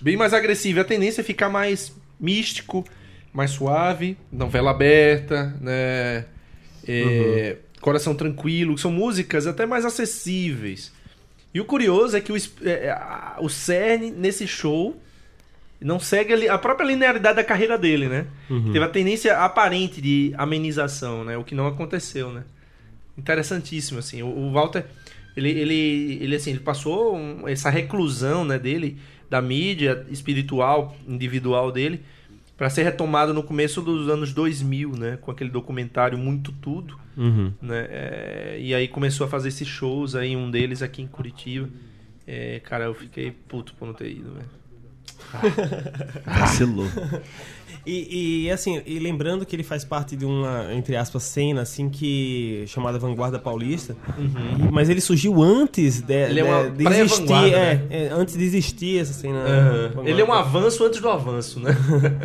bem 0.00 0.16
mais 0.16 0.32
agressivo. 0.32 0.80
A 0.80 0.84
tendência 0.84 1.20
é 1.20 1.24
ficar 1.24 1.50
mais 1.50 1.94
místico, 2.18 2.82
mais 3.30 3.50
suave, 3.50 4.16
novela 4.32 4.70
aberta, 4.70 5.54
né? 5.60 6.24
É, 6.86 7.56
Coração 7.80 8.14
Tranquilo, 8.14 8.74
que 8.74 8.80
são 8.80 8.90
músicas 8.92 9.46
até 9.46 9.66
mais 9.66 9.84
acessíveis. 9.84 10.92
E 11.52 11.60
o 11.60 11.64
curioso 11.64 12.16
é 12.16 12.20
que 12.20 12.32
o, 12.32 12.36
é, 12.64 12.90
a- 12.90 13.36
o 13.40 13.48
cerne 13.48 14.10
nesse 14.10 14.46
show 14.46 15.00
não 15.80 15.98
segue 15.98 16.46
a 16.48 16.54
a 16.54 16.58
própria 16.58 16.86
linearidade 16.86 17.36
da 17.36 17.44
carreira 17.44 17.76
dele, 17.78 18.06
né? 18.08 18.26
Teve 18.72 18.84
a 18.84 18.88
tendência 18.88 19.38
aparente 19.38 20.00
de 20.00 20.32
amenização, 20.36 21.24
né? 21.24 21.36
O 21.36 21.42
que 21.44 21.54
não 21.54 21.66
aconteceu, 21.66 22.30
né? 22.30 22.44
Interessantíssimo, 23.16 23.98
assim. 23.98 24.22
O, 24.22 24.26
o 24.28 24.52
Walter, 24.52 24.84
ele, 25.36 25.50
ele, 25.50 26.18
ele, 26.20 26.36
assim, 26.36 26.50
ele 26.50 26.60
passou 26.60 27.16
um- 27.16 27.48
essa 27.48 27.70
reclusão, 27.70 28.44
né, 28.44 28.58
dele, 28.58 28.98
da 29.28 29.40
mídia 29.40 30.06
espiritual, 30.10 30.96
individual 31.08 31.70
dele, 31.72 32.00
para 32.60 32.68
ser 32.68 32.82
retomado 32.82 33.32
no 33.32 33.42
começo 33.42 33.80
dos 33.80 34.06
anos 34.10 34.34
2000, 34.34 34.92
né? 34.94 35.16
Com 35.22 35.30
aquele 35.30 35.48
documentário 35.48 36.18
Muito 36.18 36.52
Tudo, 36.52 36.94
Uhum. 37.16 37.50
né? 37.62 37.86
É, 37.88 38.58
e 38.60 38.74
aí 38.74 38.86
começou 38.86 39.26
a 39.26 39.30
fazer 39.30 39.48
esses 39.48 39.66
shows 39.66 40.14
aí, 40.14 40.36
um 40.36 40.50
deles 40.50 40.82
aqui 40.82 41.00
em 41.00 41.06
Curitiba. 41.06 41.70
É, 42.26 42.60
cara, 42.60 42.84
eu 42.84 42.92
fiquei 42.92 43.30
puto 43.30 43.72
por 43.76 43.86
não 43.86 43.94
ter 43.94 44.10
ido, 44.10 44.34
velho. 44.34 44.48
Vacilou. 46.26 46.86
E, 47.86 48.44
e, 48.46 48.50
assim, 48.50 48.82
e 48.84 48.98
lembrando 48.98 49.46
que 49.46 49.56
ele 49.56 49.62
faz 49.62 49.84
parte 49.84 50.14
de 50.14 50.24
uma, 50.26 50.66
entre 50.74 50.94
aspas, 50.96 51.22
cena 51.22 51.62
assim 51.62 51.88
que 51.88 52.64
chamada 52.66 52.98
Vanguarda 52.98 53.38
Paulista, 53.38 53.96
E- 54.18 54.70
mas 54.70 54.88
ele 54.90 55.00
surgiu 55.00 55.42
antes 55.42 56.00
de, 56.02 56.28
Ele 56.28 56.40
é 56.40 56.44
uma 56.44 56.70
de, 56.70 56.84
de 56.84 56.86
existir, 57.00 57.32
é, 57.54 57.74
né? 57.76 57.86
é, 57.90 58.08
antes 58.12 58.36
de 58.36 58.44
existir 58.44 59.00
essa 59.00 59.12
cena. 59.14 59.42
Vanguarda 59.88 60.10
Ele 60.10 60.20
é 60.20 60.24
um 60.24 60.32
avanço 60.32 60.84
antes 60.84 61.00
do 61.00 61.08
avanço, 61.08 61.58
né? 61.60 61.70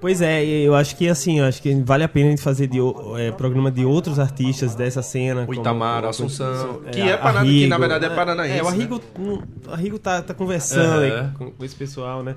Pois 0.00 0.22
é, 0.22 0.42
eu 0.42 0.74
acho 0.74 0.96
que 0.96 1.06
assim, 1.08 1.40
eu 1.40 1.44
acho 1.44 1.60
que 1.60 1.74
vale 1.82 2.02
a 2.02 2.08
pena 2.08 2.28
a 2.28 2.30
gente 2.30 2.40
fazer 2.40 2.66
de, 2.66 2.78
é, 3.18 3.30
programa 3.32 3.70
de 3.70 3.84
outros 3.84 4.18
artistas 4.18 4.74
dessa 4.74 5.02
cena. 5.02 5.44
O 5.46 5.52
Itamar, 5.52 5.96
como- 5.98 6.08
Assunção, 6.08 6.80
é, 6.86 6.90
que 6.90 7.00
é 7.02 7.16
Paraná- 7.18 7.42
que 7.44 7.66
na 7.66 7.76
verdade 7.76 8.06
é 8.06 8.08
né? 8.08 8.14
paranaense, 8.14 8.58
É, 8.58 8.62
o 8.62 8.70
né? 8.70 8.70
Arrigo, 8.70 9.00
hum, 9.18 9.42
o 9.68 9.70
Arrigo 9.70 9.98
tá, 9.98 10.22
tá 10.22 10.32
conversando 10.32 11.00
aí 11.02 11.28
com, 11.36 11.50
com 11.50 11.64
esse 11.66 11.74
pessoal, 11.74 12.22
né? 12.22 12.34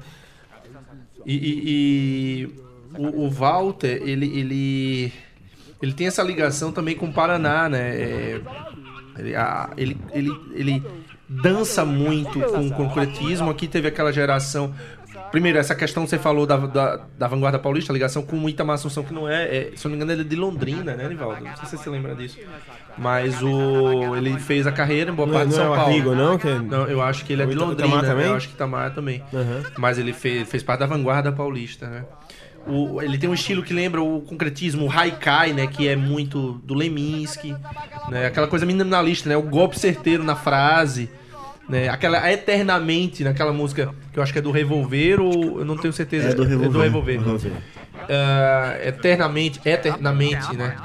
E, 1.26 1.34
e- 1.36 1.64
e 1.66 2.50
o, 2.98 3.26
o 3.26 3.30
Walter, 3.30 4.02
ele, 4.04 4.26
ele, 4.38 5.14
ele 5.82 5.94
tem 5.94 6.08
essa 6.08 6.22
ligação 6.24 6.72
também 6.72 6.96
com 6.96 7.08
o 7.08 7.14
Paraná, 7.14 7.70
né? 7.70 7.80
É, 7.96 8.42
ele, 9.18 9.36
a- 9.36 9.70
ele, 9.78 9.98
ele, 10.14 10.30
ele 10.54 10.84
dança 11.28 11.86
muito 11.86 12.40
com 12.42 12.68
o 12.68 12.72
concretismo. 12.74 13.50
Aqui 13.50 13.68
teve 13.68 13.88
aquela 13.88 14.12
geração. 14.12 14.74
Primeiro, 15.34 15.58
essa 15.58 15.74
questão 15.74 16.04
que 16.04 16.12
você 16.12 16.20
falou 16.20 16.46
da, 16.46 16.56
da, 16.58 17.00
da 17.18 17.28
Vanguarda 17.28 17.58
Paulista, 17.58 17.92
a 17.92 17.96
ligação 17.96 18.22
com 18.22 18.38
o 18.38 18.48
Itamar 18.48 18.76
Assunção, 18.76 19.04
que 19.04 19.12
não 19.12 19.28
é, 19.28 19.44
é, 19.44 19.72
se 19.76 19.86
eu 19.86 19.90
não 19.90 19.98
me 19.98 20.04
engano, 20.04 20.12
ele 20.12 20.22
é 20.22 20.30
de 20.30 20.36
Londrina, 20.36 20.94
né, 20.96 21.10
Nivaldo? 21.10 21.44
Não 21.44 21.56
sei 21.58 21.66
se 21.66 21.72
você 21.72 21.78
se 21.84 21.90
lembra 21.90 22.14
disso. 22.14 22.38
Mas 22.98 23.42
o, 23.42 24.16
ele 24.16 24.38
fez 24.40 24.68
a 24.68 24.72
carreira 24.72 25.10
em 25.12 25.14
boa 25.16 25.28
Não, 25.28 25.34
parte 25.34 25.50
de 25.50 25.56
não 25.56 25.64
é 25.64 25.66
São 25.66 25.76
Paulo. 25.76 25.92
Arrigo, 25.92 26.14
não? 26.16 26.38
Que 26.38 26.48
é- 26.48 26.60
Não, 26.60 26.86
eu 26.88 27.02
acho 27.02 27.26
que 27.26 27.34
ele 27.34 27.42
é 27.42 27.46
O 27.46 27.50
de 27.50 27.56
Londrina. 27.56 27.88
Itamar 27.88 28.06
também? 28.06 28.26
Eu 28.28 28.36
acho 28.36 28.48
que 28.48 28.54
Itamar 28.54 28.94
também. 28.94 29.24
Aham. 29.34 29.64
Mas 29.78 29.98
ele 29.98 30.14
fez, 30.14 30.48
fez 30.48 30.62
parte 30.62 30.82
da 30.82 30.86
vanguarda 30.86 31.32
paulista, 31.32 31.88
né? 31.88 32.06
O, 32.68 33.02
ele 33.02 33.18
tem 33.18 33.30
um 33.30 33.34
estilo 33.34 33.62
que 33.64 33.74
lembra 33.74 34.02
o 34.02 34.22
concretismo, 34.22 34.86
o 34.86 34.92
haikai, 34.92 35.52
né? 35.52 35.66
Que 35.68 35.88
é 35.88 35.96
muito 35.96 36.54
do 36.64 36.74
Leminski, 36.76 37.54
né? 38.08 38.28
Aquela 38.28 38.48
coisa 38.48 38.66
minimalista, 38.66 39.28
né? 39.28 39.36
O 39.36 39.42
golpe 39.42 39.78
certeiro 39.78 40.24
na 40.24 40.36
frase, 40.36 41.10
né? 41.68 41.88
Aquela 41.89 42.32
eternamente 42.32 43.24
naquela 43.24 43.53
música 43.53 43.93
que 44.11 44.20
eu 44.20 44.24
acho 44.24 44.34
que 44.34 44.39
é 44.39 44.41
do 44.41 44.51
Revolver 44.51 45.20
ou 45.20 45.59
eu 45.59 45.66
não 45.66 45.78
tenho 45.78 45.93
certeza. 45.93 46.30
É 46.30 46.34
do 46.34 46.43
Revolver. 46.43 46.82
Revolver. 46.82 47.20
Revolver. 47.20 47.51
Ah, 48.09 48.78
eternamente, 48.84 49.61
eternamente, 49.64 50.55
né? 50.55 50.76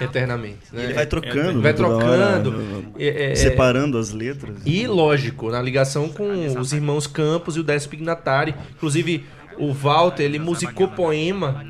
Eternamente. 0.00 0.58
Né? 0.72 0.84
Ele 0.84 0.94
vai 0.94 1.06
trocando. 1.06 1.60
Vai 1.60 1.74
toda 1.74 1.88
hora, 1.88 2.40
trocando. 2.40 2.50
né? 2.52 2.82
É, 2.98 3.32
é, 3.32 3.34
separando 3.34 3.98
as 3.98 4.12
letras. 4.12 4.56
e, 4.64 4.86
lógico, 4.86 5.50
na 5.50 5.60
ligação 5.60 6.08
com 6.08 6.30
os 6.58 6.72
irmãos 6.72 7.06
Campos 7.06 7.56
e 7.56 7.60
o 7.60 7.64
Décio 7.64 7.90
Pignatari. 7.90 8.54
Inclusive, 8.76 9.26
o 9.58 9.72
Walter, 9.72 10.22
ele 10.22 10.38
musicou 10.38 10.88
poema 10.88 11.64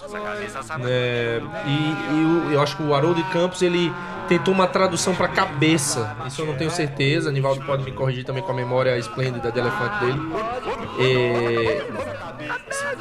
né, 0.78 1.40
e 1.66 2.48
e 2.50 2.54
eu 2.54 2.60
acho 2.62 2.76
que 2.76 2.82
o 2.82 2.94
Haroldo 2.94 3.22
Campos, 3.24 3.62
ele 3.62 3.92
tentou 4.28 4.52
uma 4.52 4.66
tradução 4.66 5.14
para 5.14 5.28
cabeça. 5.28 6.16
Isso 6.26 6.42
eu 6.42 6.46
não 6.46 6.54
tenho 6.54 6.70
certeza. 6.70 7.30
Nivaldo 7.32 7.64
pode 7.64 7.82
me 7.84 7.92
corrigir 7.92 8.24
também 8.24 8.42
com 8.42 8.52
a 8.52 8.54
memória 8.54 8.96
esplêndida 8.98 9.50
de 9.50 9.58
elefante 9.58 10.04
dele. 10.04 10.20
É, 11.00 11.82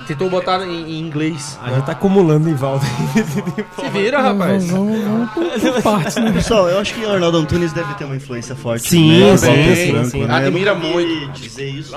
tentou 0.07 0.29
botar 0.29 0.61
em, 0.65 0.89
em 0.91 0.99
inglês. 0.99 1.59
A 1.61 1.69
gente 1.71 1.85
tá 1.85 1.91
acumulando 1.91 2.49
em 2.49 2.53
volta. 2.53 2.85
Se 2.85 3.89
vira, 3.91 4.21
rapaz. 4.21 4.69
vamos, 4.69 5.01
vamos 5.03 5.29
por, 5.31 5.43
por 5.73 5.81
partes, 5.81 6.15
né? 6.15 6.31
Pessoal, 6.31 6.69
eu 6.69 6.79
acho 6.79 6.93
que 6.93 7.03
o 7.05 7.11
Arnaldo 7.11 7.37
Antunes 7.39 7.73
deve 7.73 7.93
ter 7.95 8.05
uma 8.05 8.15
influência 8.15 8.55
forte. 8.55 8.87
Sim, 8.87 9.19
né? 9.19 9.37
sim, 9.37 9.75
sim, 9.75 10.05
sim. 10.05 10.25
né? 10.25 10.33
Admira 10.33 10.73
muito. 10.75 11.31
dizer 11.33 11.69
isso. 11.69 11.93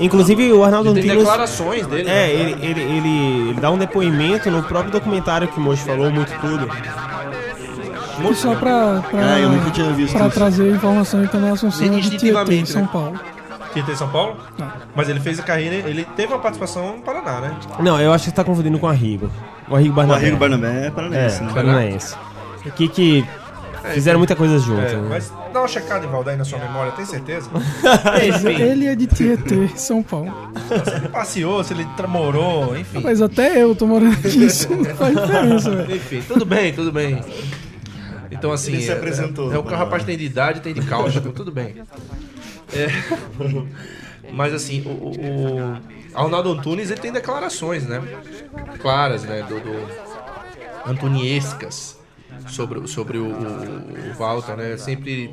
Inclusive, 0.00 0.52
o 0.52 0.64
Arnaldo 0.64 0.83
Tem 0.92 1.02
Antunes... 1.02 1.18
declarações 1.18 1.86
dele. 1.86 2.08
É, 2.08 2.12
né? 2.12 2.30
ele, 2.32 2.52
ele, 2.66 2.80
ele, 2.80 3.48
ele 3.50 3.60
dá 3.60 3.70
um 3.70 3.78
depoimento 3.78 4.50
no 4.50 4.62
próprio 4.62 4.92
documentário 4.92 5.48
que 5.48 5.58
o 5.58 5.60
Mojo 5.60 5.82
falou, 5.84 6.10
muito 6.10 6.32
tudo. 6.40 6.68
E 8.30 8.34
só 8.34 8.54
pra, 8.54 9.02
pra, 9.10 9.34
Ah, 9.34 9.40
eu 9.40 9.48
nunca 9.50 9.70
tinha 9.70 9.92
visto 9.92 10.16
pra 10.16 10.26
isso. 10.26 10.34
trazer 10.34 10.70
informação 10.70 11.26
também 11.26 11.50
Assunção 11.50 11.88
de 11.88 12.16
Tietê, 12.16 12.54
em 12.54 12.64
São 12.64 12.82
né? 12.82 12.88
Paulo. 12.92 13.20
Tietê 13.72 13.92
em 13.92 13.96
São 13.96 14.08
Paulo? 14.08 14.36
Tá. 14.56 14.76
Mas 14.94 15.08
ele 15.08 15.18
fez 15.18 15.40
a 15.40 15.42
carreira, 15.42 15.74
ele 15.88 16.06
teve 16.16 16.32
uma 16.32 16.38
participação 16.38 16.96
no 16.98 17.02
Paraná, 17.02 17.40
né? 17.40 17.56
Não, 17.80 18.00
eu 18.00 18.12
acho 18.12 18.24
que 18.24 18.30
você 18.30 18.36
tá 18.36 18.44
confundindo 18.44 18.78
com 18.78 18.86
o 18.86 18.88
Arrigo. 18.88 19.28
O 19.68 19.74
Arrigo 19.74 19.90
O 19.92 19.94
Barnabé. 19.96 20.20
Arrigo 20.20 20.36
Barnabé 20.36 20.84
é 20.84 20.86
É, 20.86 20.90
paranaense, 20.90 21.42
né? 21.42 21.50
paranaense. 21.52 22.16
Aqui 22.66 22.88
que 22.88 23.26
fizeram 23.92 24.18
muita 24.18 24.34
coisa 24.34 24.58
junto. 24.58 24.80
É, 24.80 24.96
né? 24.96 25.06
mas 25.08 25.30
dá 25.52 25.60
uma 25.60 25.68
checada 25.68 26.06
em 26.06 26.08
Valdaí 26.08 26.36
na 26.36 26.44
sua 26.44 26.58
memória, 26.58 26.92
tem 26.92 27.04
certeza? 27.04 27.50
Ele 28.58 28.86
é 28.86 28.94
de 28.94 29.06
Tietê, 29.06 29.68
São 29.76 30.02
Paulo. 30.02 30.32
se 30.84 30.90
ele 30.94 31.08
passeou, 31.08 31.62
se 31.62 31.74
ele 31.74 31.86
morou, 32.08 32.76
enfim. 32.76 33.00
Mas 33.02 33.20
até 33.20 33.62
eu 33.62 33.74
tô 33.74 33.86
morando 33.86 34.14
aqui, 34.14 34.28
isso 34.44 34.74
não 34.74 34.84
faz 34.94 35.14
diferença, 35.14 35.70
velho. 35.70 35.96
Enfim, 35.96 36.22
tudo 36.26 36.44
bem, 36.44 36.72
tudo 36.72 36.90
bem. 36.90 37.22
Então 38.30 38.50
assim, 38.52 38.72
Ele 38.72 38.82
se 38.82 38.90
é- 38.90 38.94
apresentou, 38.94 39.52
É, 39.52 39.58
o 39.58 39.62
que 39.62 39.68
o 39.68 39.72
né? 39.72 39.76
rapaz 39.76 40.04
tem 40.04 40.16
de 40.16 40.24
idade, 40.24 40.60
tem 40.60 40.74
de 40.74 40.82
cáustico, 40.82 41.30
tudo 41.32 41.52
bem. 41.52 41.76
É, 42.72 42.88
mas 44.32 44.52
assim, 44.54 44.82
o, 44.82 44.88
o, 44.88 45.58
o 45.60 45.78
Arnaldo 46.14 46.52
Antunes 46.52 46.90
ele 46.90 47.00
tem 47.00 47.12
declarações, 47.12 47.86
né? 47.86 48.02
Claras, 48.80 49.22
né? 49.24 49.42
Do, 49.48 49.60
do 49.60 49.88
antuniescas 50.86 51.96
sobre, 52.48 52.86
sobre 52.86 53.18
o, 53.18 53.26
o, 53.26 54.10
o 54.10 54.14
Walter, 54.18 54.56
né? 54.56 54.76
Sempre 54.76 55.30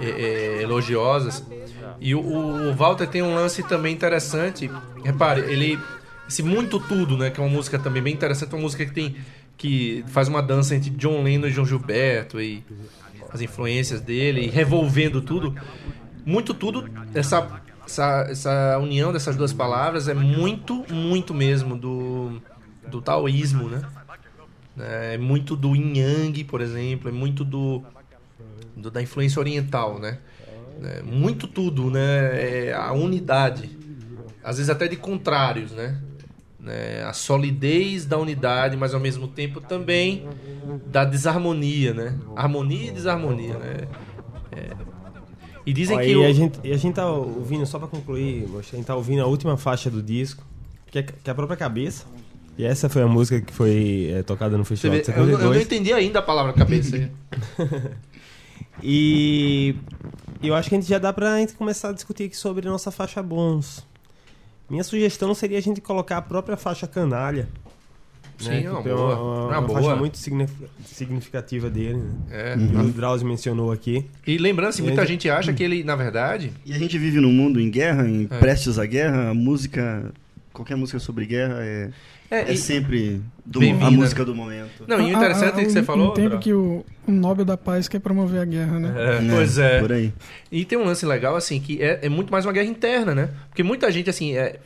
é, 0.00 0.08
é, 0.08 0.62
elogiosas. 0.62 1.44
E 2.00 2.14
o, 2.14 2.20
o 2.20 2.74
Walter 2.74 3.06
tem 3.06 3.22
um 3.22 3.34
lance 3.34 3.62
também 3.62 3.94
interessante. 3.94 4.70
Repare, 5.04 5.40
ele. 5.40 5.78
Esse 6.28 6.42
Muito 6.42 6.78
Tudo, 6.78 7.18
né? 7.18 7.30
Que 7.30 7.40
é 7.40 7.42
uma 7.42 7.50
música 7.50 7.78
também 7.78 8.02
bem 8.02 8.14
interessante, 8.14 8.54
uma 8.54 8.62
música 8.62 8.84
que 8.86 8.92
tem. 8.92 9.16
que 9.56 10.04
faz 10.08 10.28
uma 10.28 10.42
dança 10.42 10.74
entre 10.74 10.90
John 10.90 11.22
Lennon 11.22 11.48
e 11.48 11.50
João 11.50 11.66
Gilberto 11.66 12.40
e 12.40 12.64
as 13.32 13.40
influências 13.40 14.00
dele, 14.00 14.42
e 14.42 14.48
revolvendo 14.48 15.20
tudo. 15.20 15.54
Muito 16.24 16.52
tudo, 16.52 16.88
essa, 17.14 17.62
essa, 17.86 18.26
essa 18.28 18.78
união 18.78 19.12
dessas 19.12 19.36
duas 19.36 19.52
palavras 19.52 20.06
é 20.08 20.14
muito, 20.14 20.84
muito 20.92 21.32
mesmo 21.32 21.76
do, 21.76 22.40
do 22.88 23.00
taoísmo, 23.00 23.68
né? 23.68 23.82
É 24.78 25.18
muito 25.18 25.56
do 25.56 25.74
yin 25.74 25.98
yang, 25.98 26.44
por 26.44 26.60
exemplo, 26.60 27.08
é 27.08 27.12
muito 27.12 27.44
do, 27.44 27.82
do- 28.76 28.90
da 28.90 29.02
influência 29.02 29.38
oriental, 29.40 29.98
né? 29.98 30.18
É 30.82 31.02
muito 31.02 31.46
tudo, 31.46 31.90
né? 31.90 32.68
É 32.68 32.72
a 32.72 32.92
unidade, 32.92 33.76
às 34.42 34.56
vezes 34.56 34.70
até 34.70 34.88
de 34.88 34.96
contrários, 34.96 35.72
né? 35.72 35.98
Né? 36.58 37.02
A 37.04 37.12
solidez 37.12 38.06
da 38.06 38.16
unidade, 38.18 38.76
mas 38.76 38.94
ao 38.94 39.00
mesmo 39.00 39.26
tempo 39.28 39.60
também 39.60 40.26
da 40.86 41.04
desarmonia, 41.04 41.92
né? 41.92 42.18
Harmonia 42.36 42.88
e 42.88 42.90
desarmonia, 42.90 43.58
né? 43.58 43.88
É. 44.52 44.70
E 45.66 45.72
dizem 45.72 45.96
Ó, 45.98 46.00
que 46.00 46.10
e 46.10 46.16
o... 46.16 46.24
a, 46.24 46.32
gente, 46.32 46.60
e 46.64 46.72
a 46.72 46.76
gente 46.76 46.94
tá 46.94 47.10
ouvindo, 47.10 47.66
só 47.66 47.78
pra 47.78 47.86
concluir, 47.88 48.46
a 48.58 48.62
gente 48.62 48.84
tá 48.86 48.94
ouvindo 48.96 49.22
a 49.22 49.26
última 49.26 49.56
faixa 49.56 49.90
do 49.90 50.02
disco, 50.02 50.42
que 50.90 50.98
é, 50.98 51.02
que 51.02 51.28
é 51.28 51.30
a 51.30 51.34
própria 51.34 51.56
cabeça. 51.56 52.06
E 52.58 52.64
essa 52.64 52.88
foi 52.88 53.02
a 53.02 53.06
música 53.06 53.40
que 53.40 53.52
foi 53.52 54.10
é, 54.12 54.22
tocada 54.22 54.56
no 54.58 54.64
Você 54.64 54.70
Festival 54.76 54.96
vê, 54.98 55.02
de 55.02 55.10
eu, 55.10 55.16
não- 55.16 55.22
eu 55.24 55.28
não 55.30 55.52
72. 55.54 55.66
entendi 55.66 55.92
ainda 55.92 56.18
a 56.18 56.22
palavra 56.22 56.52
cabeça. 56.52 57.10
E 58.82 59.74
eu 60.42 60.54
acho 60.54 60.68
que 60.68 60.74
a 60.74 60.80
gente 60.80 60.88
já 60.88 60.98
dá 60.98 61.12
pra 61.12 61.38
gente 61.38 61.52
começar 61.54 61.90
a 61.90 61.92
discutir 61.92 62.24
aqui 62.24 62.36
sobre 62.36 62.66
nossa 62.66 62.90
faixa 62.90 63.22
bônus. 63.22 63.84
Minha 64.70 64.84
sugestão 64.84 65.34
seria 65.34 65.58
a 65.58 65.60
gente 65.60 65.80
colocar 65.80 66.16
a 66.18 66.22
própria 66.22 66.56
faixa 66.56 66.86
canalha. 66.86 67.48
Sim, 68.38 68.48
né, 68.48 68.62
é 68.64 68.70
uma 68.70 68.80
boa. 68.80 68.96
uma, 68.96 69.14
Uma 69.20 69.58
uma 69.58 69.60
boa. 69.66 69.82
faixa 69.82 69.96
muito 69.96 70.16
signif- 70.16 70.64
significativa 70.86 71.68
dele. 71.68 71.98
Né? 71.98 72.14
É. 72.30 72.56
O 72.56 72.90
Drauzio 72.90 73.28
mencionou 73.28 73.70
aqui. 73.70 74.06
E 74.26 74.38
lembrando, 74.38 74.70
assim, 74.70 74.82
muita 74.82 75.02
E 75.02 75.04
a 75.04 75.06
gente 75.06 75.28
acha 75.28 75.52
que 75.52 75.62
ele, 75.62 75.84
na 75.84 75.94
verdade, 75.94 76.50
E 76.64 76.72
a 76.72 76.78
gente 76.78 76.96
vive 76.96 77.20
num 77.20 77.32
mundo 77.32 77.60
em 77.60 77.70
guerra, 77.70 78.08
em 78.08 78.26
É. 78.30 78.38
prestes 78.38 78.78
à 78.78 78.86
guerra, 78.86 79.28
a 79.28 79.34
música, 79.34 80.10
qualquer 80.54 80.74
música 80.76 80.98
sobre 80.98 81.26
guerra 81.26 81.56
é, 81.58 81.90
É, 82.30 82.42
é 82.42 82.52
e- 82.52 82.56
sempre 82.56 83.20
do- 83.44 83.60
a 83.60 83.90
música 83.90 84.24
do 84.24 84.34
momento. 84.34 84.84
Não, 84.86 85.00
e 85.00 85.02
o 85.02 85.06
Ah, 85.06 85.18
interessante 85.18 85.58
ah, 85.58 85.62
é 85.62 85.64
que 85.64 85.72
você 85.72 85.82
falou. 85.82 86.12
Um 86.12 86.14
tempo 86.14 86.38
que 86.38 86.52
o, 86.54 86.84
o 87.06 87.10
Nobel 87.10 87.44
da 87.44 87.56
Paz 87.56 87.88
quer 87.88 87.98
promover 87.98 88.40
a 88.40 88.44
guerra, 88.44 88.78
né? 88.78 88.94
É, 88.96 89.20
né? 89.20 89.34
Pois 89.34 89.58
é. 89.58 89.80
Por 89.80 89.92
aí. 89.92 90.12
E 90.50 90.64
tem 90.64 90.78
um 90.78 90.84
lance 90.84 91.04
legal, 91.04 91.34
assim, 91.34 91.60
que 91.60 91.82
é, 91.82 91.98
é 92.02 92.08
muito 92.08 92.30
mais 92.30 92.46
uma 92.46 92.52
guerra 92.52 92.68
interna, 92.68 93.14
né? 93.14 93.30
Porque 93.48 93.64
muita 93.64 93.90
gente, 93.90 94.08
assim, 94.08 94.36
é, 94.36 94.60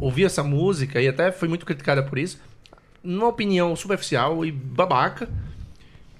ouvia 0.00 0.26
essa 0.26 0.44
música 0.44 1.00
e 1.02 1.08
até 1.08 1.32
foi 1.32 1.48
muito 1.48 1.66
criticada 1.66 2.00
por 2.02 2.16
isso, 2.16 2.38
numa 3.02 3.26
opinião 3.26 3.74
superficial 3.74 4.44
e 4.44 4.52
babaca, 4.52 5.28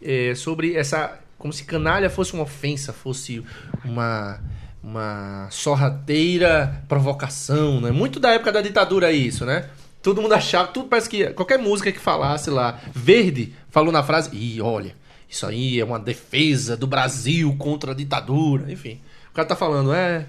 é, 0.02 0.34
sobre 0.34 0.74
essa. 0.74 1.20
Como 1.38 1.52
se 1.52 1.64
canalha 1.64 2.10
fosse 2.10 2.34
uma 2.34 2.42
ofensa, 2.42 2.92
fosse 2.92 3.42
uma. 3.84 4.40
Uma 4.82 5.46
sorrateira 5.50 6.82
provocação, 6.88 7.82
né? 7.82 7.90
Muito 7.90 8.18
da 8.18 8.30
época 8.30 8.50
da 8.50 8.62
ditadura 8.62 9.12
isso, 9.12 9.44
né? 9.44 9.66
Todo 10.02 10.22
mundo 10.22 10.32
achava, 10.32 10.68
tudo 10.68 10.88
parece 10.88 11.08
que 11.08 11.26
qualquer 11.30 11.58
música 11.58 11.92
que 11.92 11.98
falasse 11.98 12.48
lá, 12.48 12.80
verde, 12.94 13.54
falou 13.70 13.92
na 13.92 14.02
frase, 14.02 14.30
ih, 14.34 14.60
olha, 14.60 14.94
isso 15.28 15.46
aí 15.46 15.78
é 15.78 15.84
uma 15.84 15.98
defesa 15.98 16.76
do 16.76 16.86
Brasil 16.86 17.54
contra 17.58 17.92
a 17.92 17.94
ditadura, 17.94 18.70
enfim. 18.72 19.00
O 19.30 19.34
cara 19.34 19.46
tá 19.46 19.54
falando, 19.54 19.92
é, 19.92 20.26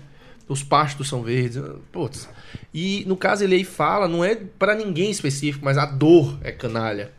os 0.48 0.64
pastos 0.64 1.08
são 1.08 1.22
verdes, 1.22 1.62
putz. 1.92 2.28
E 2.74 3.04
no 3.08 3.16
caso 3.18 3.44
ele 3.44 3.56
aí 3.56 3.64
fala, 3.64 4.08
não 4.08 4.24
é 4.24 4.36
pra 4.36 4.76
ninguém 4.76 5.10
específico, 5.12 5.64
mas 5.64 5.78
a 5.78 5.86
dor 5.86 6.38
é 6.44 6.52
canalha. 6.52 7.12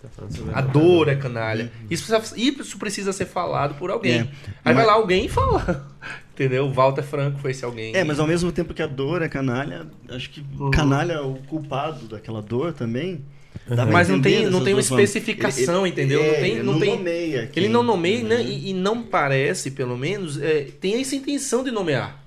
A 0.52 0.60
dor 0.60 1.08
é 1.08 1.14
canalha. 1.14 1.70
Isso 1.90 2.06
precisa, 2.06 2.38
isso 2.40 2.78
precisa 2.78 3.12
ser 3.12 3.26
falado 3.26 3.74
por 3.74 3.90
alguém. 3.90 4.20
É. 4.20 4.28
Aí 4.64 4.74
vai 4.74 4.74
Mas- 4.74 4.86
lá 4.86 4.92
alguém 4.94 5.26
e 5.26 5.28
fala. 5.28 5.90
Entendeu? 6.34 6.64
O 6.66 6.72
Walter 6.72 7.02
Franco 7.02 7.38
foi 7.38 7.50
esse 7.50 7.64
alguém. 7.64 7.94
É, 7.94 8.02
mas 8.02 8.18
ao 8.18 8.26
mesmo 8.26 8.50
tempo 8.50 8.72
que 8.72 8.82
a 8.82 8.86
dor 8.86 9.20
é 9.20 9.28
canalha, 9.28 9.86
acho 10.08 10.30
que 10.30 10.42
canalha 10.72 11.12
é 11.12 11.20
o 11.20 11.34
culpado 11.46 12.06
daquela 12.08 12.40
dor 12.40 12.72
também. 12.72 13.22
Dá 13.68 13.84
Mas 13.86 14.08
não 14.08 14.20
tem, 14.20 14.46
não 14.46 14.64
tem 14.64 14.72
uma 14.74 14.80
especificação, 14.80 15.86
Ele- 15.86 15.90
entendeu? 15.92 16.22
é, 16.22 16.26
não 16.26 16.34
tem, 16.40 16.50
ele 16.52 16.62
não 16.62 16.72
não 16.72 16.80
tem, 16.80 16.96
nomeia 16.96 17.46
quem- 17.46 17.62
Ele 17.64 17.72
não 17.72 17.82
nomeia 17.82 18.24
né, 18.24 18.42
e, 18.42 18.70
e 18.70 18.74
não 18.74 19.02
parece, 19.02 19.70
pelo 19.70 19.96
menos, 19.96 20.40
é, 20.40 20.62
tem 20.80 21.00
essa 21.00 21.14
intenção 21.14 21.62
de 21.62 21.70
nomear. 21.70 22.21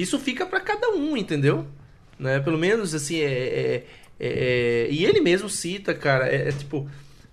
Isso 0.00 0.18
fica 0.18 0.46
pra 0.46 0.60
cada 0.60 0.90
um, 0.90 1.16
entendeu? 1.16 1.66
Né? 2.18 2.38
Pelo 2.40 2.56
menos, 2.56 2.94
assim, 2.94 3.16
é, 3.20 3.24
é- 3.24 3.84
é- 4.20 4.88
E 4.90 5.04
ele 5.04 5.20
mesmo 5.20 5.48
cita, 5.48 5.92
cara, 5.94 6.26
é, 6.28 6.48
é 6.48 6.52
tipo... 6.52 6.88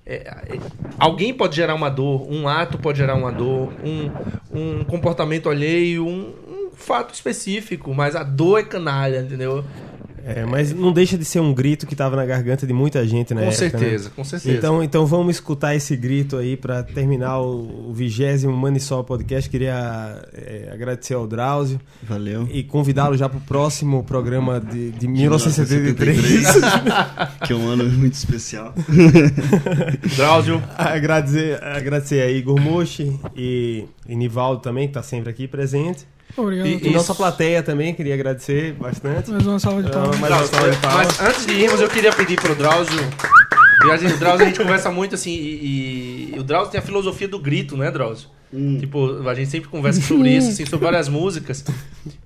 é- 0.05 0.15
é- 0.15 0.59
alguém 0.99 1.33
pode 1.33 1.55
gerar 1.55 1.75
uma 1.75 1.89
dor, 1.89 2.27
um 2.31 2.47
ato 2.47 2.77
pode 2.77 2.97
gerar 2.97 3.15
uma 3.15 3.31
dor, 3.31 3.71
um, 3.83 4.11
um 4.79 4.83
comportamento 4.83 5.49
alheio, 5.49 6.05
um, 6.07 6.33
um 6.47 6.71
fato 6.75 7.13
específico, 7.13 7.93
mas 7.93 8.15
a 8.15 8.23
dor 8.23 8.59
é 8.59 8.63
canalha, 8.63 9.19
entendeu? 9.21 9.63
É, 10.27 10.43
mas 10.43 10.73
não 10.73 10.91
deixa 10.91 11.15
de 11.19 11.23
ser 11.23 11.39
um 11.39 11.53
grito 11.53 11.85
que 11.85 11.95
tava 11.95 12.15
na 12.15 12.25
garganta 12.25 12.65
de 12.65 12.73
muita 12.73 13.05
gente 13.07 13.31
na 13.31 13.41
com 13.41 13.47
época, 13.47 13.63
né? 13.63 13.69
certeza, 13.69 14.09
com 14.09 14.23
certeza. 14.23 14.57
Então, 14.57 14.81
então 14.81 15.05
vamos 15.05 15.35
escutar 15.35 15.75
esse 15.75 15.95
grito 15.95 16.37
aí 16.37 16.57
para 16.57 16.81
terminar 16.81 17.39
o 17.41 17.93
vigésimo 17.93 18.51
Manisol 18.57 19.03
Podcast. 19.03 19.47
Queria 19.47 20.27
é, 20.33 20.71
agradecer 20.73 21.13
ao 21.13 21.27
Drauzio 21.27 21.79
Valeu. 22.01 22.47
e 22.51 22.63
convidá-lo 22.63 23.15
já 23.15 23.29
para 23.29 23.37
o 23.37 23.41
próximo 23.41 24.03
programa 24.03 24.59
de, 24.59 24.89
de 24.93 25.07
1973. 25.07 26.47
que 27.45 27.53
é 27.53 27.55
um 27.55 27.67
ano 27.67 27.83
muito 27.83 28.15
especial. 28.15 28.73
Drauzio, 30.17 30.59
agradecer, 30.75 31.63
agradecer 31.63 32.21
a 32.23 32.31
Igor 32.31 32.59
Mochi 32.59 33.15
e, 33.35 33.85
e 34.09 34.15
Nivaldo 34.15 34.59
também, 34.59 34.87
que 34.87 34.97
está 34.97 35.03
sempre 35.03 35.29
aqui 35.29 35.47
presente. 35.47 36.07
Obrigado. 36.37 36.67
E, 36.67 36.73
a 36.75 36.89
e 36.89 36.93
nossa 36.93 37.15
plateia 37.15 37.63
também, 37.63 37.93
queria 37.93 38.13
agradecer 38.13 38.73
bastante. 38.73 39.31
Mais 39.31 39.45
uma 39.47 39.57
salva 39.59 39.81
de 39.81 39.89
Então, 39.89 40.01
palmas. 40.01 40.19
mais 40.19 40.33
uma 40.33 40.47
salva 40.47 40.69
de 40.71 40.77
palmas. 40.77 41.07
mas 41.07 41.21
antes 41.29 41.45
de 41.45 41.53
irmos, 41.53 41.79
eu 41.81 41.89
queria 41.89 42.11
pedir 42.13 42.35
pro 42.39 42.53
Drauzio. 42.55 42.99
a 43.91 43.97
gente- 43.97 44.13
O 44.13 44.17
Drauzio 44.17 44.45
a 44.45 44.49
gente 44.49 44.59
conversa 44.59 44.91
muito 44.91 45.15
assim, 45.15 45.31
e, 45.31 46.33
e 46.35 46.39
o 46.39 46.43
Drauzio 46.43 46.71
tem 46.71 46.79
a 46.79 46.83
filosofia 46.83 47.27
do 47.27 47.39
grito, 47.39 47.77
né, 47.77 47.89
Drauzio? 47.91 48.27
Hum. 48.53 48.77
Tipo, 48.79 49.27
a 49.27 49.33
gente 49.33 49.49
sempre 49.49 49.69
conversa 49.69 50.01
sobre 50.01 50.29
isso, 50.29 50.49
assim, 50.49 50.65
sobre 50.65 50.85
várias 50.85 51.07
músicas. 51.09 51.63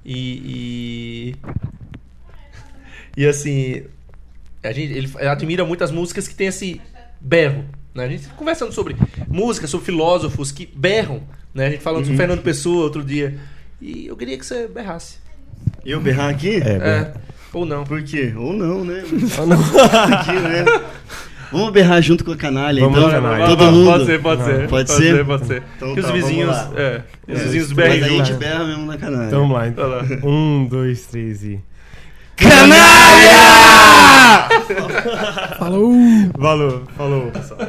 E. 0.06 1.36
E, 3.18 3.22
e, 3.24 3.26
assim. 3.28 3.84
A 4.64 4.72
gente, 4.74 4.92
ele 4.94 5.10
admira 5.28 5.64
muitas 5.64 5.90
músicas 5.92 6.28
que 6.28 6.36
tem 6.36 6.48
esse 6.48 6.82
berro. 7.22 7.64
Né? 7.96 8.04
A 8.06 8.10
gente 8.10 8.28
conversando 8.30 8.74
sobre 8.74 8.96
música, 9.28 9.68
sobre 9.68 9.86
filósofos 9.86 10.52
que 10.52 10.66
berram. 10.66 11.22
Né? 11.54 11.68
A 11.68 11.70
gente 11.72 11.82
falando 11.82 12.04
sobre 12.04 12.18
Fernando 12.18 12.42
Pessoa 12.42 12.84
outro 12.84 13.04
dia. 13.04 13.38
E 13.82 14.08
eu 14.08 14.16
queria 14.18 14.38
que 14.38 14.46
você 14.46 14.68
berrasse. 14.68 15.18
Eu 15.86 16.00
berrar 16.02 16.30
aqui? 16.30 16.58
É, 16.58 16.70
É, 16.78 17.14
ou 17.54 17.66
não. 17.66 17.84
Por 17.84 18.04
quê? 18.04 18.34
Ou 18.38 18.54
não, 18.54 18.84
né? 18.84 19.04
Oh, 19.42 19.46
não. 19.46 19.58
Aqui, 20.14 20.32
né? 20.34 20.66
Vamos 21.52 21.72
berrar 21.72 22.00
junto 22.02 22.24
com 22.24 22.32
a 22.32 22.36
canalha, 22.38 22.80
Vamos 22.82 22.98
então. 23.00 23.10
lá, 23.10 23.16
canalha. 23.16 23.46
Todo 23.48 23.72
mundo. 23.72 23.86
Pode 23.92 24.06
ser, 24.06 24.22
pode 24.22 24.44
ser. 24.44 24.68
Pode 24.68 24.92
ser? 24.92 25.26
Pode 25.26 25.48
ser. 25.48 25.64
Então 25.78 25.96
que 25.96 26.02
tá, 26.02 26.08
os 26.08 26.14
vizinhos. 26.14 26.56
vamos 26.56 26.74
lá. 26.76 26.80
É, 26.82 27.02
os 27.28 27.40
É, 27.40 27.44
vizinhos 27.44 27.68
Mas 27.74 27.76
berrem 27.76 28.04
a 28.04 28.24
gente 28.24 28.34
berra 28.38 28.64
mesmo 28.66 28.86
na 28.86 28.98
canalha. 28.98 29.28
Então 29.28 29.40
vamos 29.42 29.56
lá. 29.58 29.68
Então. 29.68 29.88
lá. 29.90 30.04
Um, 30.24 30.68
dois, 30.70 31.06
três 31.08 31.44
e. 31.44 31.60
Falou! 35.58 35.92
Valeu, 36.38 36.84
falou, 36.96 37.32
pessoal. 37.32 37.60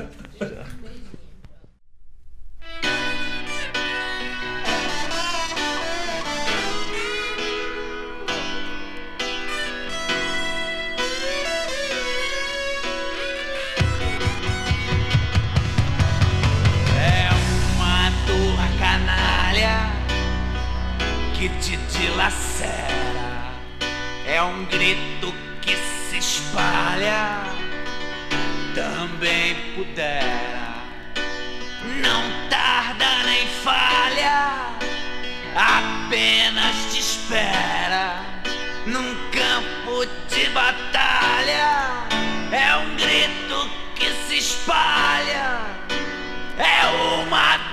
Um 24.61 24.65
grito 24.67 25.35
que 25.63 25.75
se 25.77 26.19
espalha. 26.19 27.45
Também 28.75 29.55
pudera. 29.75 30.75
Não 32.03 32.49
tarda 32.51 33.23
nem 33.25 33.49
falha. 33.65 34.77
Apenas 35.57 36.93
te 36.93 37.01
espera 37.01 38.23
num 38.87 39.15
campo 39.31 40.07
de 40.29 40.51
batalha. 40.51 42.07
É 42.53 42.77
um 42.77 42.97
grito 42.97 43.71
que 43.95 44.11
se 44.27 44.39
espalha 44.39 45.81
é 46.61 46.87
uma 47.23 47.70